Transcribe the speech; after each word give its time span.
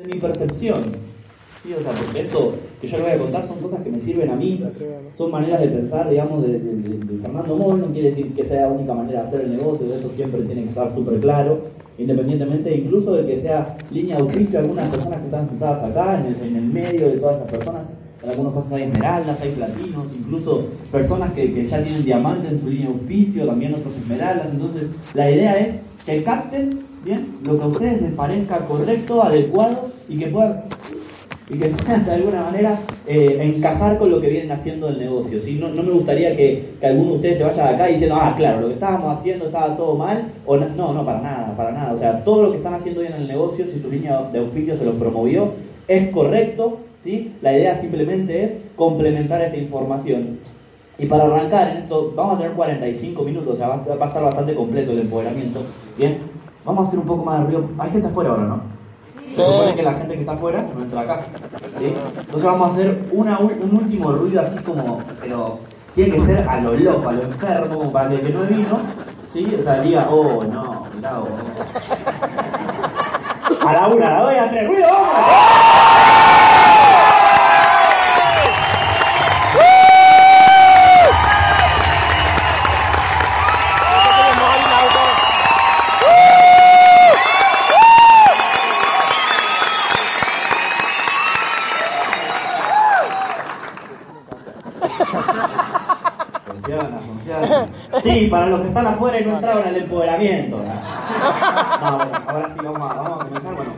de 0.00 0.14
mi 0.14 0.20
percepción. 0.20 0.82
esto 2.16 2.54
que 2.80 2.88
yo 2.88 2.96
le 2.96 3.02
voy 3.02 3.12
a 3.12 3.18
contar 3.18 3.46
son 3.46 3.58
cosas 3.58 3.82
que 3.82 3.90
me 3.90 4.00
sirven 4.00 4.30
a 4.30 4.34
mí, 4.34 4.64
son 5.14 5.30
maneras 5.30 5.60
de 5.60 5.68
pensar, 5.68 6.08
digamos, 6.08 6.42
de, 6.42 6.58
Fernando 7.22 7.56
Moll, 7.56 7.80
no 7.82 7.86
quiere 7.88 8.08
decir 8.08 8.32
que 8.34 8.44
sea 8.46 8.62
la 8.62 8.68
única 8.68 8.94
manera 8.94 9.20
de 9.20 9.28
hacer 9.28 9.40
el 9.42 9.50
negocio, 9.50 9.94
eso 9.94 10.08
siempre 10.08 10.40
tiene 10.42 10.62
que 10.62 10.68
estar 10.70 10.94
súper 10.94 11.20
claro, 11.20 11.64
independientemente 11.98 12.74
incluso 12.74 13.12
de 13.12 13.26
que 13.26 13.38
sea 13.38 13.76
línea 13.90 14.16
de 14.16 14.22
oficio 14.22 14.58
algunas 14.58 14.88
personas 14.88 15.18
que 15.18 15.24
están 15.26 15.48
sentadas 15.48 15.84
acá, 15.84 16.18
en 16.18 16.34
el, 16.34 16.48
en 16.48 16.56
el 16.56 16.64
medio 16.64 17.08
de 17.10 17.18
todas 17.18 17.36
esas 17.36 17.50
personas, 17.50 17.82
en 18.22 18.30
algunos 18.30 18.54
casos 18.54 18.72
hay 18.72 18.82
esmeraldas, 18.84 19.40
hay 19.42 19.50
platinos, 19.50 20.06
incluso 20.18 20.64
personas 20.90 21.32
que, 21.34 21.68
ya 21.68 21.82
tienen 21.82 22.04
diamantes 22.04 22.50
en 22.50 22.60
su 22.60 22.70
línea 22.70 22.88
de 22.88 22.94
oficio, 22.94 23.46
también 23.46 23.74
otros 23.74 23.94
esmeraldas, 23.96 24.48
entonces 24.50 24.84
la 25.12 25.30
idea 25.30 25.58
es 25.58 25.74
que 26.06 26.22
capten 26.22 26.90
bien 27.04 27.28
lo 27.46 27.58
que 27.58 27.64
a 27.64 27.66
ustedes 27.66 28.02
les 28.02 28.12
parezca 28.12 28.58
correcto, 28.66 29.22
adecuado 29.22 29.89
y 30.10 30.18
que 30.18 30.26
puedan 30.26 30.64
y 31.50 31.58
que 31.58 31.68
de 31.68 32.12
alguna 32.12 32.42
manera 32.42 32.78
eh, 33.06 33.38
encajar 33.42 33.98
con 33.98 34.10
lo 34.10 34.20
que 34.20 34.28
vienen 34.28 34.52
haciendo 34.52 34.88
el 34.88 34.98
negocio. 34.98 35.40
¿sí? 35.40 35.58
No, 35.60 35.68
no 35.68 35.82
me 35.82 35.90
gustaría 35.90 36.36
que, 36.36 36.74
que, 36.78 36.86
alguno 36.86 37.10
de 37.10 37.16
ustedes 37.16 37.38
se 37.38 37.44
vaya 37.44 37.64
de 37.64 37.74
acá 37.74 37.86
diciendo, 37.86 38.16
ah, 38.20 38.34
claro, 38.36 38.60
lo 38.60 38.68
que 38.68 38.74
estábamos 38.74 39.18
haciendo 39.18 39.46
estaba 39.46 39.76
todo 39.76 39.96
mal, 39.96 40.26
o 40.46 40.56
no, 40.56 40.92
no, 40.92 41.04
para 41.04 41.20
nada, 41.20 41.56
para 41.56 41.72
nada. 41.72 41.92
O 41.92 41.98
sea, 41.98 42.22
todo 42.22 42.44
lo 42.44 42.50
que 42.52 42.58
están 42.58 42.74
haciendo 42.74 43.00
bien 43.00 43.14
en 43.14 43.22
el 43.22 43.28
negocio, 43.28 43.66
si 43.66 43.80
su 43.80 43.90
línea 43.90 44.22
de 44.32 44.38
auspicio 44.38 44.78
se 44.78 44.84
los 44.84 44.94
promovió, 44.94 45.54
es 45.88 46.10
correcto, 46.10 46.78
¿sí? 47.02 47.32
La 47.42 47.52
idea 47.52 47.80
simplemente 47.80 48.44
es 48.44 48.52
complementar 48.76 49.42
esa 49.42 49.56
información. 49.56 50.38
Y 50.98 51.06
para 51.06 51.24
arrancar 51.24 51.70
en 51.70 51.78
esto, 51.78 52.12
vamos 52.14 52.36
a 52.36 52.42
tener 52.42 52.52
45 52.52 53.22
minutos, 53.24 53.54
o 53.54 53.56
sea, 53.56 53.68
va 53.68 54.04
a 54.04 54.08
estar 54.08 54.22
bastante 54.22 54.54
completo 54.54 54.92
el 54.92 55.00
empoderamiento. 55.00 55.62
Bien, 55.98 56.18
vamos 56.64 56.84
a 56.84 56.88
hacer 56.88 57.00
un 57.00 57.06
poco 57.06 57.24
más 57.24 57.40
de 57.40 57.46
ruido. 57.46 57.64
Hay 57.78 57.90
gente 57.90 58.06
afuera 58.06 58.30
ahora, 58.30 58.44
¿no? 58.44 58.79
Se 59.30 59.44
supone 59.46 59.74
que 59.76 59.82
la 59.82 59.94
gente 59.94 60.14
que 60.14 60.20
está 60.20 60.32
afuera 60.32 60.60
no 60.74 60.82
entra 60.82 61.00
acá. 61.02 61.22
Entonces 61.80 62.42
vamos 62.42 62.68
a 62.68 62.72
hacer 62.72 62.98
un 63.12 63.78
último 63.80 64.10
ruido 64.12 64.40
así 64.42 64.58
como, 64.64 65.00
pero 65.20 65.60
tiene 65.94 66.16
que 66.16 66.26
ser 66.26 66.48
a 66.48 66.60
lo 66.60 66.74
loco, 66.74 67.08
a 67.08 67.12
lo 67.12 67.22
enfermo, 67.22 67.78
como 67.78 67.92
para 67.92 68.12
el 68.12 68.20
que 68.20 68.30
no 68.30 68.40
vino, 68.42 68.78
¿sí? 69.32 69.56
O 69.58 69.62
sea, 69.62 69.80
diga, 69.80 70.08
oh, 70.10 70.42
no, 70.44 70.82
mirá. 70.96 71.22
A 73.64 73.72
la 73.72 73.88
una, 73.88 74.08
a 74.08 74.10
la 74.10 74.22
dos 74.22 74.32
y 74.32 74.36
a 74.36 74.50
tres, 74.50 74.66
ruido, 74.66 74.88
vamos. 74.88 75.08
Funciona, 96.46 96.98
funciona. 97.00 97.66
Sí, 98.02 98.28
para 98.30 98.46
los 98.46 98.60
que 98.60 98.68
están 98.68 98.86
afuera 98.86 99.20
y 99.20 99.24
no 99.24 99.34
entraron 99.36 99.66
al 99.66 99.76
empoderamiento. 99.76 100.58
No, 101.82 101.96
bueno, 101.96 102.12
ahora 102.26 102.48
sí 102.54 102.60
vamos 102.64 102.80
a, 102.80 102.94
vamos 102.94 103.10
a 103.10 103.24
comenzar. 103.24 103.54
Bueno, 103.54 103.70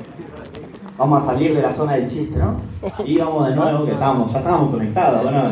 vamos 0.99 1.23
a 1.23 1.27
salir 1.27 1.55
de 1.55 1.63
la 1.63 1.73
zona 1.73 1.93
del 1.95 2.11
chiste, 2.11 2.39
¿no? 2.39 2.57
Y 3.05 3.17
vamos 3.17 3.49
de 3.49 3.55
nuevo, 3.57 3.85
que 3.85 3.93
estábamos, 3.93 4.33
ya 4.33 4.39
estábamos 4.39 4.71
conectados, 4.71 5.23
bueno, 5.23 5.51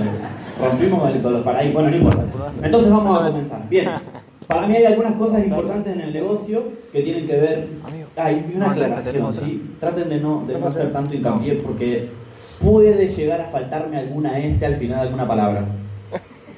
rompimos 0.60 1.08
el, 1.08 1.34
el 1.34 1.42
paraíso, 1.42 1.74
bueno, 1.74 1.90
no 1.90 1.96
importa. 1.96 2.22
Entonces 2.62 2.90
vamos 2.90 3.16
a 3.20 3.30
comenzar. 3.30 3.68
Bien, 3.68 3.88
para 4.46 4.66
mí 4.66 4.76
hay 4.76 4.84
algunas 4.84 5.14
cosas 5.14 5.44
importantes 5.44 5.92
en 5.94 6.00
el 6.00 6.12
negocio 6.12 6.64
que 6.92 7.02
tienen 7.02 7.26
que 7.26 7.36
ver. 7.36 7.68
Hay 8.16 8.52
una 8.54 8.72
aclaración, 8.72 9.34
¿sí? 9.34 9.76
Traten 9.80 10.08
de 10.08 10.20
no, 10.20 10.44
de 10.46 10.58
no 10.58 10.66
hacer 10.66 10.92
tanto 10.92 11.14
hincapié 11.14 11.54
porque 11.64 12.08
puede 12.62 13.08
llegar 13.08 13.40
a 13.40 13.44
faltarme 13.46 13.96
alguna 13.98 14.38
S 14.38 14.64
al 14.66 14.76
final 14.76 14.96
de 14.98 15.02
alguna 15.02 15.26
palabra. 15.26 15.64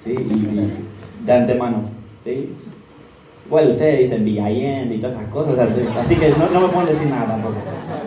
¿sí? 0.04 0.12
Y, 0.12 0.32
y 0.32 0.72
de 1.24 1.32
antemano. 1.32 2.01
¿Sí? 2.24 2.52
Igual 3.46 3.72
ustedes 3.72 3.98
dicen 4.00 4.24
Villallende 4.24 4.94
y 4.94 4.98
todas 4.98 5.16
esas 5.16 5.28
cosas, 5.30 5.58
así 5.98 6.16
que 6.16 6.30
no, 6.30 6.48
no 6.48 6.60
me 6.60 6.68
pueden 6.68 6.86
decir 6.86 7.08
nada 7.08 7.26
tampoco. 7.26 7.54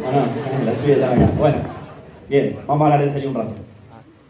Bueno. 0.03 1.31
Bueno, 1.37 1.57
bien, 2.29 2.57
vamos 2.65 2.81
a 2.81 2.93
hablar 2.93 3.07
en 3.07 3.13
serio 3.13 3.29
un 3.29 3.35
rato. 3.35 3.53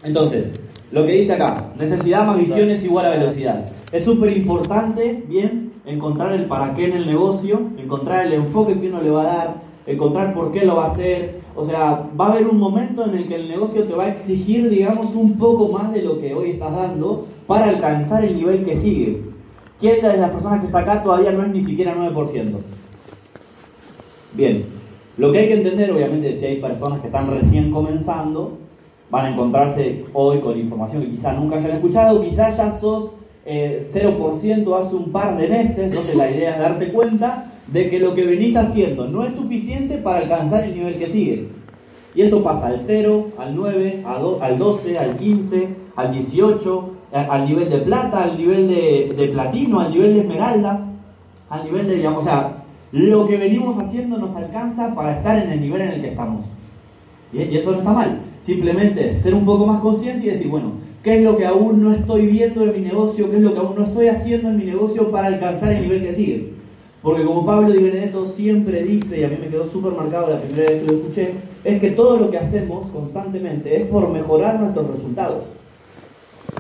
Entonces, 0.03 0.51
lo 0.91 1.05
que 1.05 1.11
dice 1.13 1.33
acá, 1.33 1.71
necesidad 1.77 2.25
más 2.25 2.37
visión 2.37 2.69
es 2.69 2.83
igual 2.83 3.05
a 3.05 3.11
velocidad. 3.11 3.65
Es 3.91 4.03
súper 4.03 4.35
importante, 4.35 5.23
bien, 5.27 5.71
encontrar 5.85 6.33
el 6.33 6.45
para 6.45 6.73
qué 6.75 6.85
en 6.85 6.93
el 6.93 7.05
negocio, 7.05 7.61
encontrar 7.77 8.25
el 8.25 8.33
enfoque 8.33 8.79
que 8.79 8.89
uno 8.89 9.01
le 9.01 9.09
va 9.11 9.21
a 9.21 9.35
dar, 9.35 9.55
encontrar 9.87 10.33
por 10.33 10.51
qué 10.51 10.65
lo 10.65 10.75
va 10.75 10.85
a 10.85 10.91
hacer. 10.91 11.39
O 11.55 11.65
sea, 11.65 12.07
va 12.19 12.27
a 12.27 12.31
haber 12.33 12.47
un 12.47 12.57
momento 12.57 13.05
en 13.05 13.15
el 13.15 13.27
que 13.27 13.35
el 13.35 13.47
negocio 13.47 13.83
te 13.83 13.95
va 13.95 14.05
a 14.05 14.09
exigir, 14.09 14.69
digamos, 14.69 15.15
un 15.15 15.37
poco 15.37 15.69
más 15.69 15.93
de 15.93 16.01
lo 16.01 16.19
que 16.19 16.33
hoy 16.33 16.51
estás 16.51 16.75
dando 16.75 17.27
para 17.47 17.69
alcanzar 17.69 18.25
el 18.25 18.35
nivel 18.35 18.65
que 18.65 18.75
sigue. 18.75 19.21
¿Quién 19.79 20.01
de 20.01 20.17
las 20.17 20.31
personas 20.31 20.61
que 20.61 20.67
está 20.67 20.79
acá 20.79 21.03
todavía 21.03 21.31
no 21.31 21.43
es 21.43 21.49
ni 21.49 21.63
siquiera 21.63 21.95
9%? 21.95 22.55
Bien, 24.33 24.65
lo 25.17 25.31
que 25.31 25.39
hay 25.39 25.47
que 25.47 25.53
entender, 25.55 25.91
obviamente, 25.91 26.35
si 26.35 26.45
hay 26.45 26.61
personas 26.61 26.99
que 27.01 27.07
están 27.07 27.29
recién 27.29 27.71
comenzando, 27.71 28.57
van 29.09 29.25
a 29.25 29.29
encontrarse 29.31 30.03
hoy 30.13 30.39
con 30.39 30.57
información 30.57 31.01
que 31.01 31.11
quizás 31.11 31.37
nunca 31.37 31.57
hayan 31.57 31.71
escuchado, 31.71 32.21
quizás 32.21 32.57
ya 32.57 32.77
sos 32.77 33.11
eh, 33.45 33.87
0% 33.93 34.79
hace 34.79 34.95
un 34.95 35.11
par 35.11 35.37
de 35.37 35.47
meses, 35.47 35.77
entonces 35.77 36.15
la 36.15 36.31
idea 36.31 36.51
es 36.51 36.59
darte 36.59 36.91
cuenta 36.91 37.51
de 37.67 37.89
que 37.89 37.99
lo 37.99 38.13
que 38.13 38.25
venís 38.25 38.55
haciendo 38.55 39.07
no 39.07 39.23
es 39.23 39.33
suficiente 39.33 39.97
para 39.97 40.19
alcanzar 40.19 40.63
el 40.63 40.75
nivel 40.75 40.97
que 40.97 41.07
sigue. 41.07 41.47
Y 42.13 42.21
eso 42.21 42.43
pasa 42.43 42.67
al 42.67 42.81
0, 42.85 43.27
al 43.37 43.55
9, 43.55 44.03
al 44.05 44.57
12, 44.57 44.97
al 44.97 45.17
15, 45.17 45.67
al 45.95 46.13
18, 46.13 46.94
al 47.15 47.45
nivel 47.47 47.69
de 47.69 47.77
plata, 47.77 48.23
al 48.23 48.37
nivel 48.37 48.67
de, 48.67 49.29
platino, 49.31 49.79
al 49.79 49.91
nivel 49.91 50.13
de 50.15 50.19
esmeralda, 50.21 50.85
al 51.49 51.63
nivel 51.63 51.87
de, 51.87 51.95
digamos, 51.95 52.19
o 52.19 52.23
sea, 52.23 52.63
lo 52.91 53.25
que 53.25 53.37
venimos 53.37 53.77
haciendo 53.79 54.17
nos 54.17 54.35
alcanza 54.35 54.93
para 54.93 55.17
estar 55.17 55.41
en 55.41 55.51
el 55.51 55.61
nivel 55.61 55.81
en 55.81 55.89
el 55.91 56.01
que 56.01 56.09
estamos. 56.09 56.45
Y 57.31 57.55
eso 57.55 57.71
no 57.71 57.77
está 57.79 57.93
mal. 57.93 58.19
Simplemente 58.43 59.17
ser 59.19 59.33
un 59.33 59.45
poco 59.45 59.65
más 59.65 59.79
consciente 59.81 60.27
y 60.27 60.29
decir, 60.29 60.47
bueno, 60.47 60.73
¿qué 61.03 61.17
es 61.17 61.23
lo 61.23 61.37
que 61.37 61.45
aún 61.45 61.81
no 61.81 61.93
estoy 61.93 62.27
viendo 62.27 62.63
en 62.63 62.73
mi 62.73 62.79
negocio? 62.79 63.29
¿Qué 63.29 63.37
es 63.37 63.43
lo 63.43 63.53
que 63.53 63.59
aún 63.59 63.75
no 63.77 63.85
estoy 63.85 64.07
haciendo 64.07 64.49
en 64.49 64.57
mi 64.57 64.65
negocio 64.65 65.09
para 65.09 65.27
alcanzar 65.27 65.71
el 65.71 65.83
nivel 65.83 66.03
que 66.03 66.13
sigue? 66.13 66.53
Porque 67.01 67.23
como 67.23 67.45
Pablo 67.45 67.71
Di 67.71 67.81
Benedetto 67.81 68.29
siempre 68.29 68.83
dice, 68.83 69.19
y 69.19 69.23
a 69.23 69.29
mí 69.29 69.37
me 69.39 69.47
quedó 69.47 69.65
súper 69.67 69.93
marcado 69.93 70.29
la 70.29 70.39
primera 70.39 70.69
vez 70.69 70.81
que 70.81 70.87
lo 70.87 70.97
escuché, 70.97 71.31
es 71.63 71.79
que 71.79 71.91
todo 71.91 72.17
lo 72.17 72.31
que 72.31 72.37
hacemos 72.37 72.89
constantemente 72.91 73.77
es 73.77 73.85
por 73.85 74.09
mejorar 74.09 74.59
nuestros 74.59 74.91
resultados. 74.91 75.43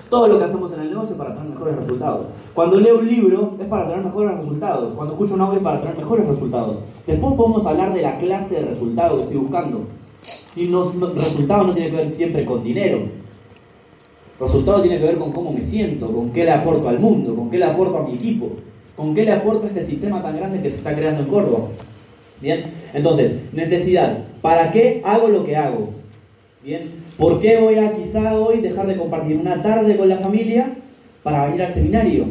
Todo 0.09 0.27
lo 0.27 0.39
que 0.39 0.45
hacemos 0.45 0.73
en 0.73 0.81
el 0.81 0.89
negocio 0.89 1.11
es 1.11 1.17
para 1.17 1.35
tener 1.35 1.49
mejores 1.49 1.75
resultados. 1.77 2.27
Cuando 2.53 2.79
leo 2.79 2.99
un 2.99 3.07
libro 3.07 3.53
es 3.59 3.67
para 3.67 3.87
tener 3.87 4.05
mejores 4.05 4.37
resultados. 4.37 4.93
Cuando 4.95 5.13
escucho 5.13 5.33
un 5.33 5.41
audio 5.41 5.57
es 5.57 5.63
para 5.63 5.81
tener 5.81 5.97
mejores 5.97 6.27
resultados. 6.27 6.77
Después 7.07 7.33
podemos 7.35 7.65
hablar 7.65 7.93
de 7.93 8.01
la 8.01 8.17
clase 8.17 8.55
de 8.55 8.61
resultado 8.61 9.17
que 9.17 9.23
estoy 9.23 9.37
buscando. 9.37 9.81
Y 10.55 10.67
los 10.67 10.95
resultados 10.95 11.67
no 11.67 11.73
tienen 11.73 11.91
que 11.91 11.97
ver 11.97 12.11
siempre 12.11 12.45
con 12.45 12.63
dinero. 12.63 12.99
Resultado 14.39 14.81
tiene 14.81 14.99
que 14.99 15.05
ver 15.05 15.17
con 15.17 15.31
cómo 15.31 15.51
me 15.53 15.63
siento, 15.63 16.11
con 16.11 16.31
qué 16.31 16.43
le 16.43 16.51
aporto 16.51 16.89
al 16.89 16.99
mundo, 16.99 17.35
con 17.35 17.49
qué 17.49 17.57
le 17.57 17.65
aporto 17.65 17.97
a 17.97 18.03
mi 18.03 18.15
equipo, 18.15 18.51
con 18.95 19.15
qué 19.15 19.23
le 19.23 19.31
aporto 19.31 19.65
a 19.65 19.67
este 19.67 19.85
sistema 19.85 20.21
tan 20.21 20.35
grande 20.35 20.61
que 20.61 20.71
se 20.71 20.77
está 20.77 20.93
creando 20.93 21.23
en 21.23 21.29
Córdoba. 21.29 21.67
Bien, 22.41 22.73
entonces, 22.93 23.53
necesidad. 23.53 24.25
¿Para 24.41 24.71
qué 24.71 25.01
hago 25.05 25.29
lo 25.29 25.45
que 25.45 25.55
hago? 25.55 25.89
Bien, 26.65 26.81
¿por 27.15 27.39
qué 27.41 27.57
voy 27.57 27.75
a 27.75 27.93
quizá 27.93 28.33
hoy 28.33 28.59
dejar 28.59 28.87
de 28.87 28.97
compartir 28.97 29.37
una 29.37 29.61
tarde 29.61 29.95
con 29.95 30.09
la 30.09 30.15
familia 30.15 30.73
para 31.21 31.53
ir 31.53 31.61
al 31.61 31.71
seminario? 31.75 32.25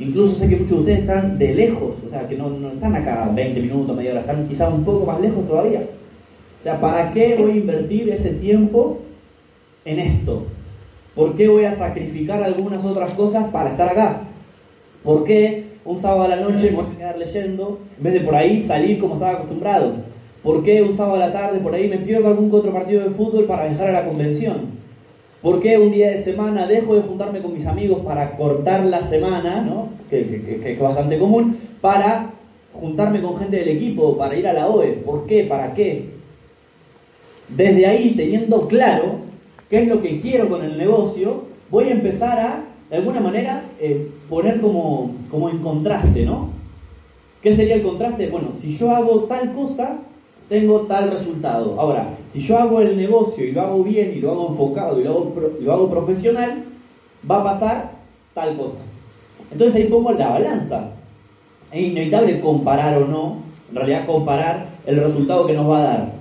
Incluso 0.00 0.34
sé 0.34 0.48
que 0.48 0.56
muchos 0.56 0.70
de 0.70 0.78
ustedes 0.78 0.98
están 1.00 1.38
de 1.38 1.54
lejos, 1.54 1.94
o 2.04 2.10
sea, 2.10 2.26
que 2.26 2.36
no, 2.36 2.50
no 2.50 2.70
están 2.70 2.96
acá 2.96 3.30
20 3.32 3.60
minutos, 3.60 3.96
media 3.96 4.10
hora, 4.10 4.22
están 4.22 4.48
quizá 4.48 4.68
un 4.68 4.82
poco 4.82 5.06
más 5.06 5.20
lejos 5.20 5.46
todavía. 5.46 5.82
O 6.58 6.62
sea, 6.64 6.80
¿para 6.80 7.12
qué 7.12 7.36
voy 7.38 7.52
a 7.52 7.56
invertir 7.58 8.10
ese 8.10 8.30
tiempo 8.30 8.98
en 9.84 10.00
esto? 10.00 10.46
¿Por 11.14 11.36
qué 11.36 11.46
voy 11.46 11.66
a 11.66 11.76
sacrificar 11.76 12.42
algunas 12.42 12.84
otras 12.84 13.12
cosas 13.12 13.48
para 13.52 13.70
estar 13.70 13.90
acá? 13.90 14.22
¿Por 15.04 15.22
qué 15.22 15.66
un 15.84 16.02
sábado 16.02 16.24
a 16.24 16.28
la 16.28 16.40
noche 16.40 16.72
me 16.72 16.78
voy 16.78 16.86
a 16.86 16.98
quedar 16.98 17.18
leyendo 17.18 17.78
en 17.96 18.02
vez 18.02 18.14
de 18.14 18.20
por 18.22 18.34
ahí 18.34 18.64
salir 18.66 18.98
como 18.98 19.14
estaba 19.14 19.34
acostumbrado? 19.34 20.07
¿Por 20.42 20.62
qué 20.62 20.82
un 20.82 20.96
sábado 20.96 21.16
a 21.16 21.26
la 21.26 21.32
tarde 21.32 21.58
por 21.58 21.74
ahí 21.74 21.88
me 21.88 21.98
pierdo 21.98 22.28
algún 22.28 22.52
otro 22.52 22.72
partido 22.72 23.02
de 23.02 23.10
fútbol 23.10 23.44
para 23.44 23.68
viajar 23.68 23.88
a 23.88 23.92
la 23.92 24.06
convención? 24.06 24.78
¿Por 25.42 25.60
qué 25.60 25.78
un 25.78 25.92
día 25.92 26.10
de 26.10 26.24
semana 26.24 26.66
dejo 26.66 26.94
de 26.94 27.02
juntarme 27.02 27.40
con 27.40 27.54
mis 27.54 27.66
amigos 27.66 28.00
para 28.04 28.36
cortar 28.36 28.84
la 28.84 29.08
semana, 29.08 29.62
¿no? 29.62 29.88
que, 30.10 30.60
es 30.64 30.80
bastante 30.80 31.18
común, 31.18 31.58
para 31.80 32.30
juntarme 32.72 33.22
con 33.22 33.38
gente 33.38 33.58
del 33.58 33.68
equipo, 33.68 34.16
para 34.16 34.36
ir 34.36 34.46
a 34.48 34.52
la 34.52 34.68
OE? 34.68 34.92
¿Por 35.04 35.26
qué? 35.26 35.44
¿Para 35.44 35.74
qué? 35.74 36.06
Desde 37.48 37.86
ahí, 37.86 38.14
teniendo 38.16 38.60
claro 38.68 39.20
qué 39.70 39.82
es 39.82 39.88
lo 39.88 40.00
que 40.00 40.20
quiero 40.20 40.48
con 40.48 40.64
el 40.64 40.76
negocio, 40.76 41.44
voy 41.70 41.84
a 41.84 41.92
empezar 41.92 42.38
a, 42.38 42.64
de 42.90 42.96
alguna 42.96 43.20
manera, 43.20 43.64
eh, 43.80 44.08
poner 44.28 44.60
como, 44.60 45.14
como 45.30 45.50
en 45.50 45.58
contraste, 45.58 46.24
¿no? 46.24 46.50
¿Qué 47.42 47.54
sería 47.54 47.76
el 47.76 47.82
contraste? 47.82 48.28
Bueno, 48.28 48.48
si 48.60 48.76
yo 48.76 48.90
hago 48.90 49.24
tal 49.24 49.52
cosa, 49.54 49.98
tengo 50.48 50.80
tal 50.82 51.10
resultado. 51.10 51.78
Ahora, 51.78 52.16
si 52.32 52.40
yo 52.40 52.58
hago 52.58 52.80
el 52.80 52.96
negocio 52.96 53.44
y 53.44 53.52
lo 53.52 53.62
hago 53.62 53.84
bien 53.84 54.14
y 54.16 54.20
lo 54.20 54.32
hago 54.32 54.48
enfocado 54.48 55.00
y 55.00 55.04
lo 55.04 55.72
hago, 55.72 55.90
profesional, 55.90 56.64
va 57.30 57.40
a 57.40 57.44
pasar 57.44 57.90
tal 58.34 58.56
cosa. 58.56 58.78
Entonces 59.50 59.76
ahí 59.76 59.84
pongo 59.84 60.12
la 60.12 60.30
balanza. 60.30 60.90
Es 61.70 61.82
inevitable 61.82 62.40
comparar 62.40 62.96
o 63.02 63.06
no, 63.06 63.36
en 63.68 63.76
realidad 63.76 64.06
comparar 64.06 64.68
el 64.86 64.96
resultado 64.96 65.46
que 65.46 65.52
nos 65.52 65.70
va 65.70 65.78
a 65.78 65.82
dar 65.82 66.12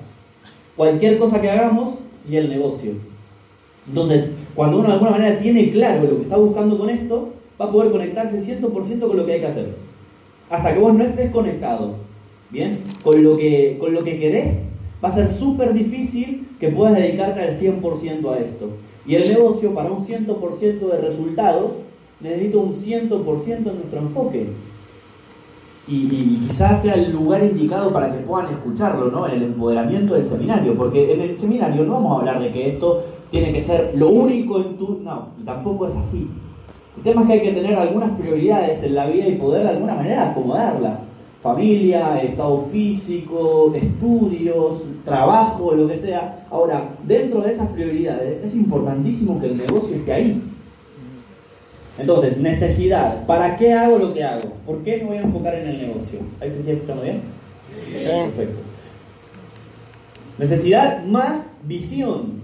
cualquier 0.75 1.17
cosa 1.17 1.41
que 1.41 1.49
hagamos 1.49 1.95
y 2.29 2.35
el 2.35 2.49
negocio. 2.49 2.91
Entonces, 3.87 4.29
cuando 4.53 4.79
uno 4.79 4.87
de 4.87 4.93
alguna 4.93 5.11
manera 5.11 5.39
tiene 5.39 5.71
claro 5.71 6.03
lo 6.03 6.17
que 6.17 6.23
está 6.23 6.35
buscando 6.35 6.77
con 6.77 6.89
esto, 6.89 7.29
va 7.59 7.65
a 7.65 7.71
poder 7.71 7.91
conectarse 7.91 8.41
100% 8.41 9.07
con 9.07 9.17
lo 9.17 9.25
que 9.25 9.33
hay 9.33 9.39
que 9.39 9.47
hacer. 9.47 9.75
Hasta 10.49 10.73
que 10.73 10.79
vos 10.79 10.93
no 10.93 11.03
estés 11.05 11.31
conectado, 11.31 11.95
¿bien? 12.49 12.83
Con 13.03 13.23
lo 13.23 13.37
que, 13.37 13.77
con 13.79 13.93
lo 13.93 14.03
que 14.03 14.19
querés, 14.19 14.53
va 15.03 15.09
a 15.09 15.15
ser 15.15 15.31
súper 15.33 15.73
difícil 15.73 16.47
que 16.59 16.69
puedas 16.69 16.95
dedicarte 16.95 17.41
al 17.41 17.59
100% 17.59 18.33
a 18.33 18.39
esto. 18.39 18.69
Y 19.05 19.15
el 19.15 19.29
negocio, 19.29 19.73
para 19.73 19.91
un 19.91 20.05
100% 20.05 20.79
de 20.79 21.01
resultados, 21.01 21.71
necesita 22.19 22.57
un 22.57 22.73
100% 22.73 23.47
en 23.47 23.63
nuestro 23.63 23.99
enfoque. 23.99 24.47
Y, 25.87 26.07
quizás 26.47 26.83
sea 26.83 26.95
el 26.95 27.13
lugar 27.13 27.43
indicado 27.45 27.93
para 27.93 28.11
que 28.11 28.17
puedan 28.23 28.53
escucharlo, 28.53 29.09
¿no? 29.09 29.25
El 29.25 29.41
empoderamiento 29.41 30.15
del 30.15 30.27
seminario, 30.27 30.75
porque 30.75 31.13
en 31.13 31.21
el 31.21 31.37
seminario 31.39 31.85
no 31.85 31.93
vamos 31.93 32.11
a 32.11 32.19
hablar 32.19 32.41
de 32.41 32.51
que 32.51 32.69
esto 32.71 33.05
tiene 33.31 33.53
que 33.53 33.63
ser 33.63 33.93
lo 33.95 34.09
único 34.09 34.57
en 34.59 34.75
tu... 34.77 34.99
No, 35.01 35.29
tampoco 35.45 35.87
es 35.87 35.95
así. 35.95 36.27
El 36.97 37.03
tema 37.03 37.21
es 37.21 37.27
que 37.27 37.33
hay 37.33 37.41
que 37.41 37.53
tener 37.53 37.75
algunas 37.75 38.11
prioridades 38.19 38.83
en 38.83 38.95
la 38.95 39.05
vida 39.05 39.27
y 39.27 39.35
poder 39.35 39.63
de 39.63 39.69
alguna 39.69 39.95
manera 39.95 40.31
acomodarlas. 40.31 40.99
Familia, 41.41 42.19
estado 42.23 42.65
físico, 42.71 43.71
estudios, 43.75 44.81
trabajo, 45.05 45.73
lo 45.73 45.87
que 45.87 45.99
sea. 45.99 46.45
Ahora, 46.49 46.89
dentro 47.03 47.41
de 47.41 47.53
esas 47.53 47.69
prioridades 47.69 48.43
es 48.43 48.55
importantísimo 48.55 49.39
que 49.39 49.47
el 49.47 49.57
negocio 49.57 49.95
esté 49.95 50.13
ahí. 50.13 50.41
Entonces, 51.99 52.37
necesidad. 52.37 53.25
¿Para 53.25 53.55
qué 53.55 53.73
hago 53.73 53.97
lo 53.97 54.13
que 54.13 54.23
hago? 54.23 54.49
¿Por 54.65 54.83
qué 54.83 54.97
me 54.97 55.05
voy 55.05 55.17
a 55.17 55.21
enfocar 55.21 55.55
en 55.55 55.67
el 55.67 55.87
negocio? 55.87 56.19
¿Ahí 56.41 56.51
se 56.51 56.57
sigue 56.57 56.73
escuchando 56.73 57.03
bien? 57.03 57.21
Sí. 57.99 58.07
Perfecto. 58.07 58.61
Necesidad 60.37 61.03
más 61.05 61.39
visión. 61.63 62.41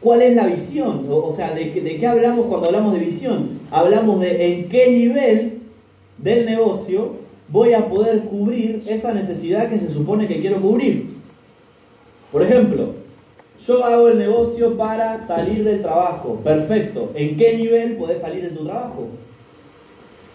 ¿Cuál 0.00 0.22
es 0.22 0.36
la 0.36 0.46
visión? 0.46 1.06
O, 1.08 1.34
sea, 1.34 1.54
¿de, 1.54 1.70
¿de, 1.70 1.96
qué 1.98 2.06
hablamos 2.06 2.46
cuando 2.46 2.66
hablamos 2.66 2.92
de 2.92 2.98
visión? 2.98 3.60
Hablamos 3.70 4.20
de 4.20 4.52
en 4.52 4.68
qué 4.68 4.90
nivel 4.90 5.60
del 6.18 6.44
negocio 6.44 7.23
voy 7.48 7.74
a 7.74 7.88
poder 7.88 8.24
cubrir 8.24 8.82
esa 8.86 9.12
necesidad 9.12 9.68
que 9.68 9.78
se 9.78 9.92
supone 9.92 10.26
que 10.26 10.40
quiero 10.40 10.60
cubrir. 10.60 11.08
Por 12.32 12.42
ejemplo, 12.42 12.94
yo 13.66 13.84
hago 13.84 14.08
el 14.08 14.18
negocio 14.18 14.76
para 14.76 15.26
salir 15.26 15.64
del 15.64 15.82
trabajo. 15.82 16.40
Perfecto. 16.42 17.12
¿En 17.14 17.36
qué 17.36 17.56
nivel 17.56 17.96
puedes 17.96 18.20
salir 18.20 18.42
de 18.42 18.56
tu 18.56 18.64
trabajo? 18.64 19.08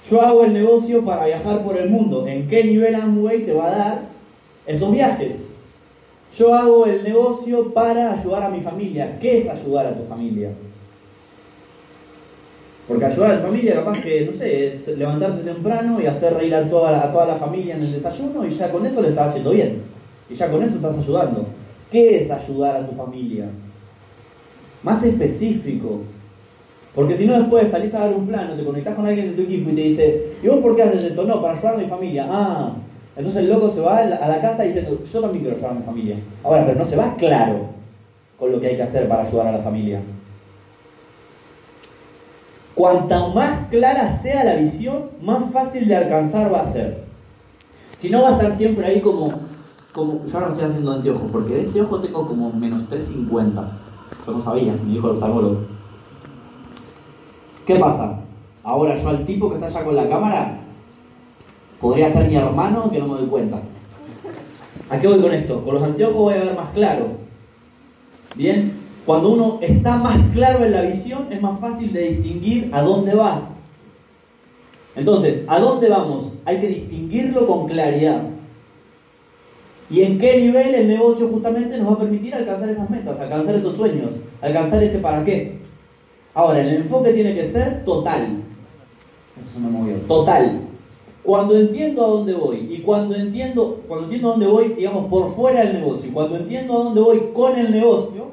Yo 0.09 0.21
hago 0.21 0.43
el 0.43 0.53
negocio 0.53 1.03
para 1.05 1.25
viajar 1.25 1.63
por 1.63 1.77
el 1.77 1.89
mundo. 1.89 2.25
¿En 2.27 2.47
qué 2.47 2.63
nivel 2.63 2.95
Amway 2.95 3.45
te 3.45 3.53
va 3.53 3.67
a 3.67 3.77
dar 3.77 4.01
esos 4.65 4.91
viajes? 4.91 5.37
Yo 6.37 6.55
hago 6.55 6.85
el 6.85 7.03
negocio 7.03 7.73
para 7.73 8.13
ayudar 8.13 8.43
a 8.43 8.49
mi 8.49 8.61
familia. 8.61 9.19
¿Qué 9.19 9.39
es 9.39 9.49
ayudar 9.49 9.87
a 9.87 9.95
tu 9.95 10.05
familia? 10.05 10.51
Porque 12.89 13.05
ayudar 13.05 13.31
a 13.31 13.41
tu 13.41 13.45
familia 13.45 13.75
capaz 13.75 14.01
que, 14.01 14.25
no 14.25 14.33
sé, 14.33 14.67
es 14.69 14.87
levantarte 14.87 15.43
temprano 15.43 16.01
y 16.01 16.07
hacer 16.07 16.33
reír 16.33 16.55
a 16.55 16.67
toda 16.67 16.91
la, 16.91 17.03
a 17.03 17.11
toda 17.11 17.27
la 17.27 17.35
familia 17.35 17.75
en 17.75 17.83
el 17.83 17.93
desayuno 17.93 18.43
y 18.47 18.49
ya 18.49 18.71
con 18.71 18.83
eso 18.83 19.03
le 19.03 19.09
estás 19.09 19.27
haciendo 19.27 19.51
bien. 19.51 19.83
Y 20.27 20.33
ya 20.33 20.49
con 20.49 20.63
eso 20.63 20.77
estás 20.77 20.97
ayudando. 20.97 21.45
¿Qué 21.91 22.23
es 22.23 22.31
ayudar 22.31 22.77
a 22.77 22.87
tu 22.87 22.95
familia? 22.95 23.45
Más 24.81 25.03
específico. 25.03 26.01
Porque 26.95 27.15
si 27.15 27.27
no 27.27 27.37
después 27.37 27.69
salís 27.69 27.93
a 27.93 27.99
dar 27.99 28.15
un 28.15 28.25
plano, 28.25 28.55
te 28.55 28.63
conectás 28.63 28.95
con 28.95 29.05
alguien 29.05 29.29
de 29.29 29.35
tu 29.35 29.41
equipo 29.43 29.69
y 29.69 29.75
te 29.75 29.81
dice, 29.81 30.23
¿y 30.41 30.47
vos 30.47 30.57
por 30.57 30.75
qué 30.75 30.81
haces 30.81 31.03
esto? 31.03 31.23
No, 31.25 31.43
para 31.43 31.53
ayudar 31.53 31.75
a 31.75 31.77
mi 31.77 31.85
familia. 31.85 32.27
Ah, 32.27 32.73
entonces 33.15 33.43
el 33.43 33.51
loco 33.51 33.71
se 33.71 33.81
va 33.81 33.99
a 33.99 34.27
la 34.27 34.41
casa 34.41 34.63
diciendo, 34.63 34.97
yo 35.03 35.21
también 35.21 35.43
quiero 35.43 35.57
ayudar 35.57 35.73
a 35.73 35.79
mi 35.79 35.85
familia. 35.85 36.15
Ahora, 36.43 36.65
pero 36.65 36.79
no 36.79 36.89
se 36.89 36.95
va 36.95 37.15
claro 37.17 37.67
con 38.39 38.51
lo 38.51 38.59
que 38.59 38.67
hay 38.67 38.77
que 38.77 38.83
hacer 38.83 39.07
para 39.07 39.27
ayudar 39.27 39.47
a 39.47 39.57
la 39.57 39.63
familia. 39.63 40.01
Cuanta 42.79 43.27
más 43.27 43.67
clara 43.67 44.21
sea 44.21 44.45
la 44.45 44.55
visión, 44.55 45.09
más 45.21 45.51
fácil 45.51 45.85
de 45.85 45.97
alcanzar 45.97 46.49
va 46.49 46.61
a 46.61 46.71
ser. 46.71 47.03
Si 47.97 48.09
no 48.09 48.21
va 48.21 48.29
a 48.29 48.31
estar 48.31 48.55
siempre 48.55 48.85
ahí 48.85 49.01
como 49.01 49.33
como, 49.91 50.25
yo 50.25 50.33
ahora 50.33 50.47
me 50.47 50.53
estoy 50.53 50.69
haciendo 50.69 50.93
anteojos, 50.93 51.29
porque 51.29 51.55
de 51.55 51.61
este 51.63 51.81
ojo 51.81 51.99
tengo 51.99 52.25
como 52.25 52.53
menos 52.53 52.87
350. 52.87 53.71
Yo 54.25 54.31
no 54.31 54.41
sabía, 54.41 54.71
me 54.71 54.93
dijo 54.93 55.09
el 55.09 55.15
oftalmólogo. 55.15 55.57
¿Qué 57.67 57.75
pasa? 57.75 58.21
Ahora 58.63 58.95
yo 58.95 59.09
al 59.09 59.25
tipo 59.25 59.49
que 59.49 59.55
está 59.55 59.67
allá 59.67 59.83
con 59.83 59.97
la 59.97 60.07
cámara, 60.07 60.61
podría 61.81 62.09
ser 62.13 62.29
mi 62.29 62.37
hermano 62.37 62.89
que 62.89 62.99
no 62.99 63.09
me 63.09 63.19
doy 63.19 63.27
cuenta. 63.27 63.59
¿A 64.89 64.97
qué 64.97 65.05
voy 65.05 65.19
con 65.19 65.33
esto? 65.33 65.65
Con 65.65 65.73
los 65.73 65.83
anteojos 65.83 66.15
voy 66.15 66.33
a 66.35 66.45
ver 66.45 66.55
más 66.55 66.69
claro. 66.69 67.07
Bien, 68.35 68.78
cuando 69.05 69.29
uno 69.29 69.59
está 69.61 69.97
más 69.97 70.17
claro 70.33 70.65
en 70.65 70.71
la 70.71 70.81
visión, 70.83 71.27
es 71.31 71.41
más 71.41 71.59
fácil 71.59 71.91
de 71.93 72.09
distinguir 72.09 72.69
a 72.73 72.81
dónde 72.81 73.15
va. 73.15 73.49
Entonces, 74.95 75.43
¿a 75.47 75.59
dónde 75.59 75.89
vamos? 75.89 76.33
Hay 76.45 76.59
que 76.59 76.67
distinguirlo 76.67 77.47
con 77.47 77.67
claridad 77.67 78.23
y 79.89 80.03
en 80.03 80.19
qué 80.19 80.37
nivel 80.37 80.75
el 80.75 80.87
negocio 80.87 81.27
justamente 81.29 81.77
nos 81.77 81.89
va 81.89 81.93
a 81.93 81.99
permitir 81.99 82.35
alcanzar 82.35 82.69
esas 82.69 82.89
metas, 82.89 83.19
alcanzar 83.19 83.55
esos 83.55 83.75
sueños, 83.75 84.11
alcanzar 84.41 84.83
ese 84.83 84.99
para 84.99 85.23
qué. 85.23 85.57
Ahora, 86.35 86.61
el 86.61 86.75
enfoque 86.75 87.13
tiene 87.13 87.33
que 87.33 87.51
ser 87.51 87.83
total. 87.85 88.43
Eso 89.43 89.59
me 89.59 89.69
movió. 89.69 89.95
Total. 90.07 90.61
Cuando 91.23 91.57
entiendo 91.57 92.05
a 92.05 92.09
dónde 92.09 92.33
voy 92.33 92.67
y 92.69 92.81
cuando 92.81 93.15
entiendo, 93.15 93.81
cuando 93.87 94.05
entiendo 94.05 94.27
a 94.27 94.31
dónde 94.31 94.47
voy, 94.47 94.67
digamos, 94.69 95.07
por 95.07 95.35
fuera 95.35 95.61
del 95.61 95.73
negocio, 95.73 96.11
cuando 96.13 96.37
entiendo 96.37 96.73
a 96.73 96.83
dónde 96.83 97.01
voy 97.01 97.21
con 97.33 97.57
el 97.57 97.71
negocio 97.71 98.29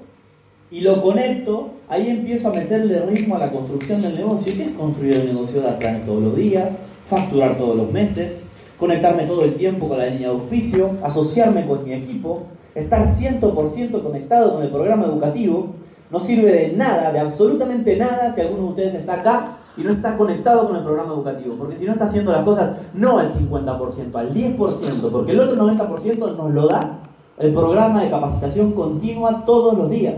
y 0.71 0.81
lo 0.81 1.01
conecto, 1.01 1.71
ahí 1.89 2.09
empiezo 2.09 2.49
a 2.49 2.53
meterle 2.53 3.01
ritmo 3.07 3.37
a 3.37 3.39
la 3.39 3.51
construcción 3.53 4.03
del 4.03 4.17
negocio. 4.17 4.53
¿Qué 4.57 4.65
es 4.65 4.71
construir 4.73 5.15
el 5.15 5.27
negocio? 5.27 5.63
Dar 5.63 5.79
planes 5.79 6.05
todos 6.05 6.23
los 6.23 6.37
días, 6.37 6.71
facturar 7.09 7.57
todos 7.57 7.77
los 7.77 7.93
meses, 7.93 8.43
conectarme 8.79 9.27
todo 9.27 9.45
el 9.45 9.55
tiempo 9.55 9.89
con 9.89 9.99
la 9.99 10.07
línea 10.07 10.29
de 10.29 10.35
auspicio, 10.35 10.91
asociarme 11.03 11.67
con 11.67 11.85
mi 11.85 11.93
equipo, 11.93 12.43
estar 12.75 13.07
100% 13.17 14.03
conectado 14.03 14.55
con 14.55 14.65
el 14.65 14.71
programa 14.71 15.07
educativo. 15.07 15.69
No 16.11 16.21
sirve 16.21 16.53
de 16.53 16.73
nada, 16.73 17.13
de 17.13 17.19
absolutamente 17.19 17.97
nada, 17.97 18.33
si 18.35 18.41
alguno 18.41 18.63
de 18.63 18.69
ustedes 18.69 18.95
está 18.95 19.15
acá 19.15 19.57
y 19.77 19.83
no 19.83 19.93
está 19.93 20.17
conectado 20.17 20.67
con 20.67 20.77
el 20.77 20.83
programa 20.83 21.13
educativo, 21.13 21.57
porque 21.59 21.77
si 21.77 21.85
no 21.85 21.93
está 21.93 22.07
haciendo 22.07 22.33
las 22.33 22.45
cosas 22.45 22.77
no 22.95 23.19
al 23.19 23.33
50%, 23.33 24.15
al 24.15 24.35
10%, 24.35 25.11
porque 25.11 25.33
el 25.33 25.41
otro 25.41 25.57
90% 25.57 26.37
nos 26.37 26.51
lo 26.53 26.69
da 26.69 26.99
el 27.39 27.53
programa 27.53 28.03
de 28.03 28.11
capacitación 28.11 28.73
continua 28.73 29.45
todos 29.45 29.77
los 29.77 29.91
días, 29.91 30.15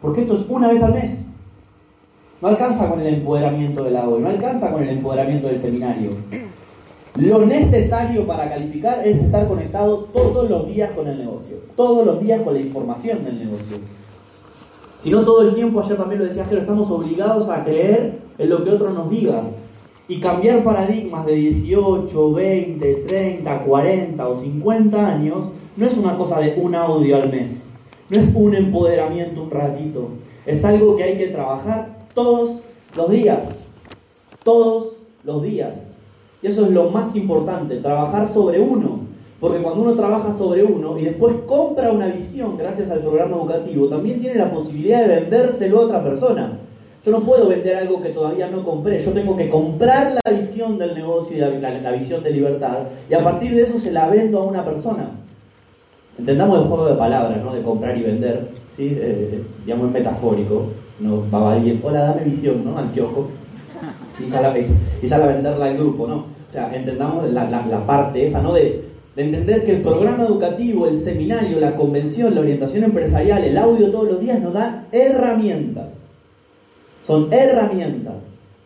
porque 0.00 0.22
esto 0.22 0.34
es 0.34 0.44
una 0.48 0.68
vez 0.68 0.82
al 0.82 0.94
mes. 0.94 1.18
No 2.40 2.48
alcanza 2.48 2.88
con 2.88 3.00
el 3.00 3.14
empoderamiento 3.14 3.84
de 3.84 3.90
la 3.90 4.08
hoy, 4.08 4.22
no 4.22 4.28
alcanza 4.28 4.70
con 4.72 4.82
el 4.82 4.88
empoderamiento 4.88 5.48
del 5.48 5.60
seminario. 5.60 6.12
Lo 7.16 7.44
necesario 7.44 8.26
para 8.26 8.48
calificar 8.48 9.06
es 9.06 9.20
estar 9.20 9.46
conectado 9.46 10.08
todos 10.12 10.48
los 10.48 10.66
días 10.68 10.90
con 10.92 11.06
el 11.08 11.18
negocio, 11.18 11.56
todos 11.76 12.06
los 12.06 12.20
días 12.22 12.40
con 12.42 12.54
la 12.54 12.60
información 12.60 13.24
del 13.24 13.40
negocio. 13.40 13.78
Si 15.02 15.10
no 15.10 15.22
todo 15.22 15.42
el 15.42 15.54
tiempo, 15.54 15.80
ayer 15.80 15.96
también 15.96 16.20
lo 16.20 16.26
decía 16.26 16.44
Jero, 16.44 16.60
estamos 16.62 16.90
obligados 16.90 17.48
a 17.48 17.64
creer 17.64 18.20
en 18.38 18.48
lo 18.48 18.64
que 18.64 18.70
otros 18.70 18.94
nos 18.94 19.10
digan. 19.10 19.50
Y 20.08 20.20
cambiar 20.20 20.64
paradigmas 20.64 21.24
de 21.26 21.34
18, 21.34 22.32
20, 22.32 22.94
30, 23.06 23.58
40 23.64 24.28
o 24.28 24.40
50 24.40 25.06
años 25.06 25.44
no 25.76 25.86
es 25.86 25.96
una 25.96 26.16
cosa 26.16 26.40
de 26.40 26.54
un 26.60 26.74
audio 26.74 27.16
al 27.16 27.30
mes, 27.30 27.69
no 28.10 28.18
es 28.18 28.34
un 28.34 28.54
empoderamiento 28.54 29.42
un 29.42 29.50
ratito, 29.50 30.08
es 30.46 30.64
algo 30.64 30.96
que 30.96 31.04
hay 31.04 31.16
que 31.16 31.28
trabajar 31.28 31.88
todos 32.14 32.60
los 32.96 33.10
días, 33.10 33.44
todos 34.42 34.94
los 35.24 35.42
días. 35.42 35.74
Y 36.42 36.48
eso 36.48 36.64
es 36.64 36.70
lo 36.70 36.90
más 36.90 37.14
importante, 37.14 37.76
trabajar 37.76 38.28
sobre 38.28 38.60
uno. 38.60 39.00
Porque 39.38 39.62
cuando 39.62 39.82
uno 39.82 39.94
trabaja 39.94 40.36
sobre 40.36 40.62
uno 40.62 40.98
y 40.98 41.04
después 41.04 41.34
compra 41.46 41.90
una 41.90 42.08
visión 42.08 42.58
gracias 42.58 42.90
al 42.90 43.00
programa 43.00 43.36
educativo, 43.36 43.88
también 43.88 44.20
tiene 44.20 44.36
la 44.36 44.50
posibilidad 44.50 45.00
de 45.06 45.20
vendérselo 45.20 45.78
a 45.78 45.84
otra 45.84 46.04
persona. 46.04 46.58
Yo 47.06 47.12
no 47.12 47.20
puedo 47.20 47.48
vender 47.48 47.76
algo 47.76 48.02
que 48.02 48.10
todavía 48.10 48.50
no 48.50 48.62
compré, 48.62 49.02
yo 49.02 49.12
tengo 49.12 49.34
que 49.34 49.48
comprar 49.48 50.18
la 50.22 50.32
visión 50.32 50.76
del 50.76 50.94
negocio 50.94 51.34
y 51.34 51.40
la, 51.40 51.92
visión 51.92 52.22
de 52.22 52.30
libertad 52.30 52.80
y 53.08 53.14
a 53.14 53.24
partir 53.24 53.54
de 53.54 53.62
eso 53.62 53.78
se 53.78 53.90
la 53.90 54.10
vendo 54.10 54.40
a 54.40 54.44
una 54.44 54.62
persona. 54.62 55.12
Entendamos 56.20 56.60
el 56.60 56.68
juego 56.68 56.86
de 56.86 56.94
palabras, 56.94 57.42
¿no? 57.42 57.54
De 57.54 57.62
comprar 57.62 57.96
y 57.96 58.02
vender, 58.02 58.48
¿sí? 58.76 58.96
Eh, 58.98 59.42
digamos 59.64 59.86
en 59.86 59.92
metafórico. 59.92 60.68
No 61.00 61.24
va 61.30 61.54
alguien, 61.54 61.80
hola, 61.82 62.00
dame 62.00 62.24
visión, 62.24 62.64
¿no? 62.64 62.76
Anteojo 62.76 63.28
y 64.18 64.30
sale, 64.30 65.24
a 65.24 65.26
venderla 65.26 65.66
al 65.66 65.78
grupo, 65.78 66.06
¿no? 66.06 66.16
O 66.16 66.52
sea, 66.52 66.74
entendamos 66.74 67.30
la, 67.30 67.86
parte 67.86 68.26
esa, 68.26 68.42
¿no? 68.42 68.52
De 68.52 68.90
de 69.16 69.24
entender 69.24 69.64
que 69.64 69.72
el 69.76 69.82
programa 69.82 70.24
educativo, 70.24 70.86
el 70.86 71.00
seminario, 71.00 71.58
la 71.58 71.74
convención, 71.74 72.34
la 72.34 72.42
orientación 72.42 72.84
empresarial, 72.84 73.44
el 73.44 73.58
audio 73.58 73.90
todos 73.90 74.08
los 74.08 74.20
días 74.20 74.40
nos 74.40 74.54
da 74.54 74.86
herramientas. 74.92 75.88
Son 77.06 77.32
herramientas. 77.32 78.14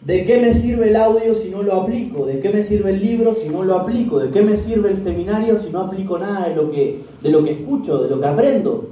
¿De 0.05 0.27
qué 0.27 0.39
me 0.39 0.53
sirve 0.53 0.89
el 0.89 0.97
audio 0.97 1.35
si 1.37 1.49
no 1.49 1.63
lo 1.63 1.83
aplico? 1.83 2.27
¿De 2.27 2.39
qué 2.41 2.51
me 2.51 2.65
sirve 2.65 2.91
el 2.91 3.01
libro 3.01 3.37
si 3.43 3.49
no 3.49 3.65
lo 3.65 3.77
aplico? 3.77 4.19
¿De 4.19 4.31
qué 4.31 4.43
me 4.43 4.59
sirve 4.59 4.91
el 4.91 5.03
seminario 5.03 5.57
si 5.57 5.71
no 5.71 5.81
aplico 5.81 6.19
nada 6.19 6.49
de 6.49 6.55
lo 6.55 6.71
que, 6.71 7.01
de 7.23 7.31
lo 7.31 7.43
que 7.43 7.53
escucho, 7.53 8.03
de 8.03 8.11
lo 8.11 8.21
que 8.21 8.27
aprendo? 8.27 8.89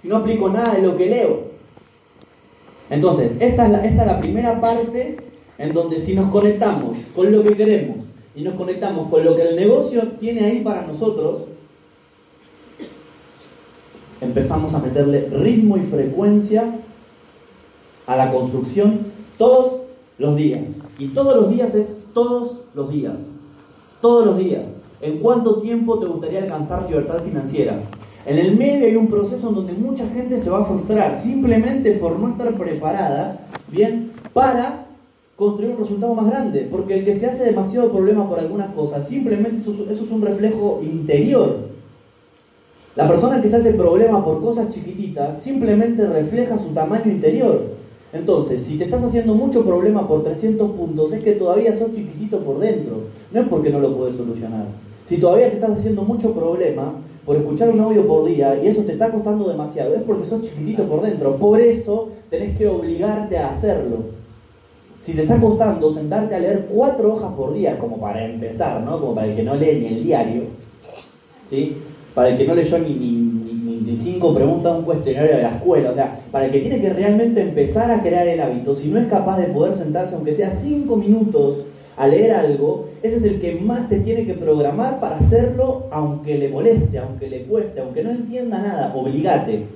Si 0.00 0.08
no 0.08 0.16
aplico 0.16 0.48
nada 0.48 0.74
de 0.74 0.82
lo 0.82 0.96
que 0.96 1.06
leo. 1.06 1.52
Entonces, 2.90 3.32
esta 3.38 3.66
es 3.66 3.70
la, 3.70 3.84
esta 3.86 4.02
es 4.02 4.06
la 4.08 4.20
primera 4.20 4.60
parte 4.60 5.16
en 5.58 5.72
donde 5.72 6.00
si 6.00 6.14
nos 6.14 6.28
conectamos 6.32 6.96
con 7.14 7.30
lo 7.30 7.44
que 7.44 7.54
queremos 7.54 7.98
y 8.34 8.42
nos 8.42 8.54
conectamos 8.54 9.08
con 9.10 9.24
lo 9.24 9.36
que 9.36 9.42
el 9.42 9.54
negocio 9.54 10.08
tiene 10.18 10.44
ahí 10.44 10.60
para 10.60 10.84
nosotros, 10.88 11.42
empezamos 14.20 14.74
a 14.74 14.80
meterle 14.80 15.28
ritmo 15.30 15.76
y 15.76 15.82
frecuencia 15.82 16.64
a 18.06 18.16
la 18.16 18.32
construcción 18.32 19.12
todos 19.38 19.82
los 20.22 20.36
días. 20.36 20.60
Y 20.98 21.08
todos 21.08 21.36
los 21.36 21.50
días 21.50 21.74
es 21.74 21.94
todos 22.14 22.60
los 22.74 22.90
días. 22.90 23.18
Todos 24.00 24.24
los 24.24 24.38
días. 24.38 24.66
¿En 25.00 25.18
cuánto 25.18 25.60
tiempo 25.60 25.98
te 25.98 26.06
gustaría 26.06 26.42
alcanzar 26.44 26.88
libertad 26.88 27.22
financiera? 27.24 27.80
En 28.24 28.38
el 28.38 28.56
medio 28.56 28.86
hay 28.86 28.94
un 28.94 29.08
proceso 29.08 29.48
en 29.48 29.56
donde 29.56 29.72
mucha 29.72 30.08
gente 30.08 30.40
se 30.40 30.48
va 30.48 30.60
a 30.60 30.64
frustrar 30.64 31.20
simplemente 31.20 31.92
por 31.94 32.18
no 32.20 32.28
estar 32.28 32.56
preparada, 32.56 33.40
bien, 33.68 34.12
para 34.32 34.86
construir 35.34 35.72
un 35.72 35.78
resultado 35.78 36.14
más 36.14 36.30
grande. 36.30 36.68
Porque 36.70 37.00
el 37.00 37.04
que 37.04 37.18
se 37.18 37.26
hace 37.26 37.44
demasiado 37.44 37.90
problema 37.90 38.28
por 38.28 38.38
algunas 38.38 38.72
cosas, 38.74 39.08
simplemente 39.08 39.56
eso, 39.56 39.74
eso 39.90 40.04
es 40.04 40.10
un 40.10 40.22
reflejo 40.22 40.80
interior. 40.84 41.72
La 42.94 43.08
persona 43.08 43.42
que 43.42 43.48
se 43.48 43.56
hace 43.56 43.72
problema 43.72 44.24
por 44.24 44.40
cosas 44.40 44.72
chiquititas 44.72 45.42
simplemente 45.42 46.06
refleja 46.06 46.58
su 46.58 46.68
tamaño 46.68 47.10
interior. 47.10 47.81
Entonces, 48.12 48.60
si 48.62 48.76
te 48.76 48.84
estás 48.84 49.02
haciendo 49.04 49.34
mucho 49.34 49.64
problema 49.64 50.06
por 50.06 50.22
300 50.22 50.70
puntos, 50.72 51.12
es 51.12 51.24
que 51.24 51.32
todavía 51.32 51.76
sos 51.76 51.94
chiquitito 51.94 52.40
por 52.40 52.58
dentro. 52.58 53.04
No 53.32 53.40
es 53.40 53.48
porque 53.48 53.70
no 53.70 53.80
lo 53.80 53.96
puedes 53.96 54.16
solucionar. 54.16 54.66
Si 55.08 55.16
todavía 55.18 55.48
te 55.48 55.54
estás 55.54 55.78
haciendo 55.78 56.02
mucho 56.02 56.34
problema 56.34 56.92
por 57.24 57.36
escuchar 57.36 57.70
un 57.70 57.80
audio 57.80 58.06
por 58.06 58.26
día 58.26 58.62
y 58.62 58.68
eso 58.68 58.82
te 58.82 58.92
está 58.92 59.10
costando 59.10 59.48
demasiado, 59.48 59.94
es 59.94 60.02
porque 60.02 60.26
sos 60.26 60.42
chiquitito 60.42 60.84
por 60.84 61.02
dentro. 61.02 61.36
Por 61.36 61.60
eso 61.60 62.10
tenés 62.28 62.56
que 62.56 62.66
obligarte 62.66 63.38
a 63.38 63.52
hacerlo. 63.52 64.22
Si 65.02 65.14
te 65.14 65.22
está 65.22 65.40
costando 65.40 65.90
sentarte 65.90 66.34
a 66.34 66.38
leer 66.38 66.66
cuatro 66.70 67.14
hojas 67.14 67.32
por 67.32 67.54
día, 67.54 67.78
como 67.78 67.98
para 67.98 68.24
empezar, 68.24 68.82
¿no? 68.82 69.00
Como 69.00 69.14
para 69.14 69.28
el 69.28 69.36
que 69.36 69.42
no 69.42 69.56
lee 69.56 69.78
ni 69.80 69.86
el 69.86 70.04
diario, 70.04 70.42
¿sí? 71.50 71.76
Para 72.14 72.28
el 72.28 72.38
que 72.38 72.46
no 72.46 72.54
leyó 72.54 72.78
ni, 72.78 72.94
ni 72.94 73.41
cinco 73.96 74.34
preguntas 74.34 74.78
un 74.78 74.84
cuestionario 74.84 75.36
de 75.36 75.42
la 75.42 75.56
escuela. 75.56 75.90
O 75.90 75.94
sea, 75.94 76.20
para 76.30 76.46
el 76.46 76.52
que 76.52 76.60
tiene 76.60 76.80
que 76.80 76.90
realmente 76.90 77.40
empezar 77.40 77.90
a 77.90 78.02
crear 78.02 78.26
el 78.26 78.40
hábito, 78.40 78.74
si 78.74 78.88
no 78.88 78.98
es 78.98 79.08
capaz 79.08 79.38
de 79.38 79.48
poder 79.48 79.74
sentarse, 79.76 80.14
aunque 80.14 80.34
sea 80.34 80.50
cinco 80.62 80.96
minutos, 80.96 81.64
a 81.96 82.06
leer 82.06 82.32
algo, 82.32 82.88
ese 83.02 83.16
es 83.16 83.24
el 83.24 83.40
que 83.40 83.54
más 83.54 83.88
se 83.88 83.98
tiene 83.98 84.26
que 84.26 84.34
programar 84.34 84.98
para 84.98 85.16
hacerlo, 85.16 85.86
aunque 85.90 86.38
le 86.38 86.48
moleste, 86.48 86.98
aunque 86.98 87.28
le 87.28 87.42
cueste, 87.42 87.80
aunque 87.80 88.02
no 88.02 88.10
entienda 88.10 88.58
nada. 88.58 88.94
Obligate. 88.94 89.66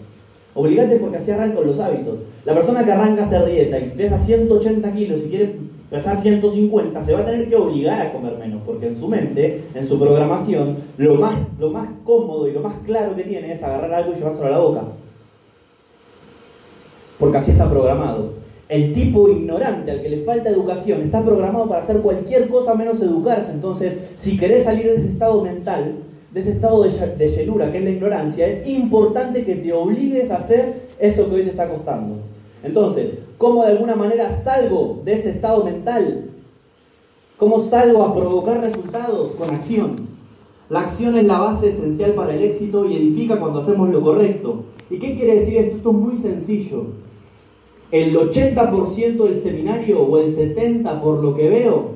Obligate 0.54 0.96
porque 0.96 1.18
así 1.18 1.30
arrancan 1.30 1.66
los 1.66 1.78
hábitos. 1.78 2.20
La 2.44 2.54
persona 2.54 2.85
que 2.85 2.92
arranca 2.92 3.23
a 3.23 3.26
hacer 3.26 3.44
dieta 3.44 3.78
y 3.78 3.90
pesa 3.90 4.18
180 4.18 4.92
kilos 4.92 5.23
y 5.25 5.28
quiere 5.28 5.54
pesar 5.90 6.21
150, 6.21 7.05
se 7.05 7.12
va 7.12 7.21
a 7.21 7.25
tener 7.25 7.49
que 7.49 7.57
obligar 7.57 8.00
a 8.00 8.12
comer 8.12 8.37
menos, 8.38 8.62
porque 8.66 8.88
en 8.88 8.97
su 8.97 9.09
mente, 9.09 9.64
en 9.75 9.87
su 9.87 9.99
programación, 9.99 10.78
lo 10.97 11.14
más, 11.14 11.37
lo 11.59 11.71
más 11.71 11.88
cómodo 12.05 12.49
y 12.49 12.52
lo 12.52 12.61
más 12.61 12.75
claro 12.85 13.14
que 13.14 13.23
tiene 13.23 13.52
es 13.52 13.62
agarrar 13.62 13.95
algo 13.95 14.12
y 14.12 14.16
llevárselo 14.16 14.47
a 14.47 14.50
la 14.50 14.59
boca. 14.59 14.83
Porque 17.19 17.38
así 17.38 17.50
está 17.52 17.71
programado. 17.71 18.35
El 18.69 18.95
tipo 18.95 19.28
ignorante 19.28 19.93
al 19.93 20.02
que 20.02 20.09
le 20.09 20.25
falta 20.25 20.50
educación 20.50 21.02
está 21.02 21.23
programado 21.23 21.69
para 21.69 21.83
hacer 21.83 21.99
cualquier 21.99 22.49
cosa 22.49 22.75
menos 22.75 23.00
educarse. 23.00 23.52
Entonces, 23.52 23.97
si 24.23 24.37
querés 24.37 24.64
salir 24.64 24.87
de 24.87 24.97
ese 24.97 25.07
estado 25.07 25.43
mental, 25.43 25.93
de 26.33 26.40
ese 26.40 26.50
estado 26.50 26.83
de, 26.83 27.28
llenura 27.28 27.71
que 27.71 27.78
es 27.78 27.85
la 27.85 27.90
ignorancia, 27.90 28.47
es 28.47 28.66
importante 28.66 29.45
que 29.45 29.55
te 29.55 29.73
obligues 29.73 30.31
a 30.31 30.38
hacer 30.38 30.83
eso 30.99 31.28
que 31.28 31.37
hoy 31.37 31.43
te 31.45 31.50
está 31.50 31.69
costando. 31.69 32.16
Entonces, 32.64 33.19
¿cómo 33.38 33.64
de 33.64 33.73
alguna 33.73 33.95
manera 33.95 34.43
salgo 34.43 35.00
de 35.05 35.14
ese 35.14 35.31
estado 35.31 35.64
mental? 35.64 36.31
¿Cómo 37.37 37.62
salgo 37.69 38.02
a 38.02 38.14
provocar 38.14 38.61
resultados? 38.61 39.33
Con 39.37 39.55
acción. 39.55 39.97
La 40.69 40.81
acción 40.81 41.16
es 41.16 41.26
la 41.26 41.38
base 41.38 41.71
esencial 41.71 42.12
para 42.12 42.35
el 42.35 42.43
éxito 42.43 42.87
y 42.87 42.97
edifica 42.97 43.38
cuando 43.38 43.61
hacemos 43.61 43.90
lo 43.90 44.00
correcto. 44.02 44.64
¿Y 44.90 44.99
qué 44.99 45.14
quiere 45.14 45.37
decir 45.37 45.57
esto? 45.59 45.76
Esto 45.76 45.90
es 45.90 45.97
muy 45.97 46.16
sencillo. 46.16 46.85
El 47.93 48.16
80% 48.16 49.25
del 49.25 49.38
seminario 49.38 50.00
o 50.00 50.19
el 50.19 50.37
70% 50.37 51.00
por 51.00 51.23
lo 51.23 51.35
que 51.37 51.49
veo 51.49 51.90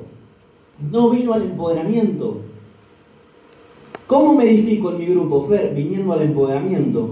no 0.89 1.09
vino 1.09 1.33
al 1.33 1.43
empoderamiento. 1.43 2.37
¿Cómo 4.07 4.33
me 4.35 4.45
edifico 4.45 4.91
en 4.91 4.99
mi 4.99 5.05
grupo, 5.05 5.47
Fer? 5.47 5.73
Viniendo 5.73 6.13
al 6.13 6.21
empoderamiento. 6.21 7.09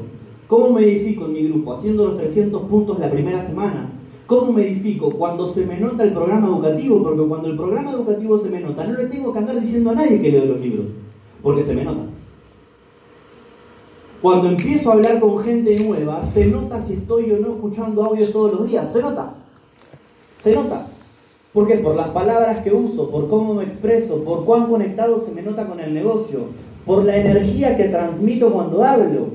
¿Cómo 0.48 0.72
me 0.72 0.84
edifico 0.84 1.26
en 1.26 1.34
mi 1.34 1.44
grupo? 1.48 1.74
Haciendo 1.74 2.06
los 2.06 2.18
300 2.18 2.64
puntos 2.64 3.00
la 3.00 3.10
primera 3.10 3.46
semana. 3.46 3.90
¿Cómo 4.30 4.52
me 4.52 4.62
edifico? 4.62 5.10
Cuando 5.10 5.52
se 5.56 5.66
me 5.66 5.80
nota 5.80 6.04
el 6.04 6.14
programa 6.14 6.50
educativo, 6.50 7.02
porque 7.02 7.28
cuando 7.28 7.48
el 7.48 7.58
programa 7.58 7.94
educativo 7.94 8.38
se 8.38 8.50
me 8.50 8.60
nota, 8.60 8.86
no 8.86 8.94
le 8.94 9.08
tengo 9.08 9.34
que 9.34 9.40
andar 9.40 9.60
diciendo 9.60 9.90
a 9.90 9.96
nadie 9.96 10.22
que 10.22 10.32
leo 10.32 10.46
los 10.46 10.60
libros, 10.60 10.86
porque 11.42 11.64
se 11.64 11.74
me 11.74 11.84
nota. 11.84 12.04
Cuando 14.22 14.50
empiezo 14.50 14.92
a 14.92 14.94
hablar 14.94 15.20
con 15.20 15.40
gente 15.40 15.76
nueva, 15.84 16.24
se 16.28 16.46
nota 16.46 16.80
si 16.84 16.94
estoy 16.94 17.32
o 17.32 17.40
no 17.40 17.54
escuchando 17.54 18.06
audio 18.06 18.32
todos 18.32 18.54
los 18.54 18.68
días. 18.68 18.94
Se 18.94 19.02
nota. 19.02 19.34
Se 20.44 20.54
nota. 20.54 20.86
¿Por 21.52 21.68
qué? 21.68 21.78
Por 21.78 21.96
las 21.96 22.10
palabras 22.10 22.62
que 22.62 22.72
uso, 22.72 23.10
por 23.10 23.30
cómo 23.30 23.56
me 23.56 23.64
expreso, 23.64 24.24
por 24.24 24.46
cuán 24.46 24.68
conectado 24.68 25.26
se 25.26 25.32
me 25.32 25.42
nota 25.42 25.66
con 25.66 25.80
el 25.80 25.92
negocio, 25.92 26.42
por 26.86 27.04
la 27.04 27.18
energía 27.18 27.76
que 27.76 27.86
transmito 27.86 28.54
cuando 28.54 28.84
hablo. 28.84 29.30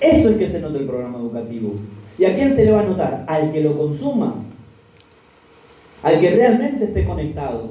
Eso 0.00 0.30
es 0.30 0.36
que 0.36 0.48
se 0.48 0.60
nota 0.60 0.80
el 0.80 0.86
programa 0.86 1.20
educativo. 1.20 1.74
¿Y 2.18 2.24
a 2.24 2.34
quién 2.34 2.54
se 2.54 2.64
le 2.64 2.72
va 2.72 2.80
a 2.80 2.84
notar? 2.84 3.24
Al 3.26 3.52
que 3.52 3.62
lo 3.62 3.76
consuma, 3.76 4.34
al 6.02 6.20
que 6.20 6.30
realmente 6.30 6.84
esté 6.84 7.04
conectado. 7.04 7.70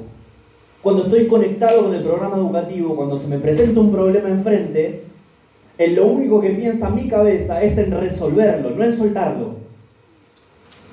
Cuando 0.82 1.04
estoy 1.04 1.26
conectado 1.26 1.84
con 1.84 1.94
el 1.94 2.02
programa 2.02 2.36
educativo, 2.36 2.96
cuando 2.96 3.18
se 3.18 3.26
me 3.26 3.38
presenta 3.38 3.80
un 3.80 3.92
problema 3.92 4.28
enfrente, 4.28 5.02
en 5.78 5.94
lo 5.94 6.06
único 6.06 6.40
que 6.40 6.50
piensa 6.50 6.90
mi 6.90 7.08
cabeza 7.08 7.62
es 7.62 7.76
en 7.78 7.90
resolverlo, 7.90 8.70
no 8.70 8.84
en 8.84 8.98
soltarlo. 8.98 9.60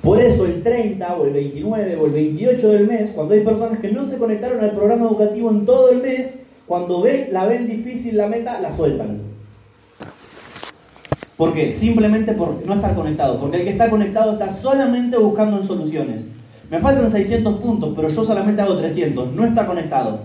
Por 0.02 0.22
eso 0.22 0.46
el 0.46 0.64
30 0.64 1.16
o 1.16 1.26
el 1.26 1.34
29 1.34 1.98
o 1.98 2.06
el 2.06 2.12
28 2.12 2.70
del 2.70 2.88
mes, 2.88 3.12
cuando 3.12 3.34
hay 3.34 3.42
personas 3.42 3.80
que 3.80 3.92
no 3.92 4.08
se 4.08 4.18
conectaron 4.18 4.64
al 4.64 4.72
programa 4.72 5.08
educativo 5.08 5.50
en 5.50 5.66
todo 5.66 5.92
el 5.92 6.02
mes, 6.02 6.40
cuando 6.66 7.02
ven, 7.02 7.28
la 7.32 7.46
ven 7.46 7.68
difícil 7.68 8.18
la 8.18 8.28
meta, 8.28 8.60
la 8.62 8.76
sueltan. 8.76 9.27
¿Por 11.38 11.54
qué? 11.54 11.74
Simplemente 11.80 12.34
por 12.34 12.66
no 12.66 12.74
estar 12.74 12.96
conectado. 12.96 13.40
Porque 13.40 13.58
el 13.58 13.64
que 13.64 13.70
está 13.70 13.90
conectado 13.90 14.34
está 14.34 14.56
solamente 14.56 15.18
buscando 15.18 15.62
en 15.62 15.68
soluciones. 15.68 16.26
Me 16.70 16.80
faltan 16.80 17.12
600 17.12 17.62
puntos, 17.62 17.94
pero 17.96 18.10
yo 18.10 18.26
solamente 18.26 18.62
hago 18.62 18.78
300. 18.78 19.34
No 19.34 19.46
está 19.46 19.66
conectado. 19.68 20.20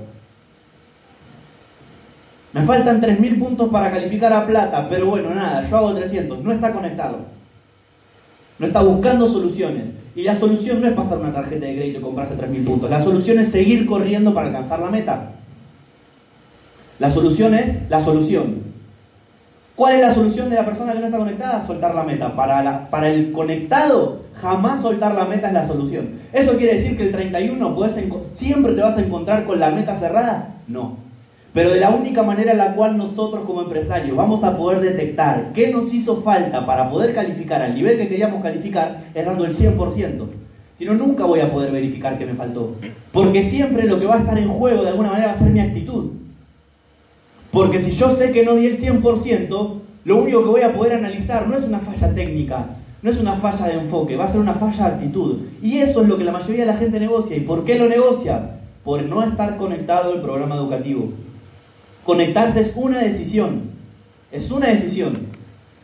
Me 2.55 2.63
faltan 2.63 3.01
3.000 3.01 3.39
puntos 3.39 3.71
para 3.71 3.91
calificar 3.91 4.33
a 4.33 4.47
plata, 4.47 4.87
pero 4.91 5.07
bueno, 5.07 5.35
nada, 5.35 5.69
yo 5.69 5.77
hago 5.77 5.95
300. 5.95 6.43
No 6.43 6.53
está 6.53 6.73
conectado. 6.73 7.19
No 8.59 8.67
está 8.67 8.83
buscando 8.83 9.29
soluciones. 9.31 9.91
Y 10.15 10.23
la 10.23 10.39
solución 10.39 10.81
no 10.81 10.89
es 10.89 10.95
pasar 10.95 11.19
una 11.19 11.33
tarjeta 11.33 11.67
de 11.67 11.75
crédito 11.77 11.99
y 12.01 12.03
comprarse 12.03 12.37
3.000 12.37 12.65
puntos. 12.65 12.91
La 12.91 13.03
solución 13.03 13.39
es 13.39 13.51
seguir 13.51 13.87
corriendo 13.87 14.35
para 14.35 14.49
alcanzar 14.49 14.81
la 14.81 14.91
meta. 14.91 15.33
La 16.99 17.11
solución 17.11 17.55
es 17.55 17.89
la 17.91 18.05
solución. 18.05 18.72
¿Cuál 19.75 19.95
es 19.95 20.01
la 20.03 20.15
solución 20.15 20.51
de 20.51 20.57
la 20.57 20.67
persona 20.67 20.93
que 20.93 21.01
no 21.01 21.07
está 21.07 21.19
conectada? 21.19 21.67
Soltar 21.67 21.95
la 21.95 22.05
meta. 22.05 22.37
Para, 22.37 22.91
para 22.91 23.09
el 23.09 23.33
conectado, 23.33 24.21
jamás 24.35 24.83
soltar 24.83 25.15
la 25.15 25.25
meta 25.25 25.49
es 25.49 25.55
la 25.55 25.67
solución. 25.67 26.21
¿Eso 26.33 26.57
quiere 26.59 26.77
decir 26.77 26.97
que 26.97 27.05
el 27.05 27.13
31 27.13 27.77
siempre 28.37 28.75
te 28.75 28.83
vas 28.83 28.99
a 28.99 29.01
encontrar 29.01 29.45
con 29.45 29.59
la 29.59 29.71
meta 29.71 29.99
cerrada? 29.99 30.57
No. 30.69 30.97
Pero 31.55 31.71
de 31.71 31.81
la 31.81 31.91
única 31.91 32.23
manera 32.23 32.53
en 32.53 32.59
la 32.59 32.75
cual 32.75 32.97
nosotros 32.97 33.45
como 33.45 33.63
empresarios 33.63 34.17
vamos 34.17 34.43
a 34.45 34.57
poder 34.57 34.81
detectar 34.81 35.53
qué 35.55 35.71
nos 35.71 35.93
hizo 35.93 36.23
falta 36.23 36.65
para 36.65 36.91
poder 36.91 37.15
calificar 37.15 37.63
al 37.63 37.75
nivel 37.75 37.99
que 37.99 38.09
queríamos 38.09 38.43
calificar 38.43 39.05
es 39.15 39.25
dando 39.25 39.45
el 39.45 39.57
100%. 39.57 40.27
Si 40.79 40.85
no, 40.85 40.95
nunca 40.95 41.25
voy 41.25 41.41
a 41.41 41.51
poder 41.51 41.71
verificar 41.71 42.19
qué 42.19 42.27
me 42.27 42.35
faltó. 42.35 42.75
Porque 43.13 43.51
siempre 43.51 43.85
lo 43.85 44.01
que 44.01 44.07
va 44.07 44.17
a 44.17 44.21
estar 44.21 44.39
en 44.39 44.49
juego 44.49 44.83
de 44.83 44.89
alguna 44.89 45.11
manera 45.11 45.29
va 45.29 45.35
a 45.35 45.39
ser 45.39 45.51
mi 45.51 45.61
actitud. 45.61 46.11
Porque 47.53 47.85
si 47.85 47.91
yo 47.91 48.17
sé 48.17 48.33
que 48.33 48.45
no 48.45 48.55
di 48.55 48.67
el 48.67 48.81
100%, 48.81 49.81
lo 50.05 50.17
único 50.17 50.43
que 50.43 50.49
voy 50.49 50.63
a 50.63 50.75
poder 50.75 50.95
analizar 50.95 51.47
no 51.47 51.57
es 51.57 51.63
una 51.63 51.81
falla 51.81 52.13
técnica, 52.15 52.67
no 53.03 53.11
es 53.11 53.21
una 53.21 53.37
falla 53.37 53.67
de 53.67 53.75
enfoque, 53.75 54.17
va 54.17 54.25
a 54.25 54.33
ser 54.33 54.41
una 54.41 54.55
falla 54.55 54.89
de 54.89 54.95
actitud. 54.95 55.39
Y 55.63 55.79
eso 55.79 56.01
es 56.01 56.09
lo 56.09 56.17
que 56.17 56.25
la 56.25 56.33
mayoría 56.33 56.65
de 56.65 56.73
la 56.73 56.79
gente 56.79 56.99
negocia. 56.99 57.37
¿Y 57.37 57.41
por 57.41 57.65
qué 57.65 57.79
lo 57.79 57.89
negocia? 57.89 58.59
Por 58.83 59.03
no 59.03 59.23
estar 59.23 59.59
conectado 59.59 60.13
al 60.13 60.23
programa 60.23 60.57
educativo. 60.57 61.11
Conectarse 62.05 62.63
es 62.63 62.73
una 62.75 63.01
decisión. 63.01 63.71
Es 64.33 64.51
una 64.51 64.69
decisión. 64.69 65.19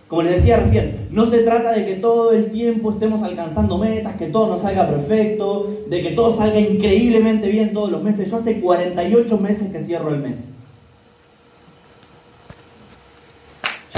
Como 0.09 0.23
les 0.23 0.37
decía 0.37 0.57
recién, 0.57 1.09
no 1.11 1.27
se 1.27 1.41
trata 1.41 1.73
de 1.73 1.85
que 1.85 1.97
todo 1.97 2.33
el 2.33 2.51
tiempo 2.51 2.93
estemos 2.93 3.23
alcanzando 3.23 3.77
metas, 3.77 4.17
que 4.17 4.29
todo 4.29 4.49
nos 4.49 4.63
salga 4.63 4.89
perfecto, 4.89 5.71
de 5.91 6.03
que 6.03 6.13
todo 6.13 6.35
salga 6.35 6.59
increíblemente 6.59 7.51
bien 7.51 7.75
todos 7.75 7.91
los 7.91 8.03
meses. 8.03 8.31
Yo 8.31 8.39
hace 8.39 8.59
48 8.59 9.37
meses 9.37 9.71
que 9.71 9.83
cierro 9.83 10.15
el 10.15 10.23
mes. 10.23 10.49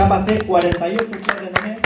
Ya 0.01 0.09
pasé 0.09 0.39
48 0.47 1.05
cierres 1.23 1.53
de 1.53 1.61
mes. 1.61 1.79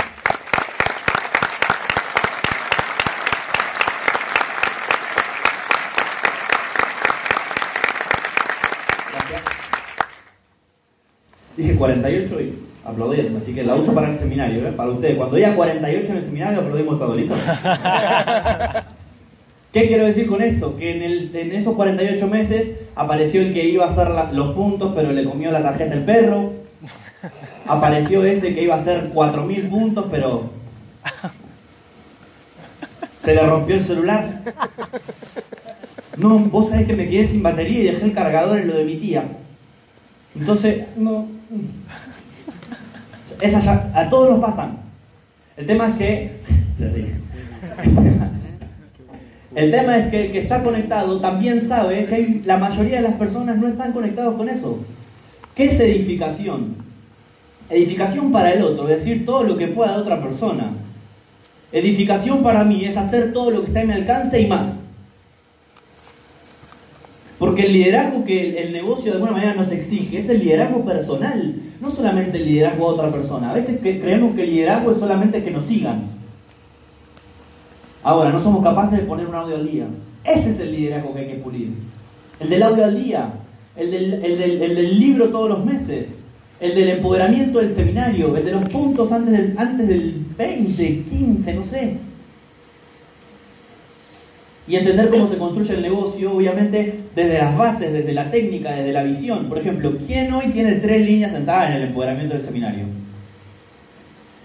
Dije 11.57 11.75
48 11.75 12.41
y 12.41 12.59
aplaudiendo, 12.85 13.41
así 13.41 13.53
que 13.53 13.65
la 13.65 13.75
uso 13.75 13.93
para 13.93 14.13
el 14.13 14.19
seminario, 14.21 14.69
¿eh? 14.69 14.73
para 14.77 14.91
ustedes. 14.91 15.17
Cuando 15.17 15.35
diga 15.35 15.57
48 15.57 16.13
en 16.13 16.17
el 16.17 16.25
seminario, 16.25 16.61
aplaudimos 16.61 17.01
todo, 17.01 17.17
¿listo? 17.17 17.35
¿Qué 19.73 19.89
quiero 19.89 20.05
decir 20.05 20.29
con 20.29 20.41
esto? 20.41 20.77
Que 20.77 20.95
en, 20.95 21.03
el, 21.03 21.35
en, 21.35 21.51
esos 21.51 21.75
48 21.75 22.29
meses 22.29 22.77
apareció 22.95 23.41
el 23.41 23.53
que 23.53 23.65
iba 23.65 23.87
a 23.87 23.91
hacer 23.91 24.11
la, 24.11 24.31
los 24.31 24.55
puntos, 24.55 24.93
pero 24.95 25.11
le 25.11 25.25
comió 25.25 25.51
la 25.51 25.65
tarjeta 25.65 25.95
el 25.95 26.05
perro. 26.05 26.64
Apareció 27.69 28.25
ese 28.25 28.55
que 28.55 28.63
iba 28.63 28.77
a 28.77 28.81
hacer 28.81 29.13
4.000 29.13 29.71
puntos, 29.71 30.07
pero 30.11 30.51
se 33.25 33.35
le 33.35 33.47
rompió 33.47 33.77
el 33.77 33.85
celular. 33.85 34.43
No, 36.17 36.39
vos 36.39 36.71
sabés 36.71 36.87
que 36.87 36.95
me 36.95 37.09
quedé 37.09 37.29
sin 37.29 37.43
batería 37.43 37.81
y 37.81 37.87
dejé 37.87 38.05
el 38.05 38.13
cargador 38.13 38.59
en 38.59 38.69
lo 38.69 38.77
de 38.77 38.85
mi 38.85 38.97
tía. 38.97 39.25
Entonces, 40.37 40.85
no. 40.97 41.27
Esas 43.41 43.65
ya, 43.65 43.91
a 43.95 44.09
todos 44.09 44.31
nos 44.31 44.41
pasan. 44.41 44.79
El 45.57 45.67
tema 45.67 45.89
es 45.89 45.95
que. 45.97 46.41
El 49.55 49.71
tema 49.71 49.97
es 49.97 50.09
que 50.09 50.27
el 50.27 50.33
que 50.33 50.41
está 50.41 50.63
conectado 50.63 51.21
también 51.21 51.69
sabe 51.69 52.07
que 52.07 52.41
la 52.45 52.59
mayoría 52.59 52.97
de 52.97 53.09
las 53.09 53.15
personas 53.15 53.57
no 53.57 53.69
están 53.69 53.93
conectados 53.93 54.37
con 54.37 54.49
eso. 54.49 54.85
¿Qué 55.55 55.67
es 55.67 55.79
edificación? 55.79 56.75
Edificación 57.71 58.33
para 58.33 58.53
el 58.53 58.63
otro, 58.63 58.89
es 58.89 58.99
decir, 58.99 59.25
todo 59.25 59.45
lo 59.45 59.57
que 59.57 59.69
pueda 59.69 59.97
de 59.97 60.03
otra 60.03 60.23
persona. 60.23 60.73
Edificación 61.73 62.43
para 62.43 62.65
mí 62.65 62.85
es 62.85 62.97
hacer 62.97 63.33
todo 63.33 63.51
lo 63.51 63.61
que 63.61 63.69
está 63.69 63.81
en 63.81 63.89
mi 63.89 63.95
alcance 63.95 64.41
y 64.41 64.47
más. 64.47 64.69
Porque 67.39 67.67
el 67.67 67.73
liderazgo 67.73 68.25
que 68.25 68.59
el, 68.59 68.73
negocio 68.73 69.07
de 69.07 69.13
alguna 69.13 69.33
manera 69.33 69.55
nos 69.55 69.71
exige 69.71 70.21
es 70.21 70.29
el 70.29 70.39
liderazgo 70.39 70.85
personal, 70.85 71.55
no 71.81 71.91
solamente 71.91 72.39
el 72.39 72.47
liderazgo 72.47 72.93
de 72.93 72.99
otra 72.99 73.11
persona. 73.11 73.51
A 73.51 73.55
veces 73.55 73.79
creemos 73.81 74.35
que 74.35 74.45
el 74.45 74.51
liderazgo 74.51 74.93
es 74.93 74.99
solamente 74.99 75.43
que 75.43 75.51
nos 75.51 75.67
sigan. 75.67 76.05
Ahora, 78.03 78.31
no 78.31 78.43
somos 78.43 78.63
capaces 78.63 78.99
de 78.99 79.05
poner 79.05 79.27
un 79.27 79.35
audio 79.35 79.57
al 79.57 79.71
día. 79.71 79.87
Ese 80.25 80.51
es 80.51 80.61
el 80.61 80.73
liderazgo 80.73 81.13
que 81.13 81.21
hay 81.21 81.29
que 81.29 81.35
pulir. 81.35 81.71
El 82.39 82.51
del 82.51 82.63
audio 82.63 82.85
al 82.85 83.03
día, 83.03 83.33
el 83.77 83.91
del, 83.91 84.15
el 84.25 84.39
del, 84.39 84.99
libro 84.99 85.29
todos 85.31 85.49
los 85.49 85.65
meses, 85.65 86.07
el 86.61 86.75
del 86.75 86.89
empoderamiento 86.91 87.59
del 87.59 87.75
seminario, 87.75 88.37
el 88.37 88.45
de 88.45 88.53
los 88.53 88.65
puntos 88.67 89.11
antes 89.11 89.33
del, 89.33 89.59
antes 89.59 89.89
del 89.89 90.25
20, 90.37 91.05
15, 91.11 91.55
no 91.55 91.65
sé 91.67 91.97
y 94.67 94.77
entender 94.77 95.11
cómo 95.11 95.29
se 95.29 95.37
construye 95.37 95.75
el 95.75 95.83
negocio, 95.83 96.33
obviamente 96.33 97.01
desde 97.15 97.39
las 97.39 97.57
bases, 97.57 97.93
desde 97.93 98.13
la 98.13 98.31
técnica, 98.31 98.73
desde 98.73 98.93
la 98.93 99.03
visión. 99.03 99.47
Por 99.49 99.59
ejemplo, 99.59 99.95
¿quién 100.07 100.33
hoy 100.33 100.47
tiene 100.47 100.77
tres 100.77 101.05
líneas 101.05 101.33
sentadas 101.33 101.71
en 101.71 101.77
el 101.77 101.83
empoderamiento 101.89 102.35
del 102.35 102.45
seminario? 102.45 102.85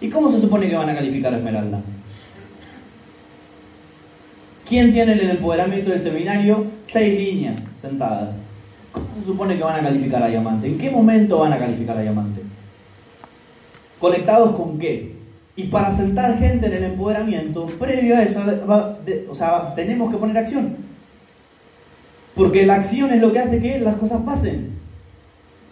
¿Y 0.02 0.10
cómo 0.10 0.32
se 0.32 0.42
supone 0.42 0.70
que 0.70 0.76
van 0.76 0.90
a 0.90 0.96
calificar 0.96 1.34
a 1.34 1.38
Esmeralda? 1.38 1.82
¿Quién 4.68 4.94
tiene 4.94 5.14
en 5.14 5.20
el 5.20 5.30
empoderamiento 5.32 5.92
del 5.92 6.04
seminario 6.04 6.66
seis 6.92 7.18
líneas 7.18 7.62
sentadas? 7.82 8.36
¿Cómo 8.92 9.08
se 9.20 9.26
supone 9.26 9.58
que 9.58 9.64
van 9.64 9.80
a 9.80 9.84
calificar 9.84 10.24
a 10.24 10.28
Diamante? 10.28 10.68
¿En 10.68 10.78
qué 10.78 10.90
momento 10.90 11.40
van 11.40 11.54
a 11.54 11.60
calificar 11.60 11.98
a 11.98 12.02
Diamante? 12.02 12.42
¿Conectados 14.00 14.56
con 14.56 14.80
qué? 14.80 15.16
Y 15.56 15.64
para 15.64 15.96
sentar 15.96 16.40
gente 16.40 16.68
en 16.68 16.74
el 16.74 16.84
empoderamiento, 16.86 17.66
previo 17.66 18.16
a 18.16 18.24
eso, 18.24 18.40
o 19.30 19.36
sea, 19.36 19.74
tenemos 19.76 20.10
que 20.12 20.18
poner 20.18 20.38
acción. 20.38 20.78
Porque 22.36 22.66
la 22.66 22.76
acción 22.76 23.12
es 23.12 23.22
lo 23.22 23.34
que 23.34 23.40
hace 23.40 23.60
que 23.60 23.80
las 23.80 23.98
cosas 23.98 24.22
pasen. 24.22 24.70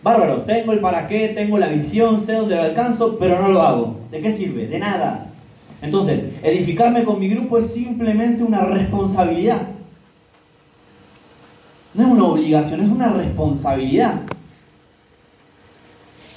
Bárbaro, 0.03 0.41
tengo 0.41 0.73
el 0.73 0.79
para 0.79 1.07
qué, 1.07 1.29
tengo 1.29 1.57
la 1.57 1.69
visión, 1.69 2.25
sé 2.25 2.33
dónde 2.33 2.55
lo 2.55 2.63
alcanzo, 2.63 3.17
pero 3.17 3.41
no 3.41 3.49
lo 3.49 3.61
hago. 3.61 3.99
¿De 4.11 4.19
qué 4.19 4.33
sirve? 4.33 4.67
De 4.67 4.77
nada. 4.77 5.27
Entonces, 5.81 6.21
edificarme 6.43 7.03
con 7.03 7.19
mi 7.19 7.29
grupo 7.29 7.57
es 7.57 7.71
simplemente 7.71 8.43
una 8.43 8.65
responsabilidad. 8.65 9.61
No 11.97 12.05
es 12.05 12.11
una 12.11 12.23
obligación, 12.25 12.81
es 12.81 12.89
una 12.89 13.09
responsabilidad. 13.09 14.21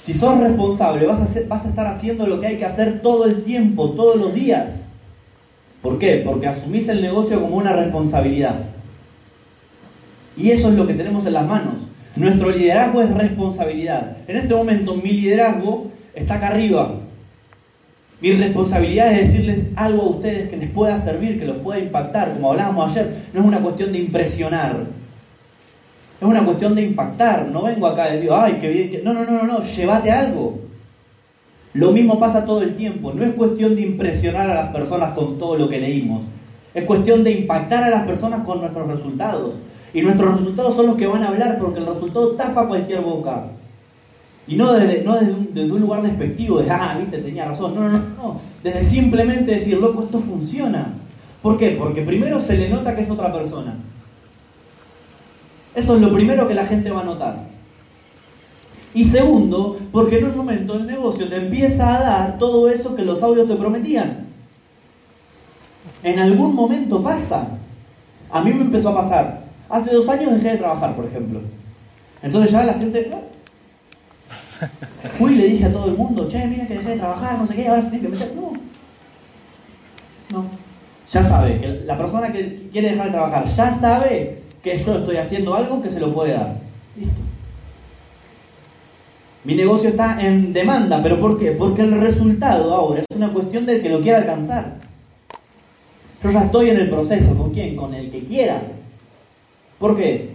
Si 0.05 0.13
sos 0.13 0.39
responsable, 0.39 1.05
vas 1.05 1.19
a, 1.21 1.69
estar 1.69 1.85
haciendo 1.85 2.25
lo 2.25 2.41
que 2.41 2.47
hay 2.47 2.57
que 2.57 2.65
hacer 2.65 3.01
todo 3.01 3.25
el 3.25 3.43
tiempo, 3.43 3.91
todos 3.91 4.15
los 4.15 4.33
días. 4.33 4.87
¿Por 5.83 5.99
qué? 5.99 6.23
Porque 6.25 6.47
asumís 6.47 6.89
el 6.89 7.03
negocio 7.03 7.39
como 7.39 7.57
una 7.57 7.73
responsabilidad. 7.73 8.55
Y 10.35 10.49
eso 10.49 10.69
es 10.69 10.75
lo 10.75 10.87
que 10.87 10.95
tenemos 10.95 11.27
en 11.27 11.33
las 11.33 11.47
manos. 11.47 11.75
Nuestro 12.15 12.49
liderazgo 12.49 13.03
es 13.03 13.13
responsabilidad. 13.13 14.17
En 14.27 14.37
este 14.37 14.55
momento 14.55 14.95
mi 14.95 15.11
liderazgo 15.11 15.91
está 16.15 16.35
acá 16.35 16.47
arriba. 16.47 16.95
Mi 18.19 18.31
responsabilidad 18.31 19.13
es 19.13 19.31
decirles 19.31 19.59
algo 19.75 20.01
a 20.01 20.09
ustedes 20.09 20.49
que 20.49 20.57
les 20.57 20.71
pueda 20.71 20.99
servir, 21.01 21.39
que 21.39 21.45
los 21.45 21.57
pueda 21.57 21.79
impactar. 21.79 22.33
Como 22.33 22.51
hablábamos 22.51 22.91
ayer, 22.91 23.25
no 23.33 23.41
es 23.41 23.45
una 23.45 23.59
cuestión 23.59 23.91
de 23.91 23.99
impresionar, 23.99 24.85
es 26.21 26.27
una 26.27 26.45
cuestión 26.45 26.75
de 26.75 26.83
impactar. 26.83 27.47
No 27.47 27.63
vengo 27.63 27.87
acá 27.87 28.13
y 28.13 28.21
digo, 28.21 28.35
ay, 28.35 28.59
qué 28.61 28.69
bien. 28.69 29.03
No, 29.03 29.11
no, 29.11 29.25
no, 29.25 29.31
no, 29.31 29.47
no, 29.47 29.63
llévate 29.63 30.11
algo. 30.11 30.59
Lo 31.73 31.91
mismo 31.91 32.19
pasa 32.19 32.45
todo 32.45 32.61
el 32.61 32.75
tiempo. 32.75 33.11
No 33.11 33.25
es 33.25 33.33
cuestión 33.33 33.75
de 33.75 33.81
impresionar 33.81 34.51
a 34.51 34.53
las 34.53 34.69
personas 34.69 35.13
con 35.15 35.39
todo 35.39 35.57
lo 35.57 35.67
que 35.67 35.79
leímos. 35.79 36.21
Es 36.75 36.85
cuestión 36.85 37.23
de 37.23 37.31
impactar 37.31 37.85
a 37.85 37.89
las 37.89 38.05
personas 38.05 38.45
con 38.45 38.61
nuestros 38.61 38.87
resultados. 38.87 39.55
Y 39.95 40.01
nuestros 40.01 40.39
resultados 40.39 40.75
son 40.75 40.87
los 40.87 40.95
que 40.95 41.07
van 41.07 41.23
a 41.23 41.29
hablar 41.29 41.57
porque 41.59 41.79
el 41.79 41.87
resultado 41.87 42.33
tapa 42.33 42.67
cualquier 42.67 43.01
boca. 43.01 43.45
Y 44.45 44.55
no 44.55 44.73
desde, 44.73 45.03
no 45.03 45.15
desde, 45.15 45.71
un, 45.71 45.81
lugar 45.81 46.03
despectivo, 46.03 46.59
de, 46.59 46.69
ah, 46.69 46.97
viste, 46.99 47.17
tenía 47.17 47.45
razón. 47.45 47.73
No, 47.73 47.81
no, 47.81 47.97
no, 47.97 48.03
no. 48.17 48.41
Desde 48.63 48.83
simplemente 48.85 49.55
decir, 49.55 49.77
loco, 49.77 50.03
esto 50.03 50.19
funciona. 50.19 50.93
¿Por 51.41 51.57
qué? 51.57 51.71
Porque 51.79 52.03
primero 52.03 52.41
se 52.41 52.57
le 52.57 52.69
nota 52.69 52.95
que 52.95 53.01
es 53.01 53.09
otra 53.09 53.33
persona. 53.33 53.75
Eso 55.75 55.95
es 55.95 56.01
lo 56.01 56.13
primero 56.13 56.47
que 56.47 56.53
la 56.53 56.65
gente 56.65 56.91
va 56.91 57.01
a 57.01 57.05
notar. 57.05 57.35
Y 58.93 59.05
segundo, 59.05 59.79
porque 59.91 60.17
en 60.17 60.25
un 60.25 60.37
momento 60.37 60.75
el 60.75 60.85
negocio 60.85 61.29
te 61.29 61.39
empieza 61.39 61.95
a 61.95 62.01
dar 62.01 62.37
todo 62.37 62.69
eso 62.69 62.95
que 62.95 63.03
los 63.03 63.23
audios 63.23 63.47
te 63.47 63.55
prometían. 63.55 64.27
En 66.03 66.19
algún 66.19 66.55
momento 66.55 67.01
pasa. 67.01 67.47
A 68.29 68.41
mí 68.41 68.53
me 68.53 68.61
empezó 68.61 68.89
a 68.89 69.01
pasar. 69.01 69.41
Hace 69.69 69.93
dos 69.93 70.07
años 70.09 70.33
dejé 70.33 70.49
de 70.49 70.57
trabajar, 70.57 70.95
por 70.95 71.05
ejemplo. 71.05 71.39
Entonces 72.21 72.51
ya 72.51 72.63
la 72.63 72.73
gente... 72.73 73.09
Fui 75.17 75.33
y 75.33 75.35
le 75.35 75.47
dije 75.47 75.65
a 75.65 75.73
todo 75.73 75.87
el 75.87 75.97
mundo, 75.97 76.29
che, 76.29 76.45
mira 76.45 76.67
que 76.67 76.75
dejé 76.75 76.91
de 76.91 76.97
trabajar, 76.97 77.39
no 77.39 77.47
sé 77.47 77.55
qué, 77.55 77.67
ahora 77.67 77.81
se 77.81 77.89
tiene 77.89 78.05
que 78.05 78.11
meter. 78.11 78.35
No. 78.35 78.53
No. 80.31 80.45
Ya 81.11 81.27
sabe, 81.27 81.81
la 81.85 81.97
persona 81.97 82.31
que 82.31 82.69
quiere 82.71 82.91
dejar 82.91 83.07
de 83.07 83.11
trabajar 83.11 83.55
ya 83.55 83.79
sabe 83.79 84.41
que 84.63 84.77
yo 84.77 84.97
estoy 84.97 85.17
haciendo 85.17 85.55
algo 85.55 85.81
que 85.81 85.91
se 85.91 85.99
lo 85.99 86.13
puede 86.13 86.33
dar. 86.33 86.57
Listo. 86.97 87.21
Mi 89.43 89.55
negocio 89.55 89.89
está 89.89 90.21
en 90.21 90.53
demanda, 90.53 90.99
pero 91.01 91.19
¿por 91.19 91.39
qué? 91.39 91.51
Porque 91.51 91.81
el 91.81 91.99
resultado 91.99 92.73
ahora 92.73 93.01
es 93.01 93.17
una 93.17 93.33
cuestión 93.33 93.65
del 93.65 93.81
que 93.81 93.89
lo 93.89 94.01
quiera 94.01 94.19
alcanzar. 94.19 94.75
Yo 96.23 96.29
ya 96.29 96.43
estoy 96.43 96.69
en 96.69 96.77
el 96.77 96.89
proceso, 96.89 97.35
¿con 97.35 97.51
quién? 97.51 97.75
Con 97.75 97.95
el 97.95 98.11
que 98.11 98.23
quiera. 98.23 98.61
¿Por 99.79 99.97
qué? 99.97 100.29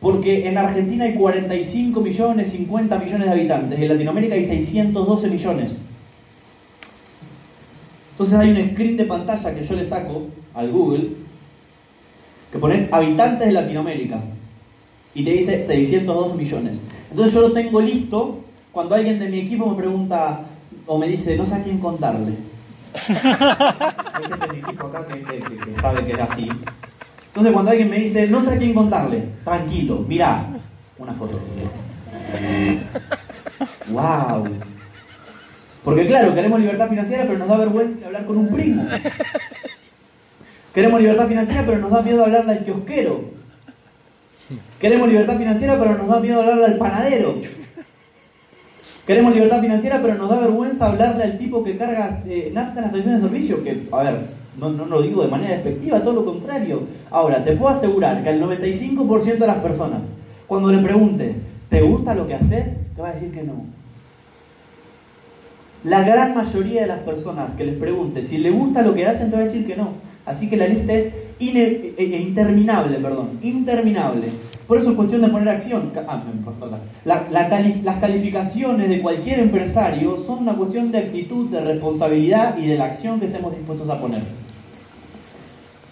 Porque 0.00 0.46
en 0.46 0.58
Argentina 0.58 1.06
hay 1.06 1.14
45 1.14 2.00
millones, 2.00 2.52
50 2.52 2.98
millones 2.98 3.26
de 3.26 3.32
habitantes, 3.32 3.78
y 3.78 3.82
en 3.82 3.88
Latinoamérica 3.88 4.34
hay 4.34 4.44
612 4.44 5.28
millones. 5.28 5.72
Entonces 8.10 8.38
hay 8.38 8.50
un 8.50 8.70
screen 8.72 8.96
de 8.98 9.04
pantalla 9.04 9.54
que 9.54 9.64
yo 9.64 9.74
le 9.74 9.88
saco 9.88 10.26
al 10.54 10.70
Google 10.70 11.08
que 12.52 12.58
pones 12.58 12.92
habitantes 12.92 13.48
de 13.48 13.52
Latinoamérica 13.54 14.20
y 15.14 15.24
te 15.24 15.30
dice 15.30 15.66
602 15.66 16.36
millones. 16.36 16.78
Entonces 17.10 17.34
yo 17.34 17.40
lo 17.40 17.52
tengo 17.52 17.80
listo 17.80 18.40
cuando 18.70 18.94
alguien 18.94 19.18
de 19.18 19.28
mi 19.28 19.40
equipo 19.40 19.66
me 19.66 19.76
pregunta 19.76 20.40
o 20.86 20.98
me 20.98 21.08
dice, 21.08 21.36
no 21.36 21.46
sé 21.46 21.54
a 21.54 21.62
quién 21.62 21.78
contarle. 21.78 22.34
Hay 23.08 24.24
gente 24.24 24.46
de 24.46 24.52
mi 24.52 24.58
equipo 24.58 24.86
acá 24.86 25.06
que, 25.06 25.80
sabe 25.80 26.04
que 26.04 26.12
es 26.12 26.20
así. 26.20 26.48
Entonces 27.28 27.52
cuando 27.52 27.70
alguien 27.70 27.88
me 27.90 27.98
dice, 27.98 28.28
no 28.28 28.44
sé 28.44 28.50
a 28.50 28.58
quién 28.58 28.74
contarle, 28.74 29.24
tranquilo, 29.44 30.04
mirá, 30.06 30.46
una 30.98 31.14
foto. 31.14 31.40
¡Wow! 33.88 34.48
Porque 35.84 36.06
claro, 36.06 36.34
queremos 36.34 36.60
libertad 36.60 36.88
financiera, 36.88 37.24
pero 37.24 37.38
nos 37.38 37.48
da 37.48 37.56
vergüenza 37.56 38.06
hablar 38.06 38.26
con 38.26 38.36
un 38.36 38.48
primo. 38.48 38.86
Queremos 40.74 41.00
libertad 41.00 41.28
financiera, 41.28 41.64
pero 41.66 41.78
nos 41.78 41.90
da 41.90 42.02
miedo 42.02 42.24
hablarle 42.24 42.52
al 42.52 42.64
kiosquero. 42.64 43.20
Queremos 44.80 45.08
libertad 45.08 45.36
financiera, 45.36 45.78
pero 45.78 45.98
nos 45.98 46.08
da 46.08 46.20
miedo 46.20 46.40
hablarle 46.40 46.64
al 46.64 46.78
panadero. 46.78 47.34
Queremos 49.06 49.34
libertad 49.34 49.60
financiera, 49.60 50.00
pero 50.00 50.14
nos 50.14 50.30
da 50.30 50.38
vergüenza 50.38 50.86
hablarle 50.86 51.24
al 51.24 51.38
tipo 51.38 51.62
que 51.62 51.76
carga 51.76 52.22
eh, 52.26 52.50
nafta 52.54 52.80
en 52.80 52.82
la 52.82 52.86
estación 52.88 53.14
de 53.14 53.20
servicio, 53.20 53.64
que, 53.64 53.88
a 53.90 54.02
ver, 54.02 54.18
no, 54.58 54.70
no 54.70 54.86
lo 54.86 55.02
digo 55.02 55.22
de 55.22 55.30
manera 55.30 55.54
despectiva, 55.54 56.00
todo 56.00 56.14
lo 56.14 56.24
contrario. 56.24 56.82
Ahora, 57.10 57.44
te 57.44 57.56
puedo 57.56 57.74
asegurar 57.74 58.22
que 58.22 58.30
el 58.30 58.42
95% 58.42 59.38
de 59.38 59.46
las 59.46 59.58
personas, 59.58 60.02
cuando 60.46 60.70
le 60.70 60.82
preguntes, 60.82 61.36
¿te 61.68 61.82
gusta 61.82 62.14
lo 62.14 62.26
que 62.26 62.34
haces? 62.34 62.68
Te 62.94 63.02
va 63.02 63.08
a 63.08 63.12
decir 63.12 63.32
que 63.32 63.42
no. 63.42 63.64
La 65.84 66.02
gran 66.02 66.34
mayoría 66.34 66.82
de 66.82 66.86
las 66.86 67.00
personas 67.00 67.54
que 67.56 67.64
les 67.64 67.76
preguntes 67.76 68.28
si 68.28 68.38
le 68.38 68.50
gusta 68.50 68.82
lo 68.82 68.94
que 68.94 69.06
hacen, 69.06 69.30
te 69.30 69.36
va 69.36 69.42
a 69.42 69.46
decir 69.46 69.66
que 69.66 69.76
no. 69.76 69.88
Así 70.24 70.48
que 70.48 70.56
la 70.56 70.68
lista 70.68 70.92
es 70.92 71.12
eh, 71.40 71.94
eh, 71.98 72.04
interminable, 72.04 72.98
perdón, 72.98 73.38
interminable. 73.42 74.28
Por 74.66 74.78
eso 74.78 74.90
es 74.90 74.96
cuestión 74.96 75.22
de 75.22 75.28
poner 75.28 75.48
acción. 75.48 75.90
Ah, 76.06 76.22
las 77.04 77.98
calificaciones 78.00 78.88
de 78.88 79.02
cualquier 79.02 79.40
empresario 79.40 80.16
son 80.24 80.38
una 80.38 80.54
cuestión 80.54 80.92
de 80.92 80.98
actitud, 80.98 81.50
de 81.50 81.60
responsabilidad 81.60 82.56
y 82.56 82.66
de 82.68 82.78
la 82.78 82.84
acción 82.84 83.18
que 83.18 83.26
estemos 83.26 83.54
dispuestos 83.54 83.90
a 83.90 84.00
poner. 84.00 84.22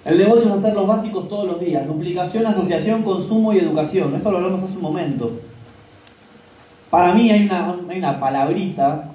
El 0.07 0.19
negocio 0.19 0.49
es 0.49 0.59
hacer 0.59 0.75
los 0.75 0.87
básicos 0.87 1.29
todos 1.29 1.47
los 1.47 1.61
días. 1.61 1.87
Duplicación, 1.87 2.47
asociación, 2.47 3.03
consumo 3.03 3.53
y 3.53 3.59
educación. 3.59 4.15
Esto 4.15 4.31
lo 4.31 4.39
hablamos 4.39 4.63
hace 4.63 4.77
un 4.77 4.83
momento. 4.83 5.33
Para 6.89 7.13
mí 7.13 7.31
hay 7.31 7.45
una, 7.45 7.77
hay 7.89 7.99
una 7.99 8.19
palabrita. 8.19 9.11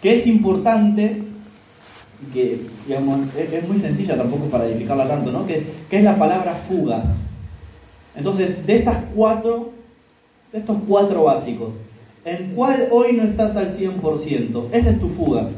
Que 0.00 0.16
es 0.16 0.26
importante, 0.26 1.23
que 2.32 2.60
es, 2.88 3.68
muy 3.68 3.80
sencilla 3.80 4.16
tampoco 4.16 4.46
para 4.46 4.66
edificarla 4.66 5.06
tanto, 5.06 5.32
¿no? 5.32 5.46
Que, 5.46 5.66
que 5.88 5.98
es 5.98 6.04
la 6.04 6.16
palabra 6.16 6.54
fugas. 6.68 7.04
Entonces, 8.16 8.64
de 8.66 8.76
estas 8.76 8.98
cuatro, 9.14 9.70
de 10.52 10.58
estos 10.58 10.76
cuatro 10.88 11.24
básicos, 11.24 11.70
¿en 12.24 12.54
cuál 12.54 12.88
hoy 12.90 13.14
no 13.14 13.24
estás 13.24 13.56
al 13.56 13.76
100%? 13.76 14.68
Esa 14.72 14.90
es 14.90 15.00
tu 15.00 15.08
fuga. 15.10 15.48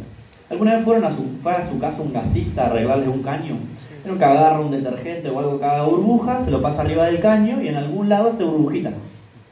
¿Alguna 0.48 0.76
vez 0.76 0.85
fueron 0.85 1.05
a 1.05 1.11
su, 1.11 1.48
a 1.48 1.68
su 1.68 1.79
casa 1.79 2.02
un 2.02 2.12
gasista 2.12 2.64
a 2.64 2.66
arreglarle 2.70 3.09
un 3.09 3.22
caño? 3.22 3.57
Pero 4.02 4.16
que 4.16 4.24
agarra 4.24 4.61
un 4.61 4.70
detergente 4.70 5.29
o 5.29 5.38
algo 5.38 5.59
que 5.59 5.64
haga 5.64 5.85
burbuja, 5.85 6.44
se 6.44 6.50
lo 6.50 6.62
pasa 6.62 6.83
arriba 6.83 7.07
del 7.07 7.20
caño 7.20 7.61
y 7.61 7.68
en 7.68 7.76
algún 7.76 8.09
lado 8.09 8.31
hace 8.31 8.44
burbujita. 8.44 8.92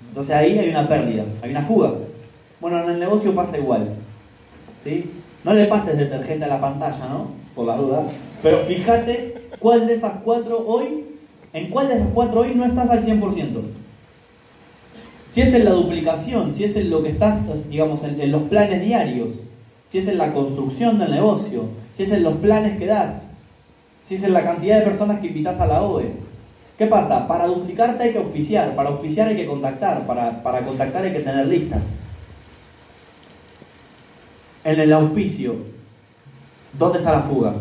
Entonces 0.09 0.35
ahí 0.35 0.59
hay 0.59 0.71
una 0.71 0.89
pérdida, 0.89 1.25
hay 1.43 1.51
una 1.51 1.63
fuga. 1.63 1.93
Bueno, 2.61 2.83
en 2.85 2.91
el 2.91 3.01
negocio 3.01 3.35
pasa 3.35 3.59
igual. 3.59 3.89
¿sí? 4.85 5.11
No 5.45 5.53
le 5.53 5.67
pases 5.67 5.97
detergente 5.97 6.47
a 6.47 6.49
la 6.49 6.61
pantalla, 6.61 7.07
¿no? 7.09 7.29
Por 7.55 7.67
la 7.67 7.77
duda. 7.77 8.05
Pero 8.43 8.61
fíjate 8.61 9.35
cuál 9.59 9.87
de 9.87 9.95
esas 9.95 10.15
cuatro 10.25 10.65
hoy, 10.67 11.05
en 11.53 11.71
cuál 11.71 11.89
de 11.89 11.95
esas 11.97 12.09
cuatro 12.15 12.41
hoy 12.41 12.55
no 12.55 12.65
estás 12.65 12.89
al 12.91 13.05
100%. 13.05 13.61
Si 15.33 15.41
es 15.41 15.53
en 15.53 15.65
la 15.65 15.73
duplicación, 15.73 16.55
si 16.55 16.65
es 16.65 16.77
en 16.77 16.91
lo 16.91 17.03
que 17.03 17.11
estás, 17.11 17.69
digamos, 17.69 18.03
en 18.05 18.31
los 18.31 18.43
planes 18.43 18.83
diarios, 18.83 19.31
si 19.91 19.99
es 19.99 20.09
en 20.09 20.19
la 20.19 20.33
construcción 20.33 20.99
del 20.99 21.11
negocio, 21.11 21.65
si 21.97 22.05
es 22.05 22.13
en 22.13 22.23
los 22.23 22.35
planes 22.35 22.79
que 22.79 22.87
das, 22.87 23.23
si 24.09 24.15
es 24.15 24.23
en 24.23 24.33
la 24.33 24.45
cantidad 24.45 24.79
de 24.79 24.87
personas 24.87 25.21
que 25.21 25.29
invitas 25.29 25.61
a 25.61 25.67
la 25.67 25.83
OE. 25.83 26.13
¿Qué 26.79 26.87
pasa? 26.87 27.29
Para 27.29 27.47
duplicarte 27.47 28.03
hay 28.03 28.13
que 28.13 28.19
auspiciar, 28.19 28.75
para 28.75 28.91
auspiciar 28.91 29.29
hay 29.29 29.37
que 29.37 29.47
contactar, 29.47 30.07
para, 30.07 30.43
para 30.43 30.61
contactar 30.61 31.05
hay 31.05 31.13
que 31.13 31.21
tener 31.21 31.47
listas. 31.47 31.81
En 34.65 34.81
el 34.81 34.93
auspicio, 34.95 35.57
¿dónde 36.79 36.99
está 36.99 37.13
la 37.13 37.23
fuga? 37.23 37.55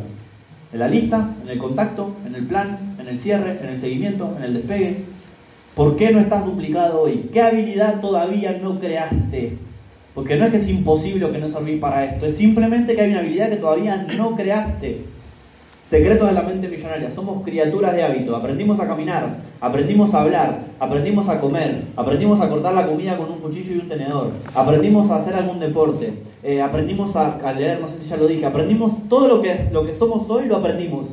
¿En 0.71 0.79
la 0.79 0.87
lista? 0.87 1.35
¿En 1.43 1.49
el 1.49 1.57
contacto? 1.57 2.15
¿En 2.25 2.33
el 2.33 2.45
plan? 2.45 2.95
¿En 2.97 3.09
el 3.09 3.19
cierre? 3.19 3.59
¿En 3.61 3.69
el 3.69 3.81
seguimiento? 3.81 4.33
¿En 4.37 4.43
el 4.45 4.53
despegue? 4.53 5.03
¿Por 5.75 5.97
qué 5.97 6.11
no 6.11 6.21
estás 6.21 6.45
duplicado 6.45 7.01
hoy? 7.01 7.29
¿Qué 7.33 7.41
habilidad 7.41 7.99
todavía 7.99 8.57
no 8.61 8.79
creaste? 8.79 9.57
Porque 10.15 10.37
no 10.37 10.45
es 10.45 10.51
que 10.51 10.57
es 10.57 10.69
imposible 10.69 11.25
o 11.25 11.31
que 11.33 11.39
no 11.39 11.49
servís 11.49 11.79
para 11.79 12.05
esto, 12.05 12.25
es 12.25 12.37
simplemente 12.37 12.95
que 12.95 13.01
hay 13.01 13.11
una 13.11 13.19
habilidad 13.19 13.49
que 13.49 13.57
todavía 13.57 14.07
no 14.15 14.35
creaste. 14.35 15.01
Secretos 15.89 16.27
de 16.27 16.33
la 16.33 16.41
mente 16.41 16.67
millonaria, 16.67 17.11
somos 17.11 17.43
criaturas 17.43 17.93
de 17.93 18.03
hábito, 18.03 18.35
aprendimos 18.35 18.79
a 18.79 18.87
caminar, 18.87 19.37
aprendimos 19.61 20.13
a 20.13 20.21
hablar, 20.21 20.59
aprendimos 20.79 21.29
a 21.29 21.39
comer, 21.39 21.83
aprendimos 21.95 22.41
a 22.41 22.49
cortar 22.49 22.73
la 22.73 22.87
comida 22.87 23.17
con 23.17 23.29
un 23.29 23.39
cuchillo 23.39 23.75
y 23.75 23.79
un 23.79 23.89
tenedor, 23.89 24.31
aprendimos 24.55 25.11
a 25.11 25.17
hacer 25.17 25.35
algún 25.35 25.59
deporte, 25.59 26.13
eh, 26.41 26.61
aprendimos 26.61 27.15
a, 27.15 27.53
leer, 27.53 27.79
no 27.79 27.89
sé 27.89 27.99
si 27.99 28.09
ya 28.09 28.17
lo 28.17 28.27
dije, 28.27 28.45
aprendimos 28.45 29.07
todo 29.07 29.27
lo 29.27 29.41
que, 29.41 29.69
lo 29.71 29.85
que 29.85 29.93
somos 29.93 30.27
hoy, 30.29 30.47
lo 30.47 30.57
aprendimos. 30.57 31.07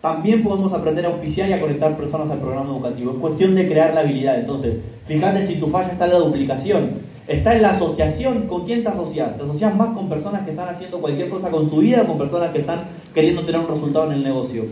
También 0.00 0.44
podemos 0.44 0.72
aprender 0.72 1.04
a 1.04 1.10
oficiar 1.10 1.50
y 1.50 1.52
a 1.52 1.60
conectar 1.60 1.96
personas 1.96 2.30
al 2.30 2.38
programa 2.38 2.70
educativo. 2.70 3.12
Es 3.12 3.18
cuestión 3.18 3.56
de 3.56 3.68
crear 3.68 3.94
la 3.94 4.00
habilidad. 4.00 4.38
Entonces, 4.38 4.76
fíjate 5.06 5.46
si 5.46 5.56
tu 5.56 5.66
falla 5.66 5.88
está 5.88 6.04
en 6.04 6.12
la 6.12 6.18
duplicación 6.20 7.07
Está 7.28 7.54
en 7.54 7.62
la 7.62 7.70
asociación. 7.72 8.46
¿Con 8.48 8.64
quién 8.64 8.82
te 8.82 8.88
asocias? 8.88 9.36
¿Te 9.36 9.42
asocias 9.42 9.76
más 9.76 9.94
con 9.94 10.08
personas 10.08 10.42
que 10.42 10.52
están 10.52 10.70
haciendo 10.70 10.98
cualquier 10.98 11.28
cosa 11.28 11.50
con 11.50 11.68
su 11.68 11.76
vida 11.76 12.02
o 12.02 12.06
con 12.06 12.18
personas 12.18 12.50
que 12.52 12.60
están 12.60 12.80
queriendo 13.14 13.44
tener 13.44 13.60
un 13.60 13.68
resultado 13.68 14.06
en 14.06 14.12
el 14.12 14.24
negocio? 14.24 14.64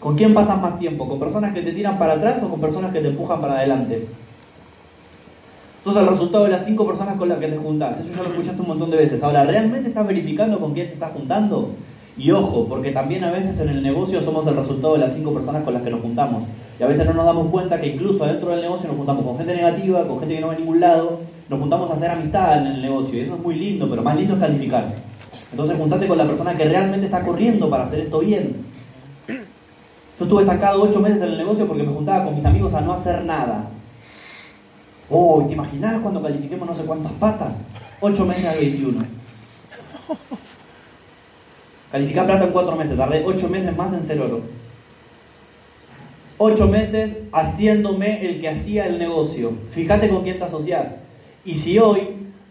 ¿Con 0.00 0.16
quién 0.16 0.34
pasas 0.34 0.60
más 0.60 0.80
tiempo? 0.80 1.08
¿Con 1.08 1.20
personas 1.20 1.54
que 1.54 1.62
te 1.62 1.72
tiran 1.72 1.96
para 1.96 2.14
atrás 2.14 2.42
o 2.42 2.48
con 2.48 2.60
personas 2.60 2.92
que 2.92 3.00
te 3.00 3.08
empujan 3.08 3.40
para 3.40 3.58
adelante? 3.58 4.08
Eso 5.80 5.90
es 5.92 5.96
el 5.96 6.06
resultado 6.08 6.44
de 6.44 6.50
las 6.50 6.64
cinco 6.64 6.86
personas 6.86 7.16
con 7.16 7.28
las 7.28 7.38
que 7.38 7.46
te 7.46 7.56
juntas. 7.56 8.00
Eso 8.00 8.08
ya 8.16 8.22
lo 8.22 8.30
escuchaste 8.30 8.60
un 8.60 8.68
montón 8.68 8.90
de 8.90 8.96
veces. 8.96 9.22
Ahora, 9.22 9.44
¿realmente 9.44 9.90
estás 9.90 10.06
verificando 10.06 10.58
con 10.58 10.74
quién 10.74 10.88
te 10.88 10.94
estás 10.94 11.12
juntando? 11.12 11.70
Y 12.18 12.32
ojo, 12.32 12.66
porque 12.68 12.90
también 12.90 13.22
a 13.22 13.30
veces 13.30 13.60
en 13.60 13.68
el 13.68 13.82
negocio 13.82 14.20
somos 14.22 14.44
el 14.46 14.56
resultado 14.56 14.94
de 14.94 15.00
las 15.00 15.14
cinco 15.14 15.32
personas 15.32 15.62
con 15.62 15.72
las 15.72 15.82
que 15.84 15.90
nos 15.90 16.00
juntamos. 16.00 16.42
Y 16.78 16.82
a 16.82 16.86
veces 16.86 17.06
no 17.06 17.14
nos 17.14 17.26
damos 17.26 17.46
cuenta 17.48 17.80
que 17.80 17.86
incluso 17.86 18.26
dentro 18.26 18.50
del 18.50 18.60
negocio 18.60 18.88
nos 18.88 18.96
juntamos 18.96 19.24
con 19.24 19.38
gente 19.38 19.54
negativa, 19.54 20.06
con 20.08 20.18
gente 20.18 20.34
que 20.34 20.40
no 20.40 20.48
va 20.48 20.54
a 20.54 20.58
ningún 20.58 20.80
lado, 20.80 21.20
nos 21.50 21.58
juntamos 21.58 21.90
a 21.90 21.94
hacer 21.94 22.10
amistad 22.12 22.58
en 22.58 22.66
el 22.68 22.80
negocio. 22.80 23.18
Y 23.18 23.22
eso 23.22 23.34
es 23.34 23.40
muy 23.40 23.56
lindo, 23.56 23.90
pero 23.90 24.02
más 24.02 24.16
lindo 24.16 24.34
es 24.34 24.40
calificar. 24.40 24.94
Entonces 25.50 25.76
juntate 25.76 26.06
con 26.06 26.16
la 26.16 26.24
persona 26.24 26.56
que 26.56 26.64
realmente 26.64 27.06
está 27.06 27.22
corriendo 27.22 27.68
para 27.68 27.84
hacer 27.84 28.00
esto 28.00 28.20
bien. 28.20 28.64
Yo 29.26 30.24
estuve 30.24 30.42
estancado 30.42 30.82
ocho 30.82 31.00
meses 31.00 31.20
en 31.22 31.30
el 31.30 31.38
negocio 31.38 31.66
porque 31.66 31.82
me 31.82 31.92
juntaba 31.92 32.24
con 32.24 32.36
mis 32.36 32.44
amigos 32.44 32.72
a 32.72 32.80
no 32.80 32.92
hacer 32.92 33.24
nada. 33.24 33.68
Oh, 35.10 35.44
¿te 35.44 35.54
imaginas 35.54 36.00
cuando 36.00 36.22
califiquemos 36.22 36.68
no 36.68 36.74
sé 36.74 36.84
cuántas 36.84 37.12
patas? 37.12 37.56
Ocho 38.00 38.24
meses 38.24 38.44
al 38.46 38.58
21. 38.58 39.04
Calificar 41.90 42.26
plata 42.26 42.44
en 42.44 42.52
cuatro 42.52 42.76
meses, 42.76 42.96
tardé 42.96 43.24
ocho 43.26 43.48
meses 43.48 43.76
más 43.76 43.92
en 43.92 44.06
ser 44.06 44.20
oro. 44.20 44.42
Ocho 46.38 46.68
meses 46.68 47.16
haciéndome 47.32 48.24
el 48.24 48.40
que 48.40 48.48
hacía 48.50 48.86
el 48.86 49.00
negocio. 49.00 49.52
Fíjate 49.72 50.08
con 50.08 50.22
quién 50.22 50.38
te 50.38 50.44
asocias. 50.44 50.94
Y 51.44 51.54
si 51.54 51.78
hoy 51.78 52.00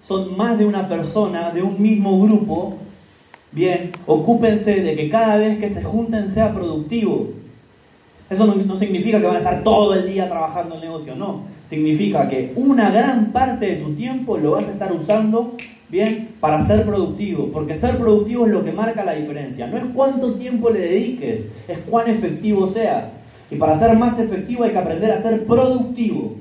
son 0.08 0.36
más 0.36 0.58
de 0.58 0.66
una 0.66 0.88
persona 0.88 1.52
de 1.52 1.62
un 1.62 1.82
mismo 1.82 2.22
grupo, 2.22 2.78
bien, 3.52 3.92
ocúpense 4.06 4.82
de 4.82 4.96
que 4.96 5.10
cada 5.10 5.38
vez 5.38 5.60
que 5.60 5.70
se 5.70 5.84
junten 5.84 6.32
sea 6.32 6.54
productivo. 6.54 7.30
Eso 8.30 8.46
no, 8.46 8.76
significa 8.78 9.20
que 9.20 9.26
van 9.26 9.38
a 9.38 9.40
estar 9.40 9.64
todo 9.64 9.94
el 9.96 10.08
día 10.08 10.30
trabajando 10.30 10.76
el 10.76 10.82
negocio, 10.82 11.16
no. 11.16 11.44
Significa 11.70 12.28
que 12.30 12.54
una 12.56 12.92
gran 12.92 13.32
parte 13.32 13.66
de 13.66 13.76
tu 13.78 13.94
tiempo 13.94 14.38
lo 14.38 14.52
vas 14.52 14.68
a 14.68 14.72
estar 14.72 14.92
usando 14.92 15.56
Bien, 15.90 16.30
para 16.40 16.68
ser 16.68 16.86
productivo, 16.86 17.50
porque 17.52 17.80
ser 17.80 17.98
productivo 17.98 18.46
es 18.46 18.52
lo 18.52 18.64
que 18.64 18.72
marca 18.72 19.04
la 19.04 19.14
diferencia. 19.14 19.66
No 19.66 19.78
es 19.78 19.86
cuánto 19.96 20.36
tiempo 20.36 20.70
le 20.70 20.82
dediques, 20.82 21.46
es 21.68 21.80
cuán 21.90 22.08
efectivo 22.08 22.72
seas. 22.72 23.06
Y 23.50 23.56
para 23.56 23.80
ser 23.80 23.98
más 23.98 24.20
efectivo 24.20 24.64
hay 24.64 24.72
que 24.72 24.78
aprender 24.78 25.12
a 25.12 25.24
ser 25.24 25.46
productivo. 25.46 26.36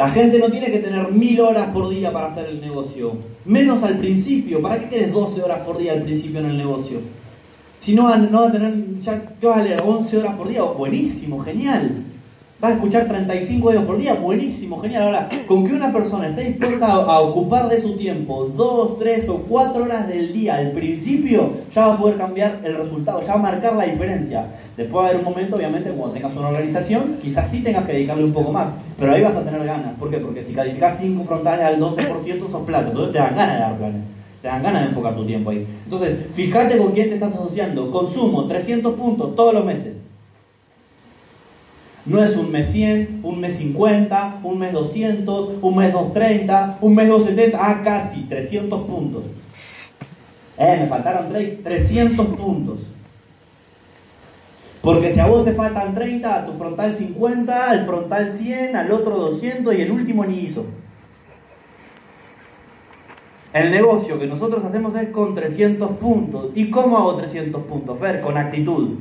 La 0.00 0.08
gente 0.08 0.38
no 0.38 0.48
tiene 0.48 0.70
que 0.70 0.78
tener 0.78 1.12
mil 1.12 1.38
horas 1.42 1.68
por 1.74 1.90
día 1.90 2.10
para 2.10 2.28
hacer 2.28 2.46
el 2.46 2.58
negocio. 2.58 3.18
Menos 3.44 3.82
al 3.82 3.98
principio. 3.98 4.62
¿Para 4.62 4.78
qué 4.78 4.88
quieres 4.88 5.12
12 5.12 5.42
horas 5.42 5.58
por 5.58 5.76
día 5.76 5.92
al 5.92 6.04
principio 6.04 6.40
en 6.40 6.46
el 6.46 6.56
negocio? 6.56 7.00
Si 7.82 7.92
no, 7.92 8.16
no 8.16 8.44
a 8.44 8.50
tener, 8.50 8.72
ya, 9.02 9.20
¿qué 9.38 9.46
vas 9.46 9.58
a 9.58 9.62
leer? 9.62 9.82
11 9.84 10.16
horas 10.16 10.36
por 10.36 10.48
día. 10.48 10.62
buenísimo, 10.62 11.40
genial 11.40 12.06
vas 12.60 12.72
a 12.72 12.74
escuchar 12.74 13.08
35 13.08 13.70
euros 13.70 13.84
por 13.84 13.98
día, 13.98 14.14
buenísimo, 14.14 14.80
genial. 14.80 15.04
Ahora, 15.04 15.28
con 15.46 15.66
que 15.66 15.74
una 15.74 15.92
persona 15.92 16.28
esté 16.28 16.44
dispuesta 16.44 16.86
a, 16.86 17.20
ocupar 17.20 17.68
de 17.68 17.80
su 17.80 17.96
tiempo 17.96 18.50
dos, 18.54 18.98
tres 18.98 19.28
o 19.28 19.38
cuatro 19.38 19.84
horas 19.84 20.06
del 20.08 20.32
día 20.32 20.56
al 20.56 20.72
principio, 20.72 21.54
ya 21.74 21.86
va 21.86 21.94
a 21.94 21.98
poder 21.98 22.18
cambiar 22.18 22.60
el 22.62 22.76
resultado, 22.76 23.22
ya 23.22 23.34
va 23.34 23.34
a 23.34 23.42
marcar 23.52 23.76
la 23.76 23.84
diferencia. 23.84 24.46
Después 24.80 25.02
va 25.02 25.08
a 25.08 25.10
haber 25.10 25.18
un 25.18 25.30
momento, 25.30 25.56
obviamente, 25.56 25.90
cuando 25.90 26.14
tengas 26.14 26.34
una 26.34 26.48
organización, 26.48 27.18
quizás 27.20 27.50
sí 27.50 27.60
tengas 27.60 27.84
que 27.84 27.92
dedicarle 27.92 28.24
un 28.24 28.32
poco 28.32 28.50
más, 28.50 28.70
pero 28.98 29.12
ahí 29.12 29.20
vas 29.20 29.36
a 29.36 29.44
tener 29.44 29.62
ganas. 29.62 29.94
¿Por 29.98 30.08
qué? 30.08 30.16
Porque 30.16 30.42
si 30.42 30.54
calificas 30.54 30.98
5 30.98 31.22
frontales 31.24 31.66
al 31.66 31.78
12% 31.78 32.50
sos 32.50 32.64
plata, 32.64 32.88
entonces 32.88 33.12
te 33.12 33.18
dan 33.18 33.36
ganas 33.36 33.54
de 33.56 33.60
dar 33.60 33.76
planes. 33.76 34.02
Te 34.40 34.48
dan 34.48 34.62
ganas 34.62 34.82
de 34.84 34.88
enfocar 34.88 35.14
tu 35.14 35.26
tiempo 35.26 35.50
ahí. 35.50 35.66
Entonces, 35.84 36.16
fíjate 36.34 36.78
con 36.78 36.92
quién 36.92 37.10
te 37.10 37.16
estás 37.16 37.34
asociando. 37.34 37.90
Consumo, 37.90 38.46
300 38.46 38.94
puntos 38.94 39.36
todos 39.36 39.52
los 39.52 39.66
meses. 39.66 39.96
No 42.06 42.24
es 42.24 42.34
un 42.34 42.50
mes 42.50 42.72
100, 42.72 43.20
un 43.22 43.38
mes 43.38 43.58
50, 43.58 44.40
un 44.42 44.58
mes 44.58 44.72
200, 44.72 45.50
un 45.60 45.76
mes 45.76 45.92
230, 45.92 46.78
un 46.80 46.94
mes 46.94 47.06
270, 47.06 47.58
ah, 47.60 47.82
casi 47.84 48.22
300 48.22 48.82
puntos. 48.84 49.24
Eh, 50.56 50.78
me 50.80 50.86
faltaron 50.86 51.30
300 51.30 52.26
puntos. 52.28 52.78
Porque 54.82 55.12
si 55.12 55.20
a 55.20 55.26
vos 55.26 55.44
te 55.44 55.52
faltan 55.52 55.94
30, 55.94 56.34
a 56.34 56.46
tu 56.46 56.52
frontal 56.54 56.94
50, 56.94 57.70
al 57.70 57.84
frontal 57.84 58.32
100, 58.32 58.76
al 58.76 58.90
otro 58.92 59.16
200 59.16 59.74
y 59.74 59.80
el 59.82 59.90
último 59.90 60.24
ni 60.24 60.40
hizo. 60.40 60.64
El 63.52 63.70
negocio 63.70 64.18
que 64.18 64.26
nosotros 64.26 64.64
hacemos 64.64 64.94
es 64.96 65.10
con 65.10 65.34
300 65.34 65.90
puntos. 65.92 66.50
¿Y 66.54 66.70
cómo 66.70 66.96
hago 66.96 67.16
300 67.16 67.62
puntos? 67.64 68.00
Ver, 68.00 68.20
con 68.20 68.38
actitud. 68.38 68.96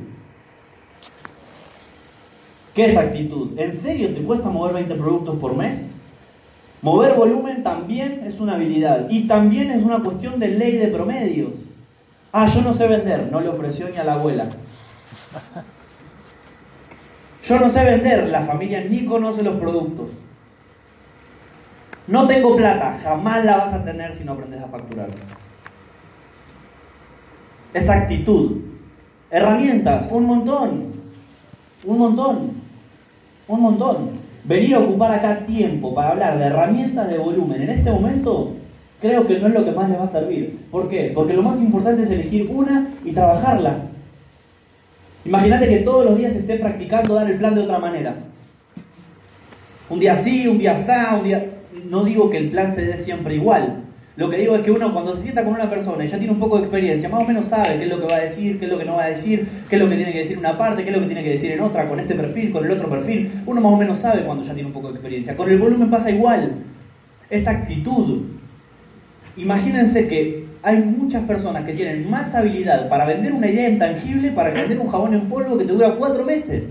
¿Qué 2.74 2.86
es 2.86 2.98
actitud? 2.98 3.58
¿En 3.58 3.78
serio 3.80 4.10
te 4.14 4.22
cuesta 4.22 4.50
mover 4.50 4.74
20 4.74 4.96
productos 4.96 5.38
por 5.38 5.56
mes? 5.56 5.86
Mover 6.82 7.14
volumen 7.16 7.64
también 7.64 8.24
es 8.26 8.40
una 8.40 8.56
habilidad 8.56 9.08
y 9.10 9.28
también 9.28 9.72
es 9.72 9.84
una 9.84 10.00
cuestión 10.00 10.40
de 10.40 10.48
ley 10.50 10.78
de 10.78 10.88
promedios. 10.88 11.52
Ah, 12.32 12.48
yo 12.48 12.62
no 12.62 12.74
sé 12.74 12.88
vender, 12.88 13.30
no 13.32 13.42
le 13.42 13.50
ofreció 13.50 13.90
ni 13.90 13.98
a 13.98 14.04
la 14.04 14.14
abuela. 14.14 14.46
Yo 17.48 17.60
no 17.60 17.72
sé 17.72 17.84
vender, 17.84 18.28
la 18.28 18.46
familia 18.46 18.82
ni 18.82 19.06
conoce 19.06 19.44
los 19.44 19.58
productos. 19.58 20.10
No 22.08 22.28
tengo 22.28 22.56
plata, 22.56 23.00
jamás 23.04 23.46
la 23.46 23.58
vas 23.58 23.74
a 23.74 23.84
tener 23.84 24.16
si 24.16 24.24
no 24.24 24.34
aprendes 24.34 24.62
a 24.62 24.68
facturar. 24.68 25.10
Es 27.74 27.88
actitud. 27.88 28.58
Herramientas, 29.30 30.08
un 30.10 30.26
montón. 30.26 30.94
Un 31.86 31.98
montón. 31.98 32.52
Un 33.48 33.62
montón. 33.62 34.10
Venir 34.44 34.76
a 34.76 34.80
ocupar 34.80 35.12
acá 35.12 35.46
tiempo 35.46 35.94
para 35.94 36.10
hablar 36.10 36.40
de 36.40 36.46
herramientas 36.46 37.10
de 37.10 37.20
volumen 37.20 37.62
en 37.62 37.70
este 37.70 37.92
momento, 37.92 38.54
creo 39.02 39.28
que 39.28 39.40
no 39.40 39.48
es 39.48 39.54
lo 39.54 39.66
que 39.66 39.72
más 39.72 39.90
les 39.90 40.00
va 40.00 40.06
a 40.06 40.12
servir. 40.12 40.60
¿Por 40.72 40.90
qué? 40.90 41.12
Porque 41.14 41.34
lo 41.34 41.44
más 41.44 41.60
importante 41.60 42.04
es 42.04 42.10
elegir 42.10 42.50
una 42.50 42.90
y 43.06 43.12
trabajarla. 43.12 43.89
Imagínate 45.26 45.68
que 45.68 45.78
todos 45.80 46.06
los 46.06 46.18
días 46.18 46.34
esté 46.34 46.58
practicando 46.58 47.16
dar 47.16 47.30
el 47.30 47.38
plan 47.38 47.56
de 47.56 47.62
otra 47.62 47.80
manera. 47.80 48.16
Un 49.90 50.00
día 50.00 50.22
sí, 50.24 50.48
un 50.48 50.58
día 50.58 50.84
sa, 50.86 51.16
un 51.18 51.24
día... 51.24 51.46
No 51.90 52.04
digo 52.04 52.30
que 52.30 52.38
el 52.38 52.50
plan 52.50 52.76
se 52.76 52.84
dé 52.84 53.04
siempre 53.04 53.36
igual, 53.36 53.84
lo 54.20 54.30
que 54.30 54.36
digo 54.36 54.54
es 54.54 54.64
que 54.64 54.72
uno 54.72 54.92
cuando 54.92 55.16
se 55.16 55.22
sienta 55.22 55.46
con 55.46 55.54
una 55.54 55.70
persona 55.70 56.04
y 56.04 56.10
ya 56.10 56.18
tiene 56.18 56.34
un 56.34 56.40
poco 56.40 56.58
de 56.58 56.64
experiencia, 56.64 57.08
más 57.08 57.24
o 57.24 57.26
menos 57.26 57.48
sabe 57.48 57.78
qué 57.78 57.84
es 57.84 57.90
lo 57.90 58.02
que 58.02 58.08
va 58.08 58.18
a 58.18 58.26
decir, 58.26 58.60
qué 58.60 58.66
es 58.66 58.72
lo 58.72 58.78
que 58.78 58.84
no 58.84 58.96
va 58.96 59.06
a 59.06 59.10
decir, 59.12 59.48
qué 59.70 59.78
es 59.78 59.82
lo 59.82 59.88
que 59.88 59.96
tiene 59.96 60.12
que 60.12 60.20
decir 60.20 60.34
en 60.34 60.40
una 60.40 60.58
parte, 60.58 60.84
qué 60.84 60.90
es 60.90 60.96
lo 60.98 61.02
que 61.02 61.08
tiene 61.08 61.24
que 61.24 61.30
decir 61.30 61.52
en 61.54 61.62
otra, 61.62 61.88
con 61.88 62.02
este 62.02 62.16
perfil, 62.16 62.52
con 62.52 62.66
el 62.66 62.72
otro 62.72 62.90
perfil. 62.90 63.32
Uno 63.46 63.62
más 63.62 63.72
o 63.72 63.78
menos 63.78 64.00
sabe 64.02 64.26
cuando 64.26 64.44
ya 64.44 64.54
tiene 64.54 64.68
un 64.68 64.74
poco 64.74 64.90
de 64.90 64.96
experiencia. 64.96 65.38
Con 65.38 65.50
el 65.50 65.58
volumen 65.58 65.90
pasa 65.90 66.12
igual. 66.12 66.52
Esa 67.30 67.52
actitud. 67.52 68.24
Imagínense 69.38 70.06
que 70.10 70.48
hay 70.62 70.78
muchas 70.78 71.24
personas 71.24 71.66
que 71.66 71.74
tienen 71.74 72.10
más 72.10 72.34
habilidad 72.36 72.90
para 72.90 73.06
vender 73.06 73.34
una 73.34 73.48
idea 73.48 73.70
intangible, 73.70 74.32
para 74.32 74.52
vender 74.52 74.80
un 74.80 74.90
jabón 74.90 75.14
en 75.14 75.30
polvo 75.30 75.58
que 75.58 75.66
te 75.66 75.72
dura 75.72 75.96
cuatro 75.96 76.26
meses. 76.26 76.64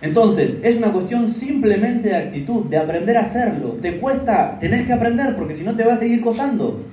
Entonces, 0.00 0.58
es 0.62 0.76
una 0.76 0.92
cuestión 0.92 1.28
simplemente 1.28 2.08
de 2.08 2.16
actitud, 2.16 2.66
de 2.66 2.76
aprender 2.76 3.16
a 3.16 3.22
hacerlo. 3.22 3.78
Te 3.80 3.96
cuesta, 3.98 4.58
tenés 4.60 4.86
que 4.86 4.92
aprender 4.92 5.34
porque 5.36 5.56
si 5.56 5.64
no 5.64 5.74
te 5.74 5.84
va 5.84 5.94
a 5.94 5.98
seguir 5.98 6.20
costando. 6.20 6.84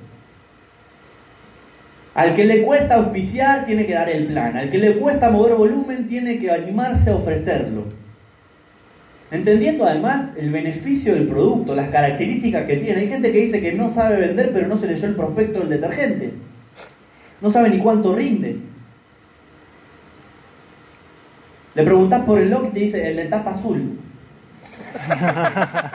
Al 2.14 2.34
que 2.34 2.44
le 2.44 2.62
cuesta 2.62 2.94
auspiciar, 2.94 3.66
tiene 3.66 3.86
que 3.86 3.94
dar 3.94 4.08
el 4.08 4.26
plan. 4.26 4.56
Al 4.56 4.70
que 4.70 4.78
le 4.78 4.96
cuesta 4.96 5.30
mover 5.30 5.54
volumen, 5.56 6.08
tiene 6.08 6.38
que 6.38 6.50
animarse 6.50 7.10
a 7.10 7.16
ofrecerlo. 7.16 7.84
Entendiendo 9.32 9.86
además 9.86 10.26
el 10.36 10.50
beneficio 10.50 11.14
del 11.14 11.26
producto, 11.26 11.74
las 11.74 11.88
características 11.88 12.66
que 12.66 12.76
tiene. 12.76 13.00
Hay 13.00 13.08
gente 13.08 13.32
que 13.32 13.38
dice 13.38 13.62
que 13.62 13.72
no 13.72 13.94
sabe 13.94 14.18
vender, 14.18 14.50
pero 14.52 14.68
no 14.68 14.76
se 14.78 14.86
leyó 14.86 15.06
el 15.06 15.16
prospecto 15.16 15.60
del 15.60 15.70
detergente. 15.70 16.34
No 17.40 17.50
sabe 17.50 17.70
ni 17.70 17.78
cuánto 17.78 18.14
rinde. 18.14 18.58
Le 21.74 21.82
preguntas 21.82 22.22
por 22.26 22.38
el 22.38 22.50
lock 22.50 22.66
y 22.66 22.74
te 22.74 22.80
dice 22.80 23.08
el 23.08 23.16
de 23.16 23.24
tapa 23.24 23.52
azul. 23.52 23.98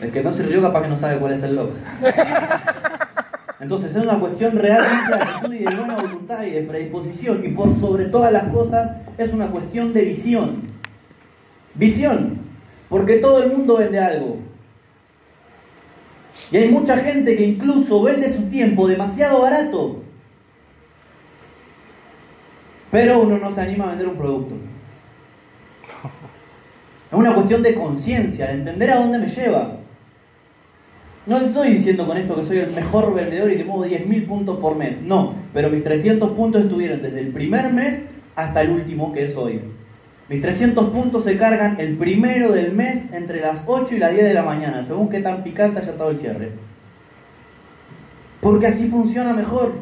El 0.00 0.10
que 0.10 0.24
no 0.24 0.34
se 0.34 0.42
rió 0.42 0.60
capaz 0.60 0.82
que 0.82 0.88
no 0.88 0.98
sabe 0.98 1.18
cuál 1.18 1.34
es 1.34 1.42
el 1.44 1.54
lock. 1.54 1.70
Entonces 3.60 3.94
es 3.94 4.02
una 4.02 4.18
cuestión 4.18 4.56
realmente 4.56 5.14
de 5.14 5.22
actitud 5.22 5.54
y 5.54 5.58
de 5.64 5.76
buena 5.76 5.94
voluntad 5.94 6.42
y 6.42 6.50
de 6.50 6.62
predisposición. 6.62 7.44
Y 7.44 7.50
por 7.50 7.78
sobre 7.78 8.06
todas 8.06 8.32
las 8.32 8.48
cosas 8.48 8.90
es 9.16 9.32
una 9.32 9.46
cuestión 9.46 9.94
de 9.94 10.02
visión. 10.02 10.73
Visión. 11.74 12.38
Porque 12.88 13.16
todo 13.16 13.42
el 13.42 13.50
mundo 13.50 13.78
vende 13.78 13.98
algo. 13.98 14.36
Y 16.50 16.56
hay 16.56 16.68
mucha 16.68 16.96
gente 16.98 17.36
que 17.36 17.44
incluso 17.44 18.02
vende 18.02 18.32
su 18.32 18.42
tiempo 18.44 18.86
demasiado 18.86 19.42
barato 19.42 20.04
pero 22.94 23.22
uno 23.22 23.38
no 23.38 23.52
se 23.52 23.60
anima 23.60 23.86
a 23.86 23.88
vender 23.88 24.06
un 24.06 24.16
producto. 24.16 24.54
Es 27.10 27.18
una 27.18 27.34
cuestión 27.34 27.60
de 27.64 27.74
conciencia, 27.74 28.46
de 28.46 28.52
entender 28.52 28.92
a 28.92 28.98
dónde 28.98 29.18
me 29.18 29.26
lleva. 29.26 29.78
No 31.26 31.38
estoy 31.38 31.74
diciendo 31.74 32.06
con 32.06 32.16
esto 32.16 32.36
que 32.36 32.44
soy 32.44 32.58
el 32.58 32.70
mejor 32.70 33.12
vendedor 33.12 33.50
y 33.50 33.56
que 33.56 33.64
muevo 33.64 33.84
10.000 33.84 34.28
puntos 34.28 34.58
por 34.58 34.76
mes. 34.76 35.02
No, 35.02 35.34
pero 35.52 35.70
mis 35.70 35.82
300 35.82 36.30
puntos 36.34 36.62
estuvieron 36.62 37.02
desde 37.02 37.18
el 37.18 37.32
primer 37.32 37.72
mes 37.72 38.04
hasta 38.36 38.62
el 38.62 38.70
último, 38.70 39.12
que 39.12 39.24
es 39.24 39.36
hoy. 39.36 39.60
Mis 40.28 40.40
300 40.40 40.90
puntos 40.90 41.24
se 41.24 41.36
cargan 41.36 41.78
el 41.78 41.96
primero 41.96 42.52
del 42.52 42.72
mes 42.72 43.12
entre 43.12 43.40
las 43.40 43.64
8 43.66 43.94
y 43.94 43.98
las 43.98 44.12
10 44.12 44.24
de 44.24 44.34
la 44.34 44.42
mañana, 44.42 44.82
según 44.84 45.10
qué 45.10 45.20
tan 45.20 45.42
picante 45.42 45.80
haya 45.80 45.92
estado 45.92 46.10
el 46.10 46.18
cierre. 46.18 46.52
Porque 48.40 48.66
así 48.66 48.88
funciona 48.88 49.32
mejor 49.32 49.72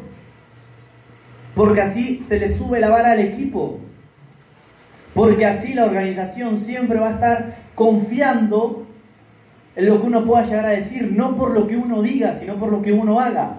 porque 1.55 1.81
así 1.81 2.23
se 2.27 2.39
le 2.39 2.57
sube 2.57 2.79
la 2.79 2.89
vara 2.89 3.11
al 3.11 3.19
equipo, 3.19 3.79
porque 5.13 5.45
así 5.45 5.73
la 5.73 5.85
organización 5.85 6.57
siempre 6.57 6.99
va 6.99 7.09
a 7.09 7.13
estar 7.13 7.55
confiando 7.75 8.87
en 9.75 9.85
lo 9.87 10.01
que 10.01 10.07
uno 10.07 10.25
pueda 10.25 10.43
llegar 10.43 10.65
a 10.65 10.69
decir, 10.69 11.11
no 11.11 11.35
por 11.35 11.51
lo 11.51 11.67
que 11.67 11.77
uno 11.77 12.01
diga, 12.01 12.35
sino 12.39 12.55
por 12.55 12.71
lo 12.71 12.81
que 12.81 12.91
uno 12.91 13.19
haga. 13.19 13.57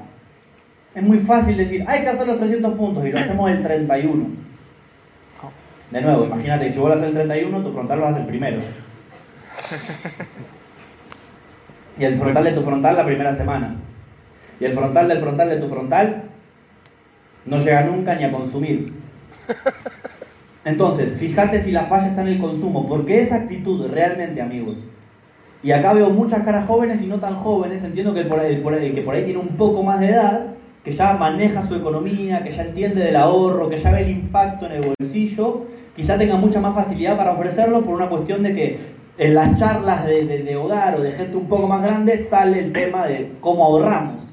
Es 0.95 1.03
muy 1.03 1.19
fácil 1.19 1.57
decir, 1.57 1.85
hay 1.87 2.03
que 2.03 2.09
hacer 2.09 2.27
los 2.27 2.39
300 2.39 2.75
puntos 2.75 3.05
y 3.05 3.11
lo 3.11 3.19
hacemos 3.19 3.51
el 3.51 3.63
31. 3.63 4.27
De 5.95 6.03
nuevo, 6.03 6.25
imagínate 6.25 6.65
que 6.65 6.73
si 6.73 6.79
vos 6.81 6.89
lo 6.89 6.97
haces 6.97 7.07
el 7.07 7.15
31, 7.15 7.63
tu 7.63 7.71
frontal 7.71 8.01
lo 8.01 8.07
haces 8.09 8.23
el 8.23 8.27
primero. 8.27 8.59
Y 11.97 12.05
el 12.05 12.19
frontal 12.19 12.43
de 12.43 12.51
tu 12.51 12.63
frontal 12.63 12.97
la 12.97 13.07
primera 13.07 13.37
semana. 13.37 13.77
Y 14.59 14.65
el 14.65 14.75
frontal 14.75 15.07
del 15.07 15.21
frontal 15.21 15.49
de 15.49 15.59
tu 15.59 15.69
frontal 15.69 16.25
no 17.47 17.59
llega 17.59 17.83
nunca 17.83 18.17
ni 18.17 18.25
a 18.25 18.33
consumir. 18.33 18.93
Entonces, 20.65 21.13
fíjate 21.17 21.63
si 21.63 21.71
la 21.71 21.85
falla 21.85 22.09
está 22.09 22.23
en 22.23 22.29
el 22.29 22.41
consumo, 22.41 22.89
porque 22.89 23.23
esa 23.23 23.37
actitud 23.37 23.87
realmente, 23.89 24.43
amigos. 24.43 24.75
Y 25.63 25.71
acá 25.71 25.93
veo 25.93 26.11
muchas 26.11 26.43
caras 26.43 26.67
jóvenes 26.67 27.01
y 27.01 27.07
no 27.07 27.21
tan 27.21 27.37
jóvenes, 27.37 27.85
entiendo 27.85 28.13
que 28.13 28.25
por 28.25 28.41
ahí, 28.41 28.57
por 28.57 28.75
ahí, 28.75 28.93
que 28.93 29.03
por 29.03 29.15
ahí 29.15 29.25
tiene 29.27 29.39
un 29.39 29.57
poco 29.57 29.85
más 29.85 30.01
de 30.01 30.09
edad, 30.09 30.47
que 30.83 30.91
ya 30.91 31.13
maneja 31.13 31.65
su 31.65 31.77
economía, 31.77 32.43
que 32.43 32.51
ya 32.51 32.63
entiende 32.63 33.05
del 33.05 33.15
ahorro, 33.15 33.71
que 33.71 33.79
ya 33.79 33.93
ve 33.93 34.03
el 34.03 34.11
impacto 34.11 34.67
en 34.67 34.73
el 34.73 34.93
bolsillo, 34.99 35.67
quizá 35.97 36.19
tenga 36.19 36.37
mucha 36.37 36.61
más 36.61 36.75
facilidad 36.75 37.17
para 37.17 37.33
ofrecerlo 37.33 37.83
por 37.83 37.95
una 37.95 38.09
cuestión 38.09 38.43
de 38.43 38.55
que 38.55 38.81
en 39.17 39.35
las 39.35 39.59
charlas 39.59 40.05
de, 40.07 40.25
de 40.25 40.57
hogar 40.57 40.97
o 40.97 41.03
de 41.03 41.13
gente 41.13 41.37
un 41.37 41.47
poco 41.47 41.69
más 41.69 41.83
grande 41.83 42.19
sale 42.19 42.59
el 42.59 42.73
tema 42.73 43.07
de 43.07 43.33
cómo 43.41 43.65
ahorramos. 43.65 44.25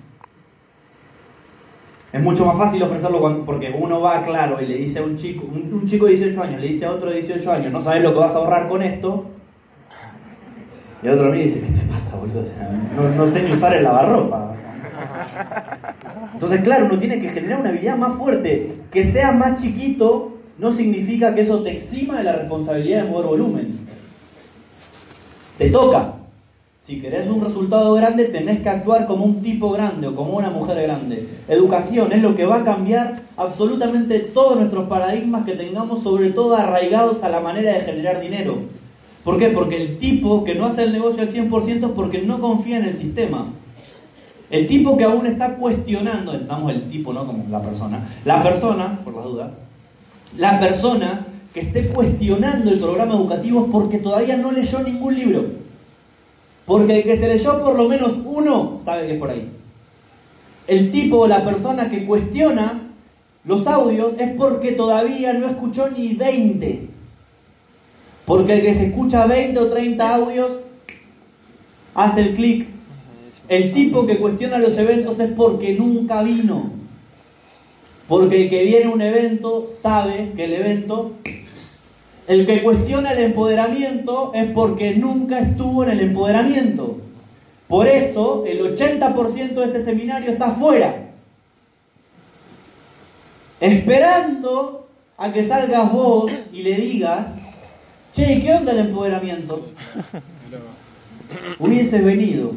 Es 2.11 2.21
mucho 2.21 2.45
más 2.45 2.57
fácil 2.57 2.83
ofrecerlo 2.83 3.43
porque 3.45 3.73
uno 3.77 4.01
va 4.01 4.21
claro 4.23 4.61
y 4.61 4.65
le 4.65 4.75
dice 4.75 4.99
a 4.99 5.03
un 5.03 5.15
chico, 5.15 5.45
un, 5.45 5.85
chico 5.87 6.07
de 6.07 6.15
18 6.15 6.43
años, 6.43 6.61
le 6.61 6.67
dice 6.67 6.85
a 6.85 6.91
otro 6.91 7.09
de 7.09 7.21
18 7.21 7.51
años, 7.51 7.71
no 7.71 7.81
sabes 7.81 8.03
lo 8.03 8.11
que 8.11 8.19
vas 8.19 8.35
a 8.35 8.39
ahorrar 8.39 8.67
con 8.67 8.83
esto. 8.83 9.27
Y 11.01 11.07
el 11.07 11.13
otro 11.13 11.31
mí 11.31 11.43
dice, 11.43 11.61
¿qué 11.61 11.67
te 11.67 11.85
pasa, 11.85 12.17
boludo? 12.17 12.43
no, 12.95 13.09
no 13.25 13.31
sé 13.31 13.43
ni 13.43 13.53
usar 13.53 13.75
el 13.75 13.83
lavarropa. 13.83 14.55
Entonces, 16.33 16.61
claro, 16.61 16.85
uno 16.87 16.99
tiene 16.99 17.21
que 17.21 17.29
generar 17.29 17.61
una 17.61 17.69
habilidad 17.69 17.97
más 17.97 18.17
fuerte. 18.17 18.73
Que 18.91 19.11
sea 19.11 19.31
más 19.31 19.61
chiquito 19.61 20.40
no 20.61 20.71
significa 20.73 21.33
que 21.33 21.41
eso 21.41 21.63
te 21.63 21.71
exima 21.71 22.19
de 22.19 22.23
la 22.23 22.33
responsabilidad 22.33 23.03
de 23.03 23.09
mover 23.09 23.25
volumen. 23.25 23.79
Te 25.57 25.71
toca. 25.71 26.13
Si 26.85 27.01
querés 27.01 27.27
un 27.27 27.43
resultado 27.43 27.95
grande, 27.95 28.25
tenés 28.25 28.61
que 28.61 28.69
actuar 28.69 29.07
como 29.07 29.25
un 29.25 29.41
tipo 29.41 29.71
grande 29.71 30.07
o 30.07 30.15
como 30.15 30.37
una 30.37 30.51
mujer 30.51 30.83
grande. 30.83 31.27
Educación 31.47 32.11
es 32.11 32.21
lo 32.21 32.35
que 32.35 32.45
va 32.45 32.57
a 32.57 32.63
cambiar 32.63 33.15
absolutamente 33.37 34.19
todos 34.19 34.55
nuestros 34.55 34.87
paradigmas 34.87 35.45
que 35.47 35.55
tengamos, 35.55 36.03
sobre 36.03 36.29
todo 36.29 36.55
arraigados 36.55 37.23
a 37.23 37.29
la 37.29 37.39
manera 37.39 37.73
de 37.73 37.81
generar 37.81 38.21
dinero. 38.21 38.57
¿Por 39.23 39.39
qué? 39.39 39.49
Porque 39.49 39.81
el 39.81 39.97
tipo 39.97 40.43
que 40.43 40.53
no 40.53 40.67
hace 40.67 40.83
el 40.83 40.93
negocio 40.93 41.23
al 41.23 41.33
100% 41.33 41.67
es 41.67 41.91
porque 41.95 42.21
no 42.21 42.39
confía 42.39 42.77
en 42.77 42.85
el 42.85 42.97
sistema. 42.97 43.47
El 44.51 44.67
tipo 44.67 44.95
que 44.95 45.05
aún 45.05 45.25
está 45.25 45.55
cuestionando, 45.55 46.33
estamos 46.33 46.71
el 46.71 46.87
tipo, 46.89 47.13
no 47.13 47.25
como 47.25 47.45
la 47.49 47.61
persona, 47.61 48.09
la 48.25 48.43
persona, 48.43 48.99
por 49.03 49.15
las 49.15 49.25
dudas, 49.25 49.51
La 50.37 50.59
persona 50.59 51.27
que 51.53 51.61
esté 51.61 51.87
cuestionando 51.87 52.71
el 52.71 52.79
programa 52.79 53.15
educativo 53.15 53.65
es 53.65 53.71
porque 53.71 53.97
todavía 53.97 54.37
no 54.37 54.51
leyó 54.51 54.79
ningún 54.79 55.15
libro. 55.15 55.45
Porque 56.65 56.97
el 56.99 57.03
que 57.03 57.17
se 57.17 57.27
leyó 57.27 57.61
por 57.61 57.75
lo 57.75 57.89
menos 57.89 58.13
uno 58.23 58.79
sabe 58.85 59.07
que 59.07 59.13
es 59.13 59.19
por 59.19 59.29
ahí. 59.29 59.49
El 60.67 60.91
tipo 60.91 61.17
o 61.17 61.27
la 61.27 61.43
persona 61.43 61.89
que 61.89 62.05
cuestiona 62.05 62.81
los 63.43 63.65
audios 63.67 64.13
es 64.19 64.35
porque 64.35 64.71
todavía 64.73 65.33
no 65.33 65.47
escuchó 65.47 65.89
ni 65.89 66.13
20. 66.13 66.87
Porque 68.25 68.53
el 68.53 68.61
que 68.61 68.75
se 68.75 68.85
escucha 68.85 69.25
20 69.25 69.59
o 69.59 69.69
30 69.69 70.15
audios 70.15 70.51
hace 71.95 72.21
el 72.21 72.35
clic. 72.35 72.67
El 73.49 73.73
tipo 73.73 74.05
que 74.05 74.17
cuestiona 74.17 74.59
los 74.59 74.77
eventos 74.77 75.19
es 75.19 75.31
porque 75.31 75.73
nunca 75.73 76.23
vino. 76.23 76.80
Porque 78.11 78.43
el 78.43 78.49
que 78.49 78.63
viene 78.63 78.87
a 78.87 78.89
un 78.89 79.01
evento 79.01 79.69
sabe 79.81 80.33
que 80.35 80.43
el 80.43 80.53
evento... 80.55 81.13
El 82.27 82.45
que 82.45 82.61
cuestiona 82.61 83.13
el 83.13 83.19
empoderamiento 83.19 84.33
es 84.33 84.51
porque 84.51 84.95
nunca 84.95 85.39
estuvo 85.39 85.85
en 85.85 85.91
el 85.91 86.01
empoderamiento. 86.01 86.97
Por 87.69 87.87
eso 87.87 88.43
el 88.45 88.75
80% 88.75 89.53
de 89.53 89.63
este 89.63 89.85
seminario 89.85 90.31
está 90.31 90.47
afuera. 90.47 91.05
Esperando 93.61 94.89
a 95.17 95.31
que 95.31 95.47
salgas 95.47 95.93
vos 95.93 96.29
y 96.51 96.63
le 96.63 96.75
digas, 96.75 97.27
che, 98.13 98.41
¿qué 98.41 98.53
onda 98.53 98.73
el 98.73 98.79
empoderamiento? 98.79 99.69
Hubieses 101.59 102.03
venido. 102.03 102.55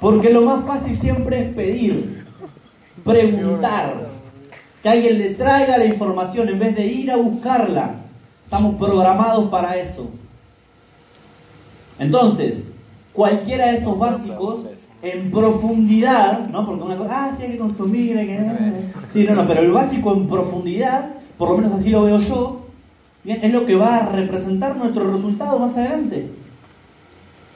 Porque 0.00 0.30
lo 0.30 0.42
más 0.42 0.66
fácil 0.66 0.98
siempre 1.00 1.42
es 1.42 1.54
pedir, 1.54 2.31
preguntar, 3.04 4.08
que 4.82 4.88
alguien 4.88 5.18
le 5.18 5.30
traiga 5.30 5.78
la 5.78 5.84
información 5.84 6.48
en 6.48 6.58
vez 6.58 6.76
de 6.76 6.86
ir 6.86 7.10
a 7.10 7.16
buscarla. 7.16 7.96
Estamos 8.44 8.74
programados 8.76 9.48
para 9.48 9.76
eso. 9.76 10.10
Entonces, 11.98 12.72
cualquiera 13.12 13.68
de 13.68 13.78
estos 13.78 13.98
básicos 13.98 14.60
en 15.02 15.30
profundidad, 15.30 16.48
¿no? 16.48 16.66
Porque 16.66 16.82
una 16.82 16.96
cosa, 16.96 17.24
ah, 17.24 17.34
sí 17.36 17.44
hay 17.44 17.52
que 17.52 17.58
consumir, 17.58 18.18
hay 18.18 18.26
que... 18.26 18.40
Sí, 19.10 19.24
no, 19.24 19.34
no, 19.34 19.46
pero 19.46 19.60
el 19.60 19.72
básico 19.72 20.12
en 20.14 20.28
profundidad, 20.28 21.10
por 21.38 21.50
lo 21.50 21.58
menos 21.58 21.72
así 21.72 21.90
lo 21.90 22.04
veo 22.04 22.18
yo, 22.18 22.62
bien, 23.24 23.40
es 23.42 23.52
lo 23.52 23.66
que 23.66 23.74
va 23.74 23.98
a 23.98 24.08
representar 24.10 24.76
nuestro 24.76 25.10
resultado 25.10 25.58
más 25.58 25.76
adelante. 25.76 26.28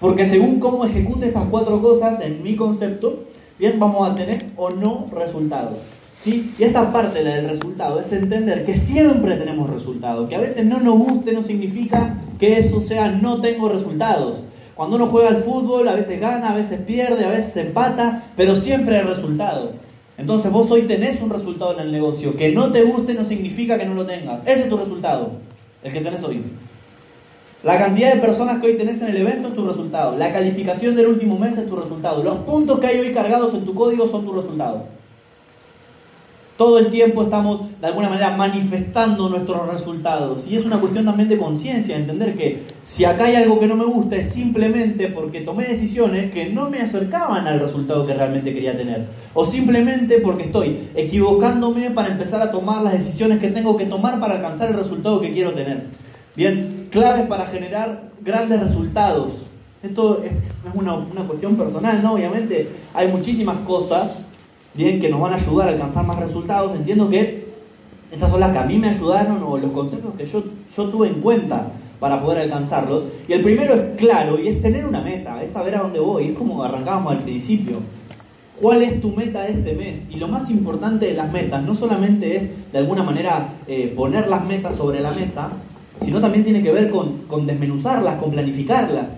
Porque 0.00 0.26
según 0.26 0.60
cómo 0.60 0.84
ejecute 0.84 1.28
estas 1.28 1.48
cuatro 1.50 1.80
cosas 1.80 2.20
en 2.20 2.42
mi 2.42 2.56
concepto, 2.56 3.24
bien, 3.58 3.78
vamos 3.78 4.08
a 4.08 4.14
tener 4.14 4.44
o 4.56 4.70
no 4.70 5.06
resultados. 5.12 5.78
¿sí? 6.22 6.52
Y 6.58 6.64
esta 6.64 6.92
parte 6.92 7.22
del 7.22 7.48
resultado 7.48 8.00
es 8.00 8.12
entender 8.12 8.64
que 8.64 8.76
siempre 8.78 9.36
tenemos 9.36 9.70
resultados, 9.70 10.28
que 10.28 10.36
a 10.36 10.40
veces 10.40 10.64
no 10.64 10.80
nos 10.80 10.98
guste 10.98 11.32
no 11.32 11.42
significa 11.42 12.14
que 12.38 12.58
eso 12.58 12.82
sea 12.82 13.10
no 13.10 13.40
tengo 13.40 13.68
resultados. 13.68 14.36
Cuando 14.74 14.96
uno 14.96 15.06
juega 15.06 15.30
al 15.30 15.42
fútbol, 15.42 15.88
a 15.88 15.94
veces 15.94 16.20
gana, 16.20 16.50
a 16.50 16.54
veces 16.54 16.80
pierde, 16.80 17.24
a 17.24 17.30
veces 17.30 17.56
empata, 17.56 18.24
pero 18.36 18.56
siempre 18.56 18.98
hay 18.98 19.04
resultado. 19.04 19.72
Entonces 20.18 20.52
vos 20.52 20.70
hoy 20.70 20.82
tenés 20.82 21.20
un 21.22 21.30
resultado 21.30 21.74
en 21.74 21.86
el 21.86 21.92
negocio. 21.92 22.36
Que 22.36 22.50
no 22.52 22.70
te 22.72 22.82
guste 22.82 23.14
no 23.14 23.26
significa 23.26 23.78
que 23.78 23.86
no 23.86 23.94
lo 23.94 24.04
tengas. 24.04 24.40
Ese 24.44 24.62
es 24.62 24.68
tu 24.68 24.76
resultado, 24.76 25.32
el 25.82 25.92
que 25.92 26.00
tenés 26.00 26.22
hoy. 26.22 26.42
La 27.66 27.78
cantidad 27.78 28.14
de 28.14 28.20
personas 28.20 28.60
que 28.60 28.68
hoy 28.68 28.74
tenés 28.74 29.02
en 29.02 29.08
el 29.08 29.16
evento 29.16 29.48
es 29.48 29.56
tu 29.56 29.66
resultado. 29.66 30.16
La 30.16 30.32
calificación 30.32 30.94
del 30.94 31.08
último 31.08 31.36
mes 31.36 31.58
es 31.58 31.68
tu 31.68 31.74
resultado. 31.74 32.22
Los 32.22 32.36
puntos 32.36 32.78
que 32.78 32.86
hay 32.86 33.00
hoy 33.00 33.12
cargados 33.12 33.52
en 33.54 33.64
tu 33.66 33.74
código 33.74 34.08
son 34.08 34.24
tu 34.24 34.34
resultado. 34.34 34.84
Todo 36.56 36.78
el 36.78 36.92
tiempo 36.92 37.24
estamos 37.24 37.62
de 37.80 37.88
alguna 37.88 38.08
manera 38.08 38.36
manifestando 38.36 39.28
nuestros 39.28 39.66
resultados. 39.66 40.46
Y 40.46 40.54
es 40.54 40.64
una 40.64 40.78
cuestión 40.78 41.06
también 41.06 41.28
de 41.28 41.38
conciencia, 41.38 41.96
entender 41.96 42.36
que 42.36 42.62
si 42.86 43.04
acá 43.04 43.24
hay 43.24 43.34
algo 43.34 43.58
que 43.58 43.66
no 43.66 43.74
me 43.74 43.84
gusta 43.84 44.14
es 44.14 44.32
simplemente 44.32 45.08
porque 45.08 45.40
tomé 45.40 45.64
decisiones 45.64 46.32
que 46.32 46.48
no 46.48 46.70
me 46.70 46.82
acercaban 46.82 47.48
al 47.48 47.58
resultado 47.58 48.06
que 48.06 48.14
realmente 48.14 48.54
quería 48.54 48.76
tener. 48.76 49.06
O 49.34 49.50
simplemente 49.50 50.20
porque 50.20 50.44
estoy 50.44 50.88
equivocándome 50.94 51.90
para 51.90 52.12
empezar 52.12 52.40
a 52.42 52.52
tomar 52.52 52.82
las 52.82 52.92
decisiones 52.92 53.40
que 53.40 53.50
tengo 53.50 53.76
que 53.76 53.86
tomar 53.86 54.20
para 54.20 54.36
alcanzar 54.36 54.68
el 54.68 54.76
resultado 54.76 55.20
que 55.20 55.32
quiero 55.32 55.50
tener. 55.50 55.82
Bien, 56.36 56.75
claves 56.96 57.26
para 57.26 57.46
generar 57.48 58.08
grandes 58.22 58.58
resultados. 58.58 59.34
Esto 59.82 60.22
es 60.24 60.32
una, 60.72 60.94
una 60.94 61.24
cuestión 61.26 61.54
personal, 61.54 62.02
¿no? 62.02 62.14
Obviamente 62.14 62.70
hay 62.94 63.08
muchísimas 63.08 63.58
cosas 63.66 64.16
bien, 64.72 64.98
que 64.98 65.10
nos 65.10 65.20
van 65.20 65.34
a 65.34 65.36
ayudar 65.36 65.68
a 65.68 65.72
alcanzar 65.72 66.06
más 66.06 66.18
resultados. 66.18 66.74
Entiendo 66.74 67.10
que 67.10 67.44
estas 68.10 68.30
son 68.30 68.40
las 68.40 68.52
que 68.52 68.58
a 68.58 68.64
mí 68.64 68.78
me 68.78 68.88
ayudaron 68.88 69.42
o 69.42 69.58
los 69.58 69.72
conceptos 69.72 70.14
que 70.16 70.24
yo, 70.24 70.42
yo 70.74 70.84
tuve 70.88 71.08
en 71.08 71.20
cuenta 71.20 71.66
para 72.00 72.22
poder 72.22 72.38
alcanzarlos. 72.38 73.04
Y 73.28 73.34
el 73.34 73.42
primero 73.42 73.74
es 73.74 73.98
claro 73.98 74.40
y 74.40 74.48
es 74.48 74.62
tener 74.62 74.86
una 74.86 75.02
meta, 75.02 75.42
es 75.42 75.52
saber 75.52 75.76
a 75.76 75.80
dónde 75.80 76.00
voy, 76.00 76.28
es 76.28 76.38
como 76.38 76.62
arrancábamos 76.62 77.12
al 77.12 77.18
principio. 77.18 77.80
¿Cuál 78.58 78.82
es 78.82 79.02
tu 79.02 79.10
meta 79.10 79.46
este 79.46 79.74
mes? 79.74 80.06
Y 80.08 80.16
lo 80.16 80.28
más 80.28 80.48
importante 80.48 81.08
de 81.08 81.14
las 81.14 81.30
metas 81.30 81.62
no 81.62 81.74
solamente 81.74 82.36
es 82.36 82.72
de 82.72 82.78
alguna 82.78 83.02
manera 83.02 83.48
eh, 83.66 83.92
poner 83.94 84.28
las 84.28 84.42
metas 84.46 84.76
sobre 84.76 85.00
la 85.00 85.12
mesa, 85.12 85.50
sino 86.04 86.20
también 86.20 86.44
tiene 86.44 86.62
que 86.62 86.72
ver 86.72 86.90
con, 86.90 87.18
con 87.28 87.46
desmenuzarlas, 87.46 88.16
con 88.16 88.30
planificarlas. 88.30 89.08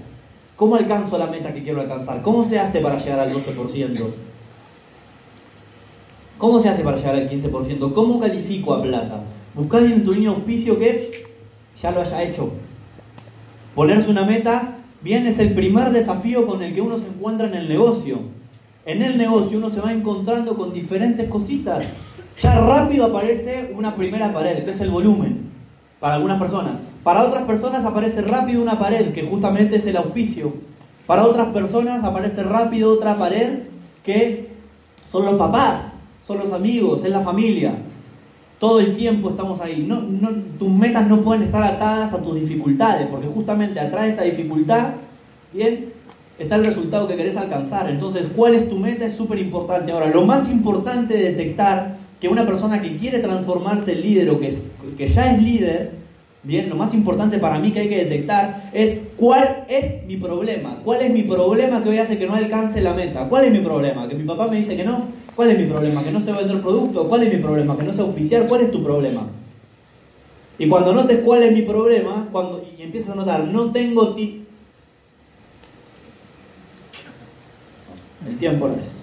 ¿Cómo 0.56 0.76
alcanzo 0.76 1.18
la 1.18 1.26
meta 1.26 1.52
que 1.54 1.62
quiero 1.62 1.80
alcanzar? 1.80 2.22
¿Cómo 2.22 2.48
se 2.48 2.58
hace 2.58 2.80
para 2.80 2.98
llegar 2.98 3.20
al 3.20 3.32
12%? 3.32 4.04
¿Cómo 6.36 6.62
se 6.62 6.68
hace 6.68 6.82
para 6.82 6.96
llegar 6.96 7.14
al 7.14 7.30
15%? 7.30 7.92
¿Cómo 7.92 8.20
califico 8.20 8.74
a 8.74 8.82
plata? 8.82 9.20
Buscar 9.54 9.82
en 9.82 10.04
tu 10.04 10.12
línea 10.12 10.30
auspicio 10.30 10.78
que 10.78 11.26
ya 11.80 11.90
lo 11.90 12.00
haya 12.00 12.22
hecho. 12.22 12.50
Ponerse 13.74 14.10
una 14.10 14.24
meta, 14.24 14.76
bien, 15.02 15.26
es 15.26 15.38
el 15.38 15.54
primer 15.54 15.90
desafío 15.90 16.46
con 16.46 16.62
el 16.62 16.74
que 16.74 16.80
uno 16.80 16.98
se 16.98 17.06
encuentra 17.06 17.46
en 17.46 17.54
el 17.54 17.68
negocio. 17.68 18.18
En 18.84 19.02
el 19.02 19.18
negocio 19.18 19.58
uno 19.58 19.70
se 19.70 19.80
va 19.80 19.92
encontrando 19.92 20.56
con 20.56 20.72
diferentes 20.72 21.28
cositas. 21.28 21.86
Ya 22.42 22.58
rápido 22.60 23.06
aparece 23.06 23.72
una 23.76 23.94
primera 23.94 24.32
pared, 24.32 24.64
que 24.64 24.70
es 24.70 24.80
el 24.80 24.90
volumen, 24.90 25.38
para 26.00 26.14
algunas 26.14 26.38
personas. 26.38 26.74
Para 27.02 27.24
otras 27.24 27.44
personas 27.44 27.84
aparece 27.84 28.22
rápido 28.22 28.62
una 28.62 28.78
pared, 28.78 29.12
que 29.12 29.22
justamente 29.22 29.76
es 29.76 29.86
el 29.86 29.96
auspicio. 29.96 30.52
Para 31.06 31.24
otras 31.24 31.48
personas 31.48 32.04
aparece 32.04 32.42
rápido 32.42 32.92
otra 32.92 33.14
pared, 33.16 33.60
que 34.04 34.48
son 35.10 35.24
los 35.24 35.36
papás 35.36 35.98
son 36.28 36.38
los 36.38 36.52
amigos, 36.52 37.02
es 37.04 37.10
la 37.10 37.22
familia. 37.22 37.72
Todo 38.60 38.80
el 38.80 38.94
tiempo 38.94 39.30
estamos 39.30 39.58
ahí. 39.62 39.82
No, 39.88 40.02
tus 40.58 40.68
metas 40.68 41.08
no 41.08 41.22
pueden 41.22 41.44
estar 41.44 41.62
atadas 41.64 42.12
a 42.12 42.18
tus 42.18 42.34
dificultades, 42.34 43.08
porque 43.08 43.26
justamente 43.28 43.80
atrás 43.80 44.04
de 44.04 44.10
esa 44.10 44.22
dificultad, 44.22 44.90
bien, 45.54 45.86
está 46.38 46.56
el 46.56 46.66
resultado 46.66 47.08
que 47.08 47.16
querés 47.16 47.36
alcanzar. 47.36 47.88
Entonces, 47.88 48.26
¿cuál 48.36 48.54
es 48.54 48.68
tu 48.68 48.76
meta? 48.76 49.06
Es 49.06 49.16
súper 49.16 49.38
importante. 49.38 49.90
Ahora, 49.90 50.08
lo 50.08 50.26
más 50.26 50.50
importante 50.50 51.14
de 51.14 51.32
detectar 51.32 51.96
que 52.20 52.28
una 52.28 52.46
persona 52.46 52.80
que 52.80 52.96
quiere 52.96 53.20
transformarse 53.20 53.92
en 53.92 54.02
líder 54.02 54.30
o 54.30 54.40
que, 54.40 54.54
que 54.96 55.08
ya 55.08 55.32
es 55.32 55.42
líder, 55.42 55.98
Bien, 56.44 56.68
lo 56.68 56.76
más 56.76 56.94
importante 56.94 57.38
para 57.38 57.58
mí 57.58 57.72
que 57.72 57.80
hay 57.80 57.88
que 57.88 58.04
detectar 58.04 58.70
es 58.72 59.00
cuál 59.16 59.64
es 59.68 60.04
mi 60.06 60.16
problema. 60.16 60.78
¿Cuál 60.84 61.02
es 61.02 61.12
mi 61.12 61.24
problema 61.24 61.82
que 61.82 61.90
hoy 61.90 61.98
hace 61.98 62.16
que 62.16 62.26
no 62.26 62.34
alcance 62.34 62.80
la 62.80 62.94
meta? 62.94 63.28
¿Cuál 63.28 63.46
es 63.46 63.52
mi 63.52 63.58
problema? 63.58 64.08
Que 64.08 64.14
mi 64.14 64.24
papá 64.24 64.46
me 64.46 64.56
dice 64.56 64.76
que 64.76 64.84
no. 64.84 65.08
¿Cuál 65.34 65.50
es 65.50 65.58
mi 65.58 65.66
problema? 65.66 66.02
Que 66.02 66.12
no 66.12 66.24
sé 66.24 66.32
vender 66.32 66.62
producto. 66.62 67.08
¿Cuál 67.08 67.24
es 67.24 67.34
mi 67.34 67.42
problema? 67.42 67.76
Que 67.76 67.82
no 67.82 67.92
sé 67.92 68.00
auspiciar. 68.02 68.46
¿Cuál 68.46 68.62
es 68.62 68.70
tu 68.70 68.84
problema? 68.84 69.26
Y 70.58 70.68
cuando 70.68 70.92
notes 70.92 71.20
cuál 71.24 71.42
es 71.42 71.52
mi 71.52 71.62
problema, 71.62 72.28
cuando 72.30 72.64
y 72.78 72.82
empiezas 72.82 73.10
a 73.10 73.16
notar, 73.16 73.44
no 73.44 73.70
tengo 73.72 74.14
ti. 74.14 74.44
El 78.26 78.38
tiempo 78.38 78.68
no 78.68 78.74
es. 78.74 78.97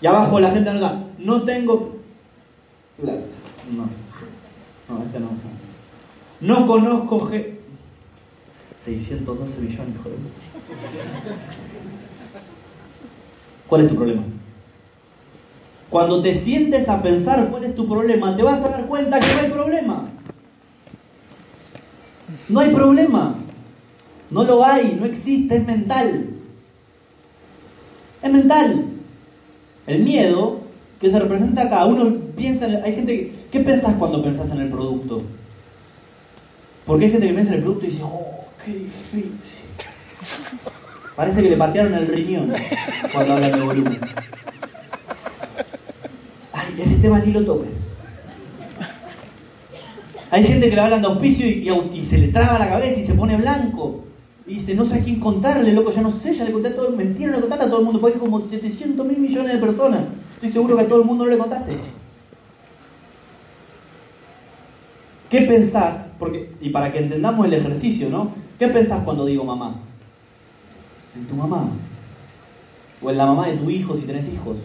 Y 0.00 0.06
abajo 0.06 0.40
la 0.40 0.50
gente 0.50 0.70
anota, 0.70 1.04
no 1.18 1.42
tengo 1.42 1.96
No, 2.98 3.88
no, 4.88 5.04
este 5.04 5.20
no. 5.20 5.28
No 6.40 6.66
conozco 6.66 7.28
G. 7.28 7.56
612 8.84 9.60
millones, 9.60 9.96
joder. 10.02 10.18
¿Cuál 13.68 13.82
es 13.82 13.88
tu 13.90 13.96
problema? 13.96 14.22
Cuando 15.90 16.22
te 16.22 16.38
sientes 16.38 16.88
a 16.88 17.02
pensar 17.02 17.48
cuál 17.50 17.64
es 17.64 17.74
tu 17.74 17.86
problema, 17.86 18.36
te 18.36 18.42
vas 18.42 18.64
a 18.64 18.68
dar 18.68 18.86
cuenta 18.86 19.20
que 19.20 19.34
no 19.34 19.40
hay 19.40 19.50
problema. 19.50 20.08
No 22.48 22.60
hay 22.60 22.70
problema. 22.70 23.34
No 24.30 24.44
lo 24.44 24.64
hay, 24.64 24.96
no 24.98 25.06
existe, 25.06 25.56
es 25.56 25.66
mental. 25.66 26.30
Es 28.22 28.32
mental. 28.32 28.84
El 29.86 30.00
miedo 30.00 30.60
que 31.00 31.10
se 31.10 31.18
representa 31.18 31.62
acá, 31.62 31.84
uno 31.86 32.14
piensa, 32.36 32.66
hay 32.66 32.94
gente, 32.94 33.32
¿qué 33.50 33.60
pensás 33.60 33.94
cuando 33.98 34.22
pensás 34.22 34.50
en 34.50 34.60
el 34.60 34.68
producto? 34.68 35.22
Porque 36.86 37.06
hay 37.06 37.12
gente 37.12 37.26
que 37.26 37.32
piensa 37.32 37.52
en 37.52 37.58
el 37.58 37.64
producto 37.64 37.86
y 37.86 37.90
dice, 37.90 38.02
oh, 38.04 38.44
qué 38.64 38.72
difícil. 38.72 39.32
Parece 41.16 41.42
que 41.42 41.50
le 41.50 41.56
patearon 41.56 41.94
el 41.94 42.06
riñón 42.06 42.52
cuando 43.12 43.34
hablan 43.34 43.52
de 43.52 43.60
volumen. 43.60 44.00
Ay, 46.52 46.82
ese 46.82 46.94
tema 46.96 47.18
ni 47.18 47.32
lo 47.32 47.44
toques. 47.44 47.90
Hay 50.30 50.44
gente 50.44 50.70
que 50.70 50.76
le 50.76 50.80
hablan 50.80 51.02
de 51.02 51.08
auspicio 51.08 51.46
y, 51.46 52.04
se 52.04 52.18
le 52.18 52.28
traba 52.28 52.58
la 52.58 52.68
cabeza 52.68 53.00
y 53.00 53.06
se 53.06 53.14
pone 53.14 53.36
blanco. 53.36 54.04
Y 54.50 54.54
dice, 54.54 54.74
no 54.74 54.84
sé 54.84 54.96
a 54.96 55.04
quién 55.04 55.20
contarle, 55.20 55.72
loco, 55.72 55.92
ya 55.92 56.02
no 56.02 56.10
sé, 56.10 56.34
ya 56.34 56.44
le 56.44 56.50
conté 56.50 56.70
a 56.70 56.74
todo 56.74 56.86
el 56.86 56.90
mundo. 56.90 57.04
Mentira, 57.04 57.30
no 57.30 57.36
le 57.36 57.42
contaste 57.42 57.66
a 57.66 57.68
todo 57.68 57.78
el 57.78 57.84
mundo, 57.84 58.00
porque 58.00 58.14
hay 58.14 58.20
como 58.20 58.40
700 58.40 59.06
mil 59.06 59.18
millones 59.18 59.52
de 59.52 59.58
personas. 59.60 60.00
Estoy 60.34 60.50
seguro 60.50 60.76
que 60.76 60.82
a 60.82 60.88
todo 60.88 61.02
el 61.02 61.06
mundo 61.06 61.24
no 61.24 61.30
le 61.30 61.38
contaste. 61.38 61.78
¿Qué 65.30 65.42
pensás? 65.42 66.08
Porque, 66.18 66.50
y 66.60 66.70
para 66.70 66.92
que 66.92 66.98
entendamos 66.98 67.46
el 67.46 67.54
ejercicio, 67.54 68.10
¿no? 68.10 68.32
¿Qué 68.58 68.66
pensás 68.66 69.04
cuando 69.04 69.24
digo 69.24 69.44
mamá? 69.44 69.76
En 71.14 71.26
tu 71.26 71.36
mamá. 71.36 71.68
O 73.00 73.08
en 73.08 73.18
la 73.18 73.26
mamá 73.26 73.46
de 73.46 73.56
tu 73.56 73.70
hijo 73.70 73.96
si 73.96 74.02
tenés 74.02 74.26
hijos. 74.26 74.56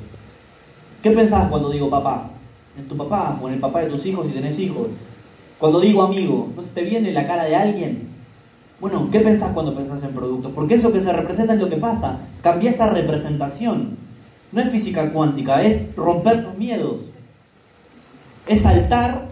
¿Qué 1.04 1.12
pensás 1.12 1.48
cuando 1.48 1.70
digo 1.70 1.92
papá? 1.92 2.32
En 2.76 2.88
tu 2.88 2.98
papá 2.98 3.38
o 3.40 3.48
en 3.50 3.54
el 3.54 3.60
papá 3.60 3.82
de 3.82 3.92
tus 3.92 4.04
hijos 4.08 4.26
si 4.26 4.34
tenés 4.34 4.58
hijos. 4.58 4.88
Cuando 5.60 5.80
digo 5.80 6.02
amigo, 6.02 6.50
¿no 6.56 6.64
se 6.64 6.70
te 6.70 6.82
viene 6.82 7.12
la 7.12 7.28
cara 7.28 7.44
de 7.44 7.56
alguien? 7.56 8.15
Bueno, 8.86 9.10
¿qué 9.12 9.20
pensás 9.20 9.52
cuando 9.52 9.76
pensás 9.76 10.04
en 10.04 10.12
productos? 10.12 10.52
Porque 10.54 10.76
eso 10.76 10.94
que 10.94 11.02
se 11.02 11.12
representa 11.12 11.56
es 11.56 11.60
lo 11.60 11.72
que 11.72 11.78
pasa. 11.78 12.20
Cambia 12.44 12.70
esa 12.70 12.88
representación. 12.88 13.98
No 14.52 14.62
es 14.62 14.70
física 14.70 15.12
cuántica, 15.12 15.64
es 15.64 15.96
romper 15.96 16.46
tus 16.46 16.56
miedos. 16.56 16.98
Es 18.46 18.62
saltar 18.62 19.30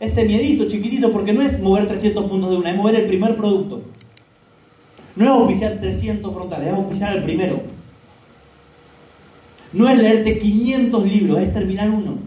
ese 0.00 0.24
miedito 0.24 0.70
chiquitito, 0.70 1.12
porque 1.12 1.34
no 1.34 1.42
es 1.42 1.60
mover 1.60 1.86
300 1.86 2.24
puntos 2.30 2.48
de 2.48 2.56
una, 2.56 2.70
es 2.70 2.76
mover 2.78 2.94
el 2.94 3.06
primer 3.06 3.36
producto. 3.36 3.82
No 5.16 5.24
es 5.26 5.30
oficiar 5.42 5.80
300 5.80 6.32
frontales, 6.32 6.72
es 6.72 6.78
oficiar 6.78 7.14
el 7.14 7.24
primero. 7.24 7.60
No 9.74 9.86
es 9.86 9.98
leerte 9.98 10.38
500 10.38 11.04
libros, 11.04 11.40
es 11.40 11.52
terminar 11.52 11.90
uno. 11.90 12.23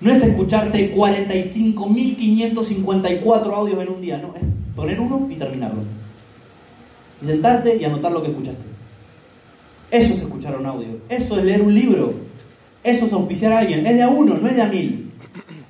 No 0.00 0.12
es 0.12 0.22
escucharte 0.22 0.94
45.554 0.94 3.52
audios 3.52 3.80
en 3.80 3.88
un 3.88 4.00
día, 4.00 4.16
no, 4.18 4.32
es 4.36 4.42
poner 4.76 5.00
uno 5.00 5.26
y 5.28 5.34
terminarlo. 5.34 5.80
Y 7.20 7.26
sentarte 7.26 7.76
y 7.76 7.84
anotar 7.84 8.12
lo 8.12 8.22
que 8.22 8.28
escuchaste. 8.28 8.62
Eso 9.90 10.14
es 10.14 10.20
escuchar 10.20 10.56
un 10.56 10.66
audio, 10.66 11.00
eso 11.08 11.36
es 11.38 11.44
leer 11.44 11.62
un 11.62 11.74
libro, 11.74 12.12
eso 12.84 13.06
es 13.06 13.12
auspiciar 13.12 13.52
a 13.54 13.58
alguien, 13.58 13.84
es 13.86 13.94
de 13.94 14.02
a 14.02 14.08
uno, 14.08 14.34
no 14.34 14.48
es 14.48 14.54
de 14.54 14.62
a 14.62 14.68
mil. 14.68 15.10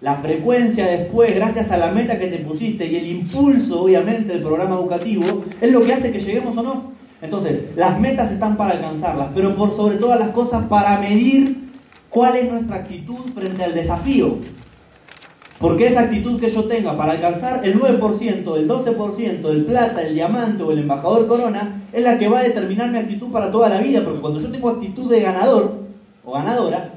La 0.01 0.17
frecuencia 0.17 0.87
después, 0.87 1.35
gracias 1.35 1.71
a 1.71 1.77
la 1.77 1.91
meta 1.91 2.19
que 2.19 2.29
te 2.29 2.39
pusiste 2.39 2.87
y 2.87 2.97
el 2.97 3.07
impulso, 3.07 3.83
obviamente, 3.83 4.33
del 4.35 4.43
programa 4.43 4.77
educativo, 4.77 5.45
es 5.61 5.73
lo 5.73 5.81
que 5.81 5.95
hace 5.95 6.13
que 6.13 6.21
lleguemos 6.21 6.57
o 6.57 6.63
no. 6.63 6.93
Entonces, 7.21 7.77
las 7.77 7.99
metas 7.99 8.31
están 8.31 8.57
para 8.57 8.71
alcanzarlas, 8.73 9.31
pero 9.35 9.57
por 9.57 9.73
sobre 9.73 9.97
todas 9.97 10.21
las 10.21 10.29
cosas 10.31 10.67
para 10.67 11.01
medir 11.01 11.58
cuál 12.11 12.37
es 12.37 12.51
nuestra 12.51 12.77
actitud 12.77 13.21
frente 13.35 13.65
al 13.65 13.75
desafío. 13.75 14.37
Porque 15.61 15.89
esa 15.89 16.01
actitud 16.01 16.41
que 16.41 16.49
yo 16.49 16.65
tenga 16.65 16.97
para 16.97 17.13
alcanzar 17.13 17.67
el 17.67 17.81
9%, 17.81 18.57
el 18.57 18.69
12%, 18.69 19.51
el 19.51 19.65
plata, 19.65 20.03
el 20.03 20.15
diamante 20.15 20.63
o 20.63 20.71
el 20.71 20.79
embajador 20.79 21.27
corona, 21.27 21.83
es 21.93 22.03
la 22.03 22.17
que 22.17 22.29
va 22.29 22.41
a 22.41 22.45
determinar 22.45 22.91
mi 22.91 22.99
actitud 22.99 23.33
para 23.33 23.51
toda 23.51 23.69
la 23.69 23.81
vida. 23.81 24.05
Porque 24.05 24.21
cuando 24.21 24.41
yo 24.41 24.51
tengo 24.51 24.69
actitud 24.69 25.11
de 25.11 25.21
ganador 25.21 25.81
o 26.25 26.33
ganadora, 26.33 26.93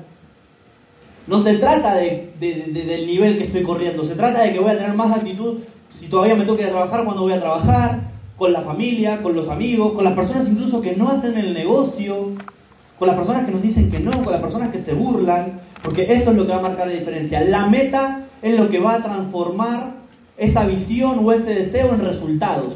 no 1.25 1.43
se 1.43 1.55
trata 1.55 1.95
de, 1.95 2.33
del 2.39 3.07
nivel 3.07 3.37
que 3.37 3.45
estoy 3.45 3.63
corriendo, 3.63 4.03
se 4.03 4.15
trata 4.15 4.43
de 4.43 4.53
que 4.53 4.59
voy 4.59 4.71
a 4.71 4.77
tener 4.77 4.93
más 4.93 5.15
actitud 5.15 5.59
si 5.99 6.07
todavía 6.07 6.35
me 6.35 6.45
toca 6.45 6.67
trabajar, 6.67 7.03
cuando 7.03 7.23
voy 7.23 7.33
a 7.33 7.39
trabajar, 7.39 8.11
con 8.37 8.53
la 8.53 8.61
familia, 8.61 9.21
con 9.21 9.35
los 9.35 9.49
amigos, 9.49 9.93
con 9.93 10.03
las 10.03 10.15
personas 10.15 10.49
incluso 10.49 10.81
que 10.81 10.95
no 10.95 11.09
hacen 11.09 11.37
el 11.37 11.53
negocio, 11.53 12.31
con 13.01 13.07
las 13.07 13.17
personas 13.17 13.47
que 13.47 13.51
nos 13.51 13.63
dicen 13.63 13.89
que 13.89 13.99
no, 13.99 14.11
con 14.11 14.31
las 14.31 14.41
personas 14.41 14.69
que 14.69 14.79
se 14.79 14.93
burlan, 14.93 15.59
porque 15.81 16.03
eso 16.13 16.29
es 16.29 16.37
lo 16.37 16.45
que 16.45 16.51
va 16.51 16.59
a 16.59 16.61
marcar 16.61 16.85
la 16.85 16.93
diferencia. 16.93 17.43
La 17.43 17.65
meta 17.65 18.27
es 18.43 18.55
lo 18.55 18.69
que 18.69 18.79
va 18.79 18.93
a 18.93 19.01
transformar 19.01 19.93
esa 20.37 20.67
visión 20.67 21.25
o 21.25 21.31
ese 21.31 21.51
deseo 21.51 21.95
en 21.95 22.01
resultados. 22.01 22.75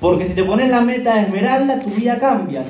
Porque 0.00 0.26
si 0.26 0.32
te 0.32 0.42
pones 0.42 0.70
la 0.70 0.80
meta 0.80 1.16
de 1.16 1.20
esmeralda, 1.24 1.80
tu 1.80 1.90
vida 1.90 2.18
cambia. 2.18 2.64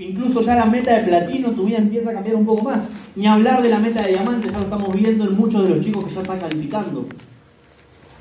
incluso 0.00 0.40
ya 0.40 0.56
la 0.56 0.66
meta 0.66 0.96
de 0.96 1.04
platino, 1.04 1.50
tu 1.50 1.66
vida 1.66 1.78
empieza 1.78 2.10
a 2.10 2.14
cambiar 2.14 2.34
un 2.34 2.46
poco 2.46 2.64
más. 2.64 2.88
Ni 3.14 3.28
hablar 3.28 3.62
de 3.62 3.68
la 3.68 3.78
meta 3.78 4.02
de 4.02 4.14
diamante, 4.14 4.48
ya 4.50 4.58
lo 4.58 4.64
estamos 4.64 4.92
viendo 4.96 5.26
en 5.26 5.36
muchos 5.36 5.62
de 5.62 5.76
los 5.76 5.84
chicos 5.84 6.06
que 6.06 6.14
ya 6.16 6.22
están 6.22 6.40
calificando. 6.40 7.06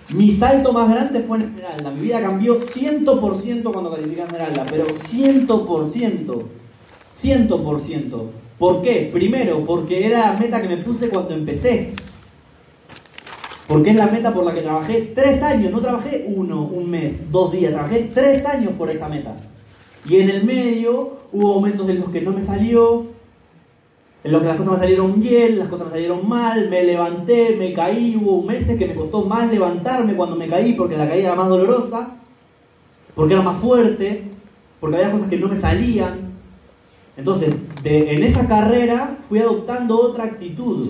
Mi 0.09 0.31
salto 0.33 0.71
más 0.73 0.91
grande 0.91 1.21
fue 1.21 1.37
en 1.37 1.43
esmeralda. 1.45 1.89
Mi 1.89 2.01
vida 2.01 2.21
cambió 2.21 2.61
100% 2.61 3.63
cuando 3.71 3.89
califiqué 3.89 4.21
esmeralda, 4.21 4.63
pero 4.69 4.85
100%. 4.85 6.66
100%. 7.21 8.21
¿Por 8.57 8.81
qué? 8.81 9.09
Primero, 9.11 9.63
porque 9.65 10.05
era 10.05 10.31
la 10.31 10.39
meta 10.39 10.61
que 10.61 10.67
me 10.67 10.77
puse 10.77 11.09
cuando 11.09 11.33
empecé. 11.33 11.93
Porque 13.67 13.91
es 13.91 13.95
la 13.97 14.07
meta 14.07 14.33
por 14.33 14.45
la 14.45 14.53
que 14.53 14.61
trabajé 14.61 15.11
tres 15.13 15.43
años, 15.43 15.71
no 15.71 15.81
trabajé 15.81 16.25
uno, 16.27 16.63
un 16.63 16.89
mes, 16.89 17.29
dos 17.31 17.51
días, 17.51 17.73
trabajé 17.73 18.09
tres 18.13 18.45
años 18.45 18.71
por 18.77 18.89
esa 18.89 19.09
meta. 19.09 19.35
Y 20.07 20.21
en 20.21 20.29
el 20.29 20.45
medio 20.45 21.17
hubo 21.33 21.55
momentos 21.55 21.89
en 21.89 21.99
los 21.99 22.09
que 22.09 22.21
no 22.21 22.31
me 22.31 22.41
salió, 22.41 23.07
en 24.23 24.31
los 24.31 24.41
que 24.41 24.47
las 24.47 24.57
cosas 24.57 24.73
me 24.73 24.79
salieron 24.79 25.19
bien, 25.19 25.59
las 25.59 25.67
cosas 25.67 25.87
me 25.87 25.93
salieron 25.93 26.27
mal, 26.27 26.69
me 26.69 26.83
levanté, 26.83 27.55
me 27.57 27.73
caí, 27.73 28.15
hubo 28.15 28.41
meses 28.41 28.77
que 28.77 28.87
me 28.87 28.95
costó 28.95 29.23
más 29.23 29.51
levantarme 29.51 30.15
cuando 30.15 30.35
me 30.37 30.47
caí 30.47 30.73
porque 30.73 30.97
la 30.97 31.07
caída 31.07 31.27
era 31.27 31.35
más 31.35 31.49
dolorosa, 31.49 32.07
porque 33.15 33.33
era 33.33 33.43
más 33.43 33.57
fuerte, 33.59 34.23
porque 34.79 34.95
había 34.95 35.11
cosas 35.11 35.29
que 35.29 35.37
no 35.37 35.49
me 35.49 35.57
salían, 35.57 36.26
entonces, 37.17 37.55
en 37.83 38.23
esa 38.23 38.47
carrera 38.47 39.17
fui 39.27 39.39
adoptando 39.39 39.99
otra 39.99 40.25
actitud. 40.25 40.87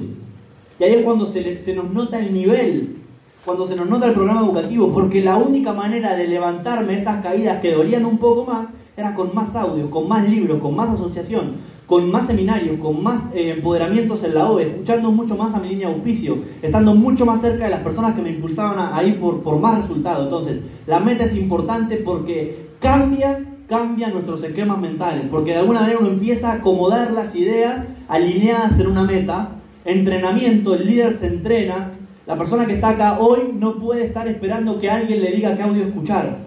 Y 0.78 0.84
ahí 0.84 0.94
es 0.96 1.04
cuando 1.04 1.26
se, 1.26 1.74
nos 1.74 1.90
nota 1.92 2.20
el 2.20 2.34
nivel, 2.34 2.98
cuando 3.46 3.66
se 3.66 3.78
nos 3.78 3.90
nota 3.90 4.08
el 4.08 4.14
programa 4.14 4.42
educativo, 4.42 4.94
porque 4.94 5.22
la 5.22 5.38
única 5.38 5.72
manera 5.72 6.16
de 6.16 6.28
levantarme 6.28 7.00
esas 7.00 7.24
caídas 7.24 7.62
que 7.62 7.72
dolían 7.72 8.06
un 8.06 8.18
poco 8.18 8.46
más 8.46 8.68
era 8.98 9.16
con 9.16 9.34
más 9.34 9.56
audio, 9.56 9.90
con 9.90 10.10
más 10.10 10.28
libros, 10.30 10.60
con 10.60 10.76
más 10.76 10.90
asociación, 10.90 11.56
con 11.86 12.12
más 12.12 12.28
seminarios, 12.28 12.78
con 12.80 13.02
más 13.02 13.24
eh, 13.34 13.54
empoderamientos 13.56 14.22
en 14.26 14.34
la 14.34 14.50
OVE, 14.50 14.68
escuchando 14.68 15.12
mucho 15.12 15.38
más 15.38 15.56
a 15.56 15.60
mi 15.60 15.70
línea 15.70 15.88
de 15.88 15.94
auspicio, 15.94 16.40
estando 16.62 16.94
mucho 16.94 17.26
más 17.26 17.40
cerca 17.40 17.64
de 17.64 17.70
las 17.70 17.82
personas 17.82 18.16
que 18.16 18.22
me 18.22 18.32
impulsaban 18.32 18.78
a, 18.80 19.02
por 19.22 19.60
más 19.60 19.78
resultados. 19.78 20.26
Entonces, 20.26 20.58
la 20.88 21.00
meta 21.00 21.24
es 21.24 21.36
importante 21.36 21.98
porque 21.98 22.68
cambia 22.82 23.40
cambia 23.68 24.10
nuestros 24.10 24.44
esquemas 24.44 24.80
mentales, 24.80 25.26
porque 25.30 25.52
de 25.52 25.58
alguna 25.58 25.82
manera 25.82 26.00
uno 26.00 26.10
empieza 26.10 26.52
a 26.52 26.56
acomodar 26.56 27.12
las 27.12 27.36
ideas 27.36 27.86
alineadas 28.08 28.80
en 28.80 28.88
una 28.88 29.04
meta. 29.04 29.50
Entrenamiento, 29.86 30.74
el 30.76 30.86
líder 30.86 31.18
se 31.20 31.28
entrena. 31.28 31.92
La 32.26 32.38
persona 32.38 32.66
que 32.66 32.74
está 32.74 32.90
acá 32.90 33.20
hoy 33.20 33.54
no 33.54 33.76
puede 33.76 34.06
estar 34.06 34.28
esperando 34.28 34.80
que 34.80 34.90
alguien 34.90 35.22
le 35.22 35.32
diga 35.32 35.56
qué 35.56 35.64
audio 35.64 35.84
escuchar. 35.84 36.40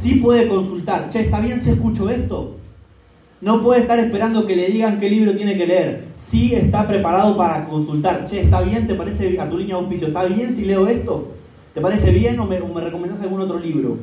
Sí 0.00 0.16
puede 0.16 0.48
consultar. 0.48 1.08
Che, 1.10 1.20
¿está 1.20 1.40
bien 1.40 1.62
si 1.62 1.70
escucho 1.70 2.08
esto? 2.10 2.56
No 3.40 3.62
puede 3.62 3.82
estar 3.82 3.98
esperando 3.98 4.46
que 4.46 4.56
le 4.56 4.66
digan 4.66 4.98
qué 4.98 5.08
libro 5.08 5.36
tiene 5.36 5.56
que 5.56 5.66
leer. 5.66 6.04
Sí 6.28 6.54
está 6.54 6.86
preparado 6.86 7.36
para 7.36 7.64
consultar. 7.64 8.26
Che, 8.26 8.42
¿está 8.42 8.60
bien? 8.60 8.86
¿Te 8.86 8.94
parece 8.94 9.40
a 9.40 9.48
tu 9.48 9.58
línea 9.58 9.76
de 9.76 9.82
auspicio? 9.82 10.08
¿Está 10.08 10.24
bien 10.24 10.54
si 10.54 10.64
leo 10.64 10.86
esto? 10.88 11.32
¿Te 11.74 11.80
parece 11.80 12.10
bien 12.10 12.38
o 12.40 12.44
me, 12.44 12.60
o 12.60 12.68
me 12.68 12.80
recomendás 12.80 13.20
algún 13.20 13.40
otro 13.40 13.58
libro? 13.58 13.96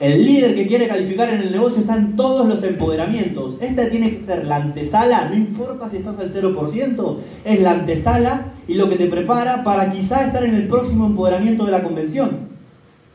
El 0.00 0.24
líder 0.24 0.54
que 0.54 0.66
quiere 0.66 0.88
calificar 0.88 1.28
en 1.28 1.42
el 1.42 1.52
negocio 1.52 1.80
está 1.80 1.94
en 1.94 2.16
todos 2.16 2.48
los 2.48 2.64
empoderamientos. 2.64 3.58
Esta 3.60 3.90
tiene 3.90 4.16
que 4.16 4.24
ser 4.24 4.46
la 4.46 4.56
antesala, 4.56 5.28
no 5.28 5.36
importa 5.36 5.90
si 5.90 5.98
estás 5.98 6.18
al 6.18 6.32
0%, 6.32 7.16
es 7.44 7.60
la 7.60 7.72
antesala 7.72 8.52
y 8.66 8.74
lo 8.74 8.88
que 8.88 8.96
te 8.96 9.08
prepara 9.08 9.62
para 9.62 9.92
quizá 9.92 10.24
estar 10.24 10.42
en 10.42 10.54
el 10.54 10.68
próximo 10.68 11.04
empoderamiento 11.04 11.66
de 11.66 11.72
la 11.72 11.82
convención, 11.82 12.48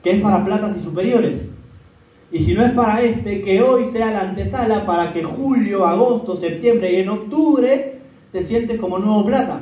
que 0.03 0.11
es 0.11 0.21
para 0.21 0.45
platas 0.45 0.77
y 0.79 0.83
superiores. 0.83 1.49
Y 2.31 2.41
si 2.41 2.53
no 2.53 2.63
es 2.63 2.71
para 2.73 3.01
este, 3.01 3.41
que 3.41 3.63
hoy 3.63 3.85
sea 3.91 4.11
la 4.11 4.21
antesala 4.21 4.85
para 4.85 5.11
que 5.11 5.23
julio, 5.23 5.87
agosto, 5.87 6.37
septiembre 6.37 6.93
y 6.93 6.97
en 6.97 7.09
octubre 7.09 7.99
te 8.31 8.43
sientes 8.43 8.79
como 8.79 8.99
nuevo 8.99 9.25
plata, 9.25 9.61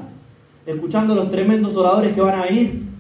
escuchando 0.65 1.15
los 1.15 1.32
tremendos 1.32 1.74
oradores 1.78 2.13
que 2.13 2.21
van 2.21 2.41
a 2.41 2.45
venir. 2.45 2.92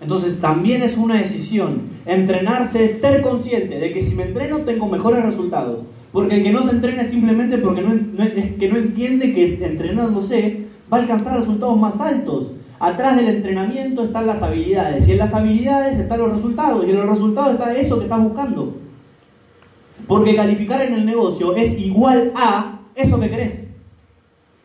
Entonces 0.00 0.40
también 0.40 0.82
es 0.82 0.96
una 0.96 1.16
decisión 1.16 1.98
Entrenarse 2.08 2.98
ser 3.00 3.20
consciente 3.20 3.78
de 3.78 3.92
que 3.92 4.06
si 4.06 4.14
me 4.14 4.22
entreno 4.22 4.60
tengo 4.60 4.88
mejores 4.88 5.22
resultados. 5.22 5.80
Porque 6.10 6.36
el 6.36 6.42
que 6.42 6.52
no 6.52 6.64
se 6.64 6.70
entrena 6.70 7.04
simplemente 7.04 7.58
porque 7.58 7.82
no, 7.82 8.24
es 8.24 8.54
que 8.54 8.66
no 8.66 8.78
entiende 8.78 9.34
que 9.34 9.62
entrenándose 9.62 10.64
va 10.90 10.96
a 10.96 11.00
alcanzar 11.02 11.38
resultados 11.38 11.78
más 11.78 12.00
altos. 12.00 12.52
Atrás 12.80 13.16
del 13.16 13.28
entrenamiento 13.28 14.04
están 14.04 14.26
las 14.26 14.42
habilidades 14.42 15.06
y 15.06 15.12
en 15.12 15.18
las 15.18 15.34
habilidades 15.34 15.98
están 15.98 16.20
los 16.20 16.32
resultados 16.32 16.82
y 16.86 16.90
en 16.90 16.96
los 16.96 17.10
resultados 17.10 17.52
está 17.52 17.76
eso 17.76 17.98
que 17.98 18.04
estás 18.04 18.22
buscando. 18.22 18.74
Porque 20.06 20.34
calificar 20.34 20.80
en 20.80 20.94
el 20.94 21.04
negocio 21.04 21.56
es 21.56 21.78
igual 21.78 22.32
a 22.34 22.78
eso 22.94 23.20
que 23.20 23.28
querés. 23.28 23.68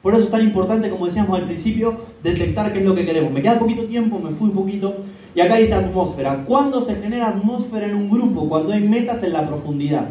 Por 0.02 0.14
eso 0.14 0.24
es 0.24 0.32
tan 0.32 0.44
importante, 0.44 0.90
como 0.90 1.08
decíamos 1.08 1.38
al 1.38 1.46
principio, 1.46 1.94
detectar 2.24 2.72
qué 2.72 2.80
es 2.80 2.86
lo 2.86 2.96
que 2.96 3.06
queremos. 3.06 3.32
Me 3.32 3.42
queda 3.42 3.60
poquito 3.60 3.84
tiempo, 3.84 4.20
me 4.20 4.32
fui 4.32 4.50
un 4.50 4.56
poquito. 4.56 4.96
Y 5.36 5.42
acá 5.42 5.58
dice 5.58 5.74
atmósfera. 5.74 6.44
¿Cuándo 6.46 6.86
se 6.86 6.96
genera 6.96 7.30
atmósfera 7.30 7.88
en 7.88 7.96
un 7.96 8.10
grupo? 8.10 8.48
Cuando 8.48 8.72
hay 8.72 8.82
metas 8.82 9.24
en 9.24 9.34
la 9.34 9.48
profundidad. 9.48 10.08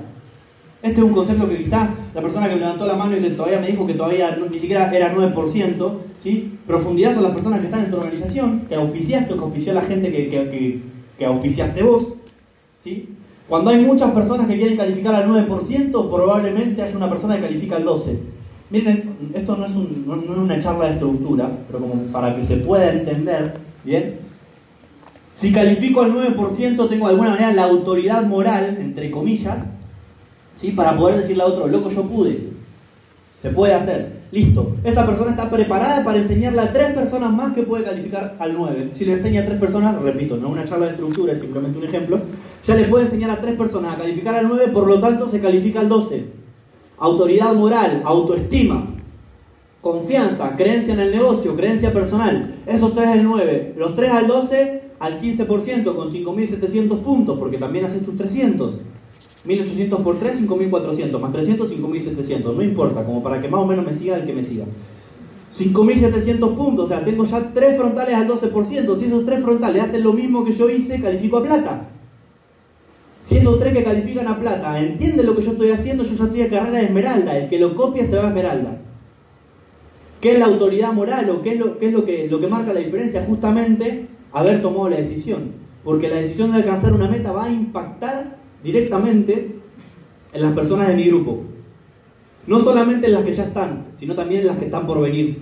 Este 0.82 0.98
es 0.98 1.06
un 1.06 1.12
concepto 1.12 1.48
que 1.48 1.58
quizás 1.58 1.90
la 2.12 2.20
persona 2.20 2.48
que 2.48 2.54
me 2.56 2.60
levantó 2.60 2.86
la 2.86 2.94
mano 2.94 3.16
y 3.16 3.20
que 3.20 3.30
todavía 3.30 3.60
me 3.60 3.68
dijo 3.68 3.86
que 3.86 3.94
todavía 3.94 4.36
ni 4.50 4.58
siquiera 4.58 4.90
era 4.92 5.14
9%, 5.14 5.92
¿sí? 6.20 6.58
Profundidad 6.66 7.14
son 7.14 7.22
las 7.22 7.32
personas 7.32 7.60
que 7.60 7.66
están 7.66 7.84
en 7.84 7.90
tu 7.92 7.98
organización, 7.98 8.62
que 8.68 8.74
auspiciaste 8.74 9.32
que 9.32 9.40
auspició 9.40 9.74
la 9.74 9.82
gente 9.82 10.10
que, 10.10 10.28
que, 10.28 10.80
que, 11.16 11.24
auspiciaste 11.24 11.84
vos, 11.84 12.14
¿sí? 12.82 13.10
Cuando 13.48 13.70
hay 13.70 13.84
muchas 13.84 14.10
personas 14.10 14.48
que 14.48 14.56
quieren 14.56 14.76
calificar 14.76 15.14
al 15.14 15.28
9%, 15.28 16.10
probablemente 16.10 16.82
haya 16.82 16.96
una 16.96 17.08
persona 17.08 17.36
que 17.36 17.42
califica 17.42 17.76
al 17.76 17.84
12%. 17.84 18.16
Miren, 18.72 19.32
esto 19.34 19.56
no 19.56 19.66
es, 19.66 19.72
no 19.72 20.14
es 20.14 20.28
una 20.30 20.60
charla 20.62 20.86
de 20.86 20.92
estructura, 20.94 21.50
pero 21.66 21.78
como 21.78 21.94
para 22.04 22.34
que 22.34 22.44
se 22.46 22.56
pueda 22.56 22.90
entender, 22.90 23.52
¿bien? 23.84 24.14
Si 25.34 25.52
califico 25.52 26.00
al 26.00 26.14
9%, 26.14 26.88
tengo 26.88 27.06
de 27.06 27.12
alguna 27.12 27.30
manera 27.30 27.52
la 27.52 27.64
autoridad 27.64 28.22
moral, 28.24 28.78
entre 28.80 29.10
comillas, 29.10 29.58
para 30.70 30.96
poder 30.96 31.20
decirle 31.20 31.42
a 31.42 31.46
otro, 31.46 31.66
loco, 31.66 31.90
yo 31.90 32.02
pude. 32.04 32.38
Se 33.42 33.50
puede 33.50 33.74
hacer. 33.74 34.22
Listo. 34.30 34.76
Esta 34.84 35.04
persona 35.04 35.32
está 35.32 35.50
preparada 35.50 36.02
para 36.02 36.18
enseñarle 36.18 36.60
a 36.60 36.72
tres 36.72 36.94
personas 36.94 37.30
más 37.32 37.52
que 37.52 37.64
puede 37.64 37.84
calificar 37.84 38.36
al 38.38 38.54
9. 38.54 38.92
Si 38.94 39.04
le 39.04 39.14
enseña 39.14 39.42
a 39.42 39.44
tres 39.44 39.58
personas, 39.58 40.00
repito, 40.00 40.38
no 40.38 40.48
una 40.48 40.64
charla 40.64 40.86
de 40.86 40.92
estructura, 40.92 41.34
es 41.34 41.40
simplemente 41.40 41.78
un 41.78 41.84
ejemplo, 41.84 42.20
ya 42.66 42.74
le 42.74 42.84
puede 42.84 43.04
enseñar 43.06 43.30
a 43.30 43.40
tres 43.40 43.56
personas 43.56 43.94
a 43.94 43.98
calificar 43.98 44.36
al 44.36 44.48
9, 44.48 44.68
por 44.68 44.86
lo 44.86 45.00
tanto 45.00 45.28
se 45.28 45.40
califica 45.40 45.80
al 45.80 45.88
12. 45.88 46.24
Autoridad 47.03 47.53
moral, 47.57 48.00
autoestima, 48.05 48.86
confianza, 49.80 50.55
creencia 50.55 50.94
en 50.94 51.00
el 51.00 51.11
negocio, 51.11 51.57
creencia 51.57 51.92
personal. 51.92 52.55
Esos 52.64 52.94
tres 52.94 53.09
al 53.09 53.24
9. 53.24 53.74
Los 53.76 53.96
tres 53.96 54.12
al 54.12 54.28
12 54.28 54.82
al 55.00 55.20
15% 55.20 55.96
con 55.96 56.12
5.700 56.12 57.03
puntos, 57.03 57.36
porque 57.40 57.59
también 57.59 57.86
haces 57.86 58.05
tus 58.05 58.16
300. 58.16 58.82
1800 59.44 60.00
por 60.00 60.16
3, 60.20 60.36
5400, 60.36 61.20
más 61.20 61.32
300, 61.32 61.70
5700, 61.70 62.55
no 62.55 62.62
importa, 62.62 63.05
como 63.05 63.20
para 63.20 63.42
que 63.42 63.48
más 63.48 63.62
o 63.62 63.66
menos 63.66 63.84
me 63.84 63.94
siga 63.94 64.18
el 64.18 64.24
que 64.24 64.32
me 64.32 64.44
siga. 64.44 64.66
5700 65.55 66.53
puntos, 66.53 66.84
o 66.84 66.88
sea, 66.88 67.05
tengo 67.05 67.24
ya 67.24 67.50
3 67.53 67.78
frontales 67.78 68.14
al 68.14 68.28
12%, 68.28 68.96
si 68.96 69.05
esos 69.07 69.26
3 69.26 69.42
frontales 69.42 69.82
hacen 69.82 70.05
lo 70.05 70.12
mismo 70.12 70.44
que 70.44 70.53
yo 70.53 70.70
hice, 70.70 71.00
califico 71.00 71.38
a 71.38 71.42
plata. 71.42 71.88
Si 73.26 73.36
esos 73.36 73.58
3 73.58 73.72
que 73.72 73.84
califican 73.84 74.26
a 74.28 74.38
plata 74.38 74.78
entienden 74.78 75.26
lo 75.26 75.36
que 75.36 75.42
yo 75.42 75.52
estoy 75.52 75.70
haciendo, 75.70 76.02
yo 76.02 76.14
ya 76.14 76.24
estoy 76.24 76.42
a 76.42 76.50
carrera 76.50 76.78
de 76.78 76.84
esmeralda, 76.86 77.38
el 77.38 77.48
que 77.48 77.58
lo 77.58 77.74
copia 77.74 78.06
se 78.06 78.16
va 78.16 78.24
a 78.24 78.28
esmeralda. 78.28 78.78
¿Qué 80.20 80.32
es 80.32 80.38
la 80.38 80.46
autoridad 80.46 80.92
moral 80.92 81.30
o 81.30 81.42
qué 81.42 81.54
es 81.54 81.58
lo, 81.58 81.78
qué 81.78 81.86
es 81.88 81.92
lo, 81.92 82.04
que, 82.04 82.28
lo 82.28 82.40
que 82.40 82.46
marca 82.46 82.72
la 82.72 82.80
diferencia? 82.80 83.24
Justamente 83.26 84.06
haber 84.32 84.62
tomado 84.62 84.88
la 84.88 84.96
decisión. 84.96 85.52
Porque 85.84 86.08
la 86.08 86.16
decisión 86.16 86.52
de 86.52 86.58
alcanzar 86.58 86.92
una 86.92 87.08
meta 87.08 87.32
va 87.32 87.46
a 87.46 87.50
impactar 87.50 88.36
directamente 88.62 89.56
en 90.32 90.42
las 90.42 90.52
personas 90.52 90.88
de 90.88 90.94
mi 90.94 91.04
grupo. 91.06 91.42
No 92.46 92.60
solamente 92.62 93.06
en 93.06 93.14
las 93.14 93.24
que 93.24 93.32
ya 93.32 93.44
están, 93.44 93.86
sino 93.98 94.14
también 94.14 94.42
en 94.42 94.46
las 94.48 94.58
que 94.58 94.66
están 94.66 94.86
por 94.86 95.00
venir. 95.00 95.38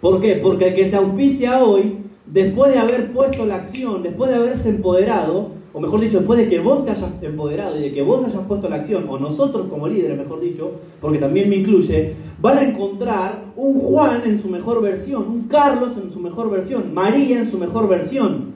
¿Por 0.00 0.20
qué? 0.20 0.36
Porque 0.36 0.68
el 0.68 0.74
que 0.74 0.90
se 0.90 0.96
auspicia 0.96 1.62
hoy, 1.62 1.98
después 2.26 2.72
de 2.72 2.78
haber 2.78 3.12
puesto 3.12 3.44
la 3.46 3.56
acción, 3.56 4.02
después 4.02 4.30
de 4.30 4.36
haberse 4.36 4.68
empoderado, 4.68 5.52
o 5.72 5.80
mejor 5.80 6.00
dicho, 6.00 6.18
después 6.18 6.38
de 6.38 6.48
que 6.48 6.58
vos 6.58 6.84
te 6.84 6.90
hayas 6.90 7.10
empoderado 7.22 7.78
y 7.78 7.82
de 7.82 7.92
que 7.92 8.02
vos 8.02 8.24
hayas 8.24 8.44
puesto 8.46 8.68
la 8.68 8.76
acción, 8.76 9.06
o 9.08 9.18
nosotros 9.18 9.68
como 9.68 9.86
líderes, 9.86 10.18
mejor 10.18 10.40
dicho, 10.40 10.72
porque 11.00 11.18
también 11.18 11.48
me 11.48 11.56
incluye, 11.56 12.14
van 12.40 12.58
a 12.58 12.64
encontrar 12.64 13.44
un 13.56 13.78
Juan 13.80 14.22
en 14.24 14.42
su 14.42 14.48
mejor 14.48 14.82
versión, 14.82 15.28
un 15.28 15.42
Carlos 15.48 15.90
en 16.02 16.12
su 16.12 16.18
mejor 16.18 16.50
versión, 16.50 16.92
María 16.92 17.40
en 17.40 17.50
su 17.50 17.58
mejor 17.58 17.88
versión. 17.88 18.50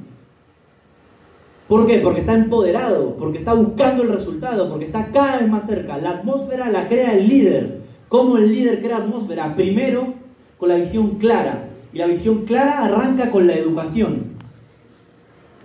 ¿Por 1.68 1.86
qué? 1.86 1.98
Porque 1.98 2.20
está 2.20 2.34
empoderado, 2.34 3.16
porque 3.16 3.38
está 3.38 3.54
buscando 3.54 4.02
el 4.02 4.10
resultado, 4.10 4.68
porque 4.68 4.86
está 4.86 5.10
cada 5.12 5.38
vez 5.38 5.48
más 5.48 5.66
cerca. 5.66 5.96
La 5.96 6.10
atmósfera 6.10 6.70
la 6.70 6.88
crea 6.88 7.14
el 7.14 7.28
líder. 7.28 7.80
¿Cómo 8.08 8.36
el 8.36 8.52
líder 8.52 8.82
crea 8.82 8.98
atmósfera? 8.98 9.54
Primero, 9.56 10.12
con 10.58 10.68
la 10.68 10.76
visión 10.76 11.16
clara. 11.16 11.68
Y 11.92 11.98
la 11.98 12.06
visión 12.06 12.44
clara 12.44 12.84
arranca 12.84 13.30
con 13.30 13.46
la 13.46 13.54
educación. 13.54 14.33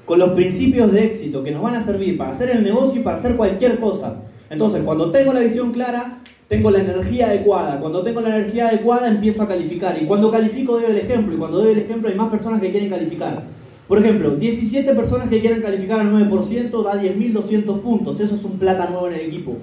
Con 0.09 0.17
los 0.17 0.31
principios 0.31 0.91
de 0.91 1.03
éxito 1.03 1.43
que 1.43 1.51
nos 1.51 1.61
van 1.61 1.75
a 1.75 1.85
servir 1.85 2.17
para 2.17 2.31
hacer 2.31 2.49
el 2.49 2.63
negocio 2.63 2.99
y 2.99 3.03
para 3.03 3.17
hacer 3.17 3.35
cualquier 3.35 3.79
cosa. 3.79 4.15
Entonces, 4.49 4.81
cuando 4.83 5.11
tengo 5.11 5.31
la 5.33 5.41
visión 5.41 5.71
clara, 5.71 6.17
tengo 6.47 6.71
la 6.71 6.79
energía 6.79 7.27
adecuada. 7.27 7.79
Cuando 7.79 8.01
tengo 8.01 8.19
la 8.19 8.35
energía 8.35 8.69
adecuada, 8.69 9.07
empiezo 9.07 9.43
a 9.43 9.47
calificar. 9.47 10.01
Y 10.01 10.07
cuando 10.07 10.31
califico, 10.31 10.79
doy 10.79 10.85
el 10.85 10.97
ejemplo. 10.97 11.35
Y 11.35 11.37
cuando 11.37 11.59
doy 11.59 11.73
el 11.73 11.77
ejemplo, 11.77 12.09
hay 12.09 12.15
más 12.15 12.31
personas 12.31 12.59
que 12.59 12.71
quieren 12.71 12.89
calificar. 12.89 13.43
Por 13.87 13.99
ejemplo, 13.99 14.31
17 14.31 14.95
personas 14.95 15.29
que 15.29 15.41
quieran 15.41 15.61
calificar 15.61 15.99
al 15.99 16.11
9% 16.11 16.83
da 16.83 16.99
10.200 16.99 17.79
puntos. 17.79 18.19
Eso 18.19 18.33
es 18.33 18.43
un 18.43 18.57
plata 18.57 18.89
nuevo 18.89 19.09
en 19.09 19.13
el 19.13 19.21
equipo. 19.27 19.57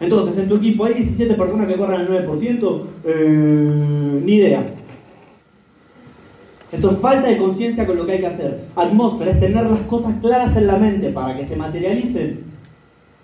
Entonces, 0.00 0.36
en 0.38 0.48
tu 0.48 0.56
equipo 0.56 0.86
hay 0.86 0.94
17 0.94 1.34
personas 1.34 1.68
que 1.68 1.76
corran 1.76 2.00
al 2.00 2.08
9%, 2.08 2.82
eh, 3.04 4.20
ni 4.24 4.34
idea. 4.34 4.66
Eso 6.72 6.90
es 6.90 6.98
falta 6.98 7.28
de 7.28 7.36
conciencia 7.36 7.86
con 7.86 7.98
lo 7.98 8.06
que 8.06 8.12
hay 8.12 8.20
que 8.20 8.28
hacer. 8.28 8.64
Atmósfera 8.74 9.32
es 9.32 9.40
tener 9.40 9.66
las 9.66 9.80
cosas 9.82 10.14
claras 10.22 10.56
en 10.56 10.66
la 10.66 10.78
mente 10.78 11.10
para 11.10 11.36
que 11.36 11.44
se 11.44 11.54
materialicen. 11.54 12.44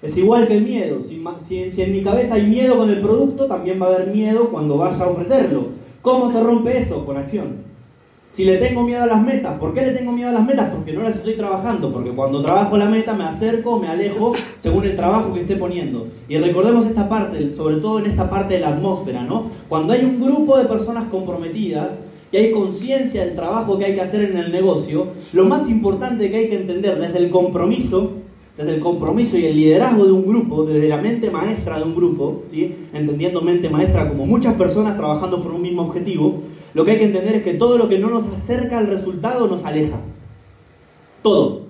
Es 0.02 0.16
igual 0.16 0.46
que 0.46 0.58
el 0.58 0.64
miedo. 0.64 1.02
Si, 1.08 1.70
si 1.72 1.82
en 1.82 1.92
mi 1.92 2.02
cabeza 2.02 2.34
hay 2.34 2.46
miedo 2.46 2.76
con 2.76 2.90
el 2.90 3.00
producto, 3.00 3.46
también 3.46 3.80
va 3.80 3.86
a 3.86 3.94
haber 3.94 4.08
miedo 4.08 4.50
cuando 4.50 4.76
vaya 4.76 5.02
a 5.02 5.08
ofrecerlo. 5.08 5.68
¿Cómo 6.02 6.30
se 6.30 6.40
rompe 6.40 6.78
eso? 6.78 7.04
Con 7.06 7.16
acción. 7.16 7.68
Si 8.32 8.44
le 8.44 8.58
tengo 8.58 8.84
miedo 8.84 9.02
a 9.02 9.06
las 9.06 9.20
metas, 9.20 9.58
¿por 9.58 9.74
qué 9.74 9.80
le 9.80 9.92
tengo 9.92 10.12
miedo 10.12 10.28
a 10.28 10.32
las 10.34 10.46
metas? 10.46 10.70
Porque 10.70 10.92
no 10.92 11.02
las 11.02 11.16
estoy 11.16 11.34
trabajando, 11.34 11.90
porque 11.90 12.10
cuando 12.10 12.42
trabajo 12.42 12.76
la 12.76 12.86
meta 12.86 13.14
me 13.14 13.24
acerco, 13.24 13.80
me 13.80 13.88
alejo 13.88 14.34
según 14.60 14.84
el 14.84 14.94
trabajo 14.94 15.32
que 15.32 15.40
esté 15.40 15.56
poniendo. 15.56 16.06
Y 16.28 16.38
recordemos 16.38 16.86
esta 16.86 17.08
parte, 17.08 17.52
sobre 17.54 17.78
todo 17.78 17.98
en 17.98 18.10
esta 18.10 18.30
parte 18.30 18.54
de 18.54 18.60
la 18.60 18.68
atmósfera, 18.68 19.24
¿no? 19.24 19.50
Cuando 19.68 19.94
hay 19.94 20.04
un 20.04 20.20
grupo 20.20 20.56
de 20.56 20.66
personas 20.66 21.06
comprometidas 21.06 21.98
y 22.30 22.36
hay 22.36 22.52
conciencia 22.52 23.24
del 23.24 23.34
trabajo 23.34 23.78
que 23.78 23.86
hay 23.86 23.94
que 23.94 24.02
hacer 24.02 24.30
en 24.30 24.36
el 24.36 24.52
negocio, 24.52 25.08
lo 25.32 25.44
más 25.44 25.68
importante 25.68 26.30
que 26.30 26.36
hay 26.36 26.48
que 26.48 26.56
entender 26.56 26.98
desde 26.98 27.18
el 27.18 27.30
compromiso, 27.30 28.12
desde 28.56 28.74
el 28.74 28.80
compromiso 28.80 29.38
y 29.38 29.46
el 29.46 29.56
liderazgo 29.56 30.04
de 30.04 30.12
un 30.12 30.26
grupo, 30.26 30.64
desde 30.64 30.88
la 30.88 30.98
mente 30.98 31.30
maestra 31.30 31.78
de 31.78 31.84
un 31.84 31.94
grupo, 31.94 32.42
¿sí? 32.50 32.74
entendiendo 32.92 33.40
mente 33.40 33.70
maestra 33.70 34.08
como 34.08 34.26
muchas 34.26 34.54
personas 34.56 34.96
trabajando 34.96 35.42
por 35.42 35.52
un 35.52 35.62
mismo 35.62 35.82
objetivo, 35.82 36.42
lo 36.74 36.84
que 36.84 36.92
hay 36.92 36.98
que 36.98 37.04
entender 37.04 37.36
es 37.36 37.42
que 37.42 37.54
todo 37.54 37.78
lo 37.78 37.88
que 37.88 37.98
no 37.98 38.10
nos 38.10 38.24
acerca 38.34 38.78
al 38.78 38.88
resultado 38.88 39.46
nos 39.46 39.64
aleja. 39.64 39.98
Todo. 41.22 41.62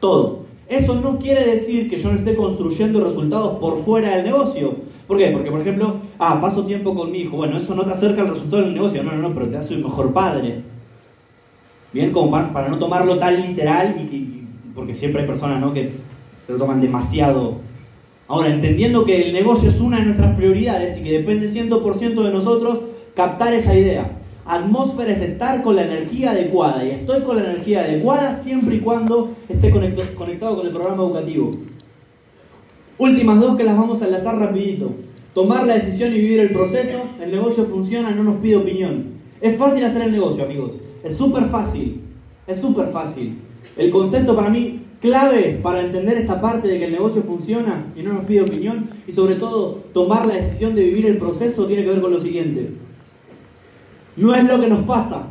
Todo. 0.00 0.46
Eso 0.68 1.00
no 1.00 1.18
quiere 1.18 1.44
decir 1.44 1.88
que 1.88 1.98
yo 1.98 2.10
no 2.10 2.18
esté 2.18 2.34
construyendo 2.34 3.04
resultados 3.04 3.58
por 3.58 3.84
fuera 3.84 4.16
del 4.16 4.24
negocio. 4.24 4.74
¿Por 5.06 5.18
qué? 5.18 5.30
Porque, 5.30 5.50
por 5.50 5.60
ejemplo, 5.60 5.96
ah, 6.18 6.40
paso 6.40 6.64
tiempo 6.64 6.94
con 6.94 7.10
mi 7.10 7.18
hijo. 7.18 7.36
Bueno, 7.36 7.58
eso 7.58 7.74
no 7.74 7.84
te 7.84 7.92
acerca 7.92 8.22
al 8.22 8.28
resultado 8.28 8.62
del 8.62 8.74
negocio. 8.74 9.02
No, 9.02 9.12
no, 9.12 9.28
no, 9.28 9.34
pero 9.34 9.48
te 9.48 9.56
hace 9.56 9.74
un 9.74 9.82
mejor 9.82 10.12
padre. 10.12 10.62
Bien, 11.92 12.12
como 12.12 12.30
para, 12.30 12.68
no 12.68 12.78
tomarlo 12.78 13.18
tan 13.18 13.40
literal, 13.40 13.96
y, 13.98 14.44
porque 14.74 14.94
siempre 14.94 15.22
hay 15.22 15.26
personas 15.26 15.60
¿no? 15.60 15.72
que 15.72 15.92
se 16.46 16.52
lo 16.52 16.58
toman 16.58 16.80
demasiado. 16.80 17.54
Ahora, 18.28 18.52
entendiendo 18.52 19.04
que 19.04 19.22
el 19.28 19.32
negocio 19.32 19.70
es 19.70 19.80
una 19.80 19.98
de 19.98 20.06
nuestras 20.06 20.36
prioridades 20.36 20.98
y 20.98 21.02
que 21.02 21.12
depende 21.12 21.50
100% 21.50 22.22
de 22.22 22.32
nosotros, 22.32 22.80
captar 23.14 23.54
esa 23.54 23.74
idea. 23.74 24.10
Atmósfera 24.44 25.12
es 25.12 25.22
estar 25.22 25.62
con 25.62 25.76
la 25.76 25.82
energía 25.82 26.30
adecuada 26.30 26.84
y 26.84 26.90
estoy 26.90 27.22
con 27.22 27.36
la 27.36 27.44
energía 27.50 27.80
adecuada 27.80 28.42
siempre 28.42 28.76
y 28.76 28.80
cuando 28.80 29.30
esté 29.48 29.70
conectado 29.70 30.56
con 30.56 30.66
el 30.66 30.72
programa 30.72 31.02
educativo. 31.02 31.50
Últimas 32.98 33.40
dos 33.40 33.56
que 33.56 33.64
las 33.64 33.76
vamos 33.76 34.00
a 34.00 34.06
enlazar 34.06 34.38
rapidito. 34.38 34.92
Tomar 35.36 35.66
la 35.66 35.74
decisión 35.74 36.14
y 36.14 36.18
vivir 36.18 36.40
el 36.40 36.50
proceso. 36.50 37.04
El 37.20 37.30
negocio 37.30 37.66
funciona, 37.66 38.10
no 38.10 38.24
nos 38.24 38.36
pide 38.36 38.56
opinión. 38.56 39.08
Es 39.42 39.58
fácil 39.58 39.84
hacer 39.84 40.00
el 40.00 40.12
negocio, 40.12 40.42
amigos. 40.42 40.72
Es 41.04 41.14
súper 41.18 41.50
fácil. 41.50 42.00
Es 42.46 42.58
súper 42.58 42.88
fácil. 42.88 43.36
El 43.76 43.90
concepto 43.90 44.34
para 44.34 44.48
mí 44.48 44.80
clave 45.02 45.60
para 45.62 45.84
entender 45.84 46.16
esta 46.16 46.40
parte 46.40 46.68
de 46.68 46.78
que 46.78 46.86
el 46.86 46.92
negocio 46.92 47.22
funciona 47.22 47.84
y 47.94 48.02
no 48.02 48.14
nos 48.14 48.24
pide 48.24 48.40
opinión 48.40 48.88
y 49.06 49.12
sobre 49.12 49.34
todo 49.34 49.82
tomar 49.92 50.24
la 50.24 50.36
decisión 50.36 50.74
de 50.74 50.84
vivir 50.84 51.04
el 51.04 51.18
proceso 51.18 51.66
tiene 51.66 51.82
que 51.82 51.90
ver 51.90 52.00
con 52.00 52.14
lo 52.14 52.20
siguiente. 52.20 52.70
No 54.16 54.34
es 54.34 54.42
lo 54.44 54.58
que 54.58 54.68
nos 54.68 54.86
pasa, 54.86 55.26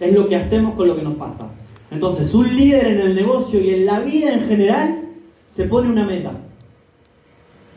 es 0.00 0.12
lo 0.12 0.26
que 0.26 0.34
hacemos 0.34 0.74
con 0.74 0.88
lo 0.88 0.96
que 0.96 1.02
nos 1.02 1.14
pasa. 1.14 1.46
Entonces, 1.92 2.34
un 2.34 2.56
líder 2.56 2.88
en 2.88 3.00
el 3.02 3.14
negocio 3.14 3.60
y 3.60 3.70
en 3.72 3.86
la 3.86 4.00
vida 4.00 4.34
en 4.34 4.48
general 4.48 5.02
se 5.54 5.66
pone 5.66 5.88
una 5.88 6.04
meta. 6.04 6.32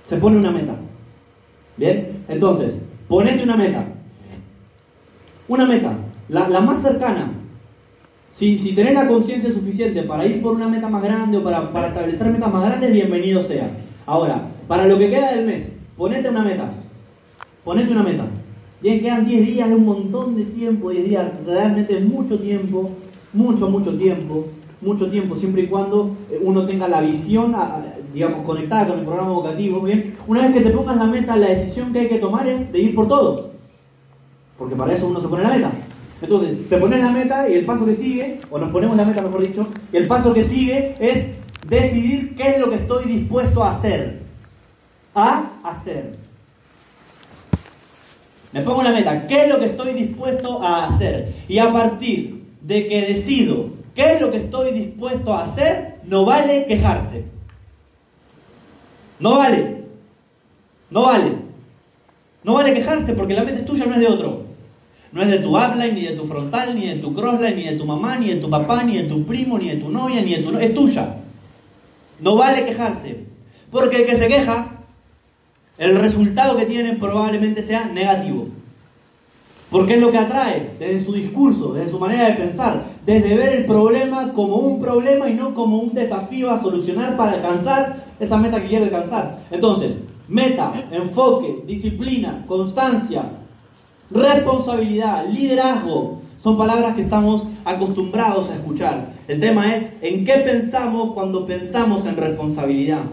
Se 0.10 0.18
pone 0.18 0.38
una 0.38 0.50
meta. 0.50 0.76
¿Bien? 1.78 2.24
Entonces, 2.28 2.78
ponete 3.08 3.44
una 3.44 3.58
meta. 3.58 3.86
Una 5.48 5.66
meta, 5.66 5.94
la, 6.30 6.62
más 6.62 6.82
cercana. 6.82 7.32
Si, 8.34 8.58
si 8.58 8.74
tenés 8.74 8.94
la 8.94 9.08
conciencia 9.08 9.52
suficiente 9.54 10.04
para 10.04 10.26
ir 10.26 10.42
por 10.42 10.54
una 10.54 10.68
meta 10.68 10.90
más 10.90 11.04
grande 11.04 11.38
o 11.38 11.44
para, 11.44 11.72
para 11.72 11.90
establecer 11.90 12.32
metas 12.32 12.52
más 12.52 12.66
grandes, 12.66 12.92
bienvenido 12.92 13.44
sea. 13.44 13.70
Ahora, 14.06 14.48
para 14.68 14.88
lo 14.88 14.98
que 14.98 15.10
queda 15.10 15.34
del 15.34 15.46
mes, 15.46 15.76
ponete 15.98 16.30
una 16.30 16.44
meta. 16.44 16.72
Ponete 17.64 17.92
una 17.92 18.04
meta. 18.04 18.26
Bien, 18.82 19.00
quedan 19.02 19.26
10 19.26 19.46
días, 19.46 19.70
es 19.70 19.76
un 19.76 19.86
montón 19.86 20.36
de 20.36 20.44
tiempo, 20.44 20.90
10 20.90 21.06
días 21.06 21.32
realmente 21.46 22.00
mucho 22.00 22.40
tiempo, 22.40 22.90
mucho, 23.32 23.70
mucho 23.70 23.98
tiempo. 23.98 24.48
Mucho 24.84 25.10
tiempo, 25.10 25.36
siempre 25.36 25.64
y 25.64 25.68
cuando 25.68 26.16
eh, 26.30 26.40
uno 26.42 26.66
tenga 26.66 26.88
la 26.88 27.02
visión, 27.02 27.56
digamos, 28.14 28.46
conectada 28.46 28.88
con 28.88 29.00
el 29.00 29.06
programa 29.06 29.32
educativo. 29.32 29.82
Bien, 29.82 30.16
una 30.28 30.44
vez 30.44 30.54
que 30.54 30.62
te 30.62 30.70
pongas 30.70 30.98
la 30.98 31.06
meta, 31.06 31.36
la 31.36 31.48
decisión 31.48 31.92
que 31.92 32.00
hay 32.00 32.08
que 32.08 32.20
tomar 32.20 32.48
es 32.48 32.72
de 32.72 32.80
ir 32.80 32.96
por 32.96 33.08
todo. 33.08 33.52
Porque 34.58 34.76
para 34.76 34.94
eso 34.94 35.08
uno 35.08 35.22
se 35.22 35.28
pone 35.28 35.44
la 35.44 35.50
meta. 35.50 35.72
Entonces, 36.22 36.70
te 36.70 36.78
pones 36.78 37.02
la 37.02 37.12
meta 37.12 37.50
y 37.50 37.54
el 37.54 37.66
paso 37.66 37.86
que 37.86 37.96
sigue, 37.96 38.40
o 38.50 38.58
nos 38.58 38.72
ponemos 38.72 38.96
la 38.96 39.04
meta 39.04 39.22
mejor 39.22 39.46
dicho, 39.46 39.68
y 39.92 39.98
el 39.98 40.08
paso 40.08 40.34
que 40.34 40.46
sigue 40.46 40.96
es 41.00 41.28
decidir 41.68 42.36
qué 42.36 42.52
es 42.52 42.60
lo 42.60 42.70
que 42.70 42.78
estoy 42.78 43.06
dispuesto 43.06 43.64
a 43.64 43.74
hacer. 43.74 44.22
A 45.16 45.52
hacer. 45.64 46.12
Me 48.54 48.62
pongo 48.62 48.84
la 48.84 48.92
meta, 48.92 49.28
¿qué 49.28 49.44
es 49.44 49.50
lo 49.50 49.60
que 49.60 49.66
estoy 49.66 49.94
dispuesto 49.94 50.64
a 50.64 50.88
hacer? 50.88 51.34
Y 51.48 51.58
a 51.58 51.74
partir 51.74 52.44
de 52.62 52.88
que 52.88 53.02
decido 53.02 53.83
qué 53.96 54.14
es 54.14 54.22
lo 54.22 54.32
que 54.32 54.38
estoy 54.38 54.72
dispuesto 54.72 55.34
a 55.34 55.46
hacer, 55.46 55.96
no 56.06 56.26
vale 56.26 56.66
quejarse. 56.66 57.26
No 59.20 59.38
vale. 59.38 59.84
No 60.90 61.04
vale. 61.04 61.32
No 62.44 62.56
vale 62.56 62.74
quejarse 62.74 63.14
porque 63.14 63.34
la 63.34 63.44
meta 63.44 63.60
es 63.60 63.66
tuya, 63.66 63.86
no 63.86 63.96
es 63.96 64.02
de 64.02 64.08
otro. 64.08 64.44
No 65.12 65.22
es 65.22 65.30
de 65.30 65.40
tu 65.40 65.56
upline, 65.56 65.94
ni 65.94 66.06
de 66.06 66.16
tu 66.16 66.26
frontal, 66.26 66.76
ni 66.76 66.88
de 66.88 66.96
tu 66.96 67.14
crossline, 67.14 67.56
ni 67.56 67.64
de 67.66 67.78
tu 67.78 67.86
mamá, 67.86 68.18
ni 68.18 68.30
de 68.30 68.38
tu 68.38 68.50
papá, 68.50 68.84
ni 68.84 68.98
de 68.98 69.04
tu 69.04 69.24
primo, 69.26 69.60
ni 69.60 69.70
de 69.70 69.78
tu 69.78 69.90
novia, 69.90 70.22
ni 70.22 70.36
de 70.36 70.42
tu... 70.42 70.52
No... 70.52 70.60
Es 70.60 70.74
tuya. 70.74 71.18
No 72.20 72.36
vale 72.36 72.66
quejarse. 72.66 73.26
Porque 73.72 73.98
el 73.98 74.06
que 74.08 74.18
se 74.18 74.28
queja, 74.28 74.72
el 75.78 76.00
resultado 76.00 76.58
que 76.58 76.66
tiene 76.66 76.94
probablemente 76.94 77.64
sea 77.64 77.86
negativo. 77.86 78.48
Porque 79.74 79.96
es 79.96 80.02
lo 80.02 80.12
que 80.12 80.20
atrae 80.20 80.70
desde 80.78 81.04
su 81.04 81.14
discurso, 81.14 81.74
desde 81.74 81.90
su 81.90 81.98
manera 81.98 82.28
de 82.30 82.36
pensar, 82.36 82.84
desde 83.08 83.36
ver 83.36 83.54
el 83.54 83.66
problema 83.66 84.32
como 84.32 84.58
un 84.58 84.80
problema 84.80 85.28
y 85.28 85.34
no 85.34 85.56
como 85.56 85.80
un 85.80 85.96
desafío 85.96 86.52
a 86.52 86.62
solucionar 86.62 87.18
para 87.18 87.32
alcanzar 87.32 88.04
esa 88.20 88.38
meta 88.38 88.62
que 88.62 88.68
quiere 88.68 88.86
alcanzar. 88.86 89.40
Entonces, 89.50 89.96
meta, 90.28 90.72
enfoque, 90.92 91.64
disciplina, 91.66 92.46
constancia, 92.48 93.24
responsabilidad, 94.12 95.28
liderazgo, 95.30 96.22
son 96.44 96.56
palabras 96.56 96.96
que 96.96 97.02
estamos 97.02 97.48
acostumbrados 97.66 98.52
a 98.52 98.56
escuchar. 98.56 99.08
El 99.28 99.40
tema 99.40 99.76
es 99.76 99.86
en 100.04 100.24
qué 100.24 100.34
pensamos 100.34 101.14
cuando 101.14 101.48
pensamos 101.48 102.06
en 102.06 102.16
responsabilidad. 102.16 103.06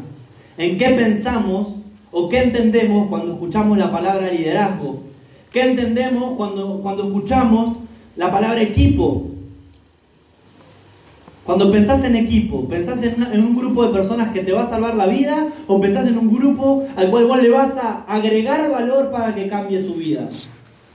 En 0.58 0.76
qué 0.76 0.90
pensamos 0.90 1.68
o 2.12 2.28
qué 2.28 2.42
entendemos 2.42 3.08
cuando 3.08 3.32
escuchamos 3.32 3.78
la 3.78 3.90
palabra 3.90 4.30
liderazgo. 4.30 5.09
¿Qué 5.50 5.62
entendemos 5.62 6.36
cuando, 6.36 6.80
cuando 6.80 7.04
escuchamos 7.04 7.76
la 8.16 8.30
palabra 8.30 8.62
equipo? 8.62 9.26
Cuando 11.44 11.72
pensás 11.72 12.04
en 12.04 12.14
equipo, 12.14 12.68
¿pensás 12.68 13.02
en, 13.02 13.22
en, 13.22 13.44
un 13.44 13.56
grupo 13.56 13.84
de 13.84 13.92
personas 13.92 14.30
que 14.32 14.44
te 14.44 14.52
va 14.52 14.64
a 14.64 14.70
salvar 14.70 14.94
la 14.94 15.08
vida 15.08 15.48
o 15.66 15.80
pensás 15.80 16.06
en 16.06 16.16
un 16.16 16.32
grupo 16.32 16.86
al 16.94 17.10
cual 17.10 17.26
vos 17.26 17.42
le 17.42 17.50
vas 17.50 17.72
a 17.76 18.04
agregar 18.06 18.70
valor 18.70 19.10
para 19.10 19.34
que 19.34 19.48
cambie 19.48 19.82
su 19.82 19.94
vida? 19.94 20.28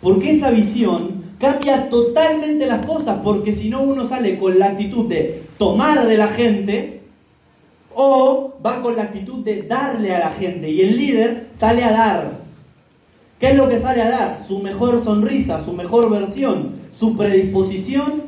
Porque 0.01 0.38
esa 0.38 0.51
visión 0.51 1.26
cambia 1.39 1.89
totalmente 1.89 2.66
las 2.66 2.86
cosas, 2.86 3.20
porque 3.24 3.51
si 3.53 3.70
no 3.70 3.82
uno 3.82 4.08
sale 4.08 4.38
con 4.38 4.58
la 4.58 4.68
actitud 4.68 5.10
de 5.10 5.43
tomar 5.58 6.08
de 6.08 6.18
la 6.18 6.28
gente 6.28 7.01
o 7.93 8.53
va 8.66 8.82
con 8.82 8.95
la 8.95 9.03
actitud 9.03 9.43
de 9.43 9.64
darle 9.64 10.14
a 10.14 10.20
la 10.20 10.32
gente 10.32 10.70
y 10.70 10.82
el 10.82 10.95
líder 10.95 11.47
sale 11.60 11.84
a 11.84 11.91
dar. 11.91 12.45
¿Qué 13.40 13.50
es 13.50 13.56
lo 13.58 13.68
que 13.68 13.82
sale 13.82 14.02
a 14.02 14.10
dar? 14.10 14.40
Su 14.48 14.60
mejor 14.60 15.04
sonrisa, 15.04 15.62
su 15.66 15.74
mejor 15.74 16.10
versión, 16.10 16.72
su 16.98 17.18
predisposición, 17.18 18.24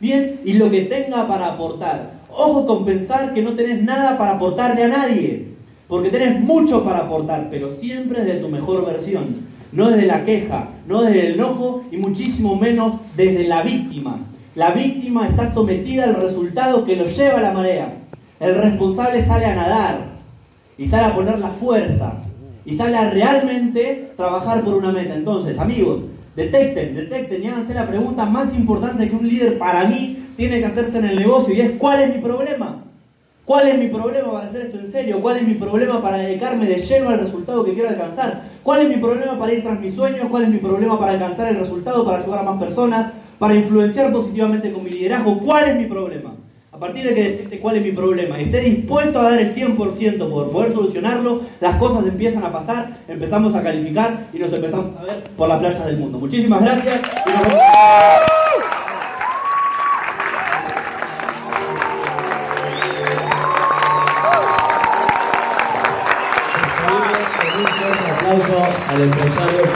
bien, 0.00 0.40
y 0.44 0.52
lo 0.52 0.70
que 0.70 0.82
tenga 0.82 1.26
para 1.26 1.54
aportar. 1.54 2.20
Ojo 2.28 2.66
con 2.66 2.84
pensar 2.84 3.32
que 3.32 3.40
no 3.40 3.54
tenés 3.54 3.82
nada 3.82 4.18
para 4.18 4.32
aportarle 4.32 4.84
a 4.84 4.88
nadie, 4.88 5.46
porque 5.88 6.10
tenés 6.10 6.38
mucho 6.40 6.84
para 6.84 6.98
aportar, 6.98 7.48
pero 7.50 7.74
siempre 7.76 8.22
de 8.22 8.34
tu 8.34 8.48
mejor 8.48 8.84
versión, 8.84 9.48
no 9.72 9.88
desde 9.88 10.06
la 10.06 10.26
queja, 10.26 10.68
no 10.86 11.04
desde 11.04 11.28
el 11.28 11.34
enojo 11.36 11.84
y 11.90 11.96
muchísimo 11.96 12.54
menos 12.54 13.00
desde 13.16 13.48
la 13.48 13.62
víctima. 13.62 14.18
La 14.56 14.72
víctima 14.72 15.26
está 15.26 15.54
sometida 15.54 16.04
al 16.04 16.16
resultado 16.16 16.84
que 16.84 16.96
lo 16.96 17.06
lleva 17.06 17.38
a 17.38 17.42
la 17.42 17.52
marea. 17.52 17.94
El 18.38 18.56
responsable 18.56 19.24
sale 19.24 19.46
a 19.46 19.54
nadar 19.54 20.00
y 20.76 20.86
sale 20.86 21.04
a 21.06 21.14
poner 21.14 21.38
la 21.38 21.50
fuerza 21.50 22.20
y 22.64 22.74
sale 22.74 22.96
a 22.96 23.10
realmente 23.10 24.12
trabajar 24.16 24.62
por 24.62 24.74
una 24.74 24.92
meta. 24.92 25.14
Entonces, 25.14 25.58
amigos, 25.58 26.00
detecten, 26.36 26.94
detecten 26.94 27.42
y 27.42 27.46
háganse 27.48 27.74
la 27.74 27.86
pregunta 27.86 28.24
más 28.24 28.54
importante 28.54 29.08
que 29.08 29.16
un 29.16 29.28
líder 29.28 29.58
para 29.58 29.84
mí 29.84 30.18
tiene 30.36 30.58
que 30.58 30.66
hacerse 30.66 30.98
en 30.98 31.04
el 31.04 31.16
negocio 31.18 31.54
y 31.54 31.60
es 31.60 31.72
¿cuál 31.72 32.02
es 32.02 32.14
mi 32.14 32.20
problema? 32.22 32.76
¿Cuál 33.44 33.68
es 33.68 33.78
mi 33.78 33.88
problema 33.88 34.32
para 34.32 34.46
hacer 34.46 34.62
esto 34.66 34.78
en 34.78 34.92
serio? 34.92 35.20
¿Cuál 35.20 35.38
es 35.38 35.42
mi 35.42 35.54
problema 35.54 36.00
para 36.00 36.18
dedicarme 36.18 36.66
de 36.66 36.76
lleno 36.76 37.08
al 37.08 37.18
resultado 37.18 37.64
que 37.64 37.74
quiero 37.74 37.88
alcanzar? 37.88 38.42
¿Cuál 38.62 38.82
es 38.82 38.88
mi 38.88 38.96
problema 38.96 39.36
para 39.38 39.52
ir 39.52 39.62
tras 39.62 39.80
mis 39.80 39.94
sueños? 39.94 40.28
¿Cuál 40.30 40.44
es 40.44 40.48
mi 40.50 40.58
problema 40.58 40.98
para 40.98 41.12
alcanzar 41.12 41.48
el 41.48 41.56
resultado, 41.56 42.04
para 42.04 42.18
ayudar 42.22 42.38
a 42.38 42.42
más 42.44 42.60
personas, 42.60 43.12
para 43.40 43.56
influenciar 43.56 44.12
positivamente 44.12 44.70
con 44.72 44.84
mi 44.84 44.90
liderazgo? 44.90 45.40
¿Cuál 45.40 45.70
es 45.70 45.76
mi 45.76 45.86
problema? 45.86 46.29
Partir 46.80 47.04
de 47.04 47.14
que 47.14 47.22
detecte 47.22 47.58
cuál 47.58 47.76
es 47.76 47.82
mi 47.82 47.92
problema 47.92 48.40
y 48.40 48.44
esté 48.44 48.60
dispuesto 48.60 49.20
a 49.20 49.24
dar 49.24 49.38
el 49.38 49.54
100% 49.54 50.30
por 50.30 50.50
poder 50.50 50.72
solucionarlo, 50.72 51.42
las 51.60 51.76
cosas 51.76 52.06
empiezan 52.06 52.42
a 52.42 52.50
pasar, 52.50 52.92
empezamos 53.06 53.54
a 53.54 53.62
calificar 53.62 54.28
y 54.32 54.38
nos 54.38 54.50
empezamos 54.50 54.96
a 54.98 55.02
ver 55.02 55.22
por 55.36 55.46
las 55.46 55.58
playas 55.58 55.84
del 55.84 55.98
mundo. 55.98 56.18
Muchísimas 56.18 56.62
gracias. 56.62 57.02
Un 67.58 68.10
aplauso 68.10 68.68
al 68.88 69.02
empresario 69.02 69.69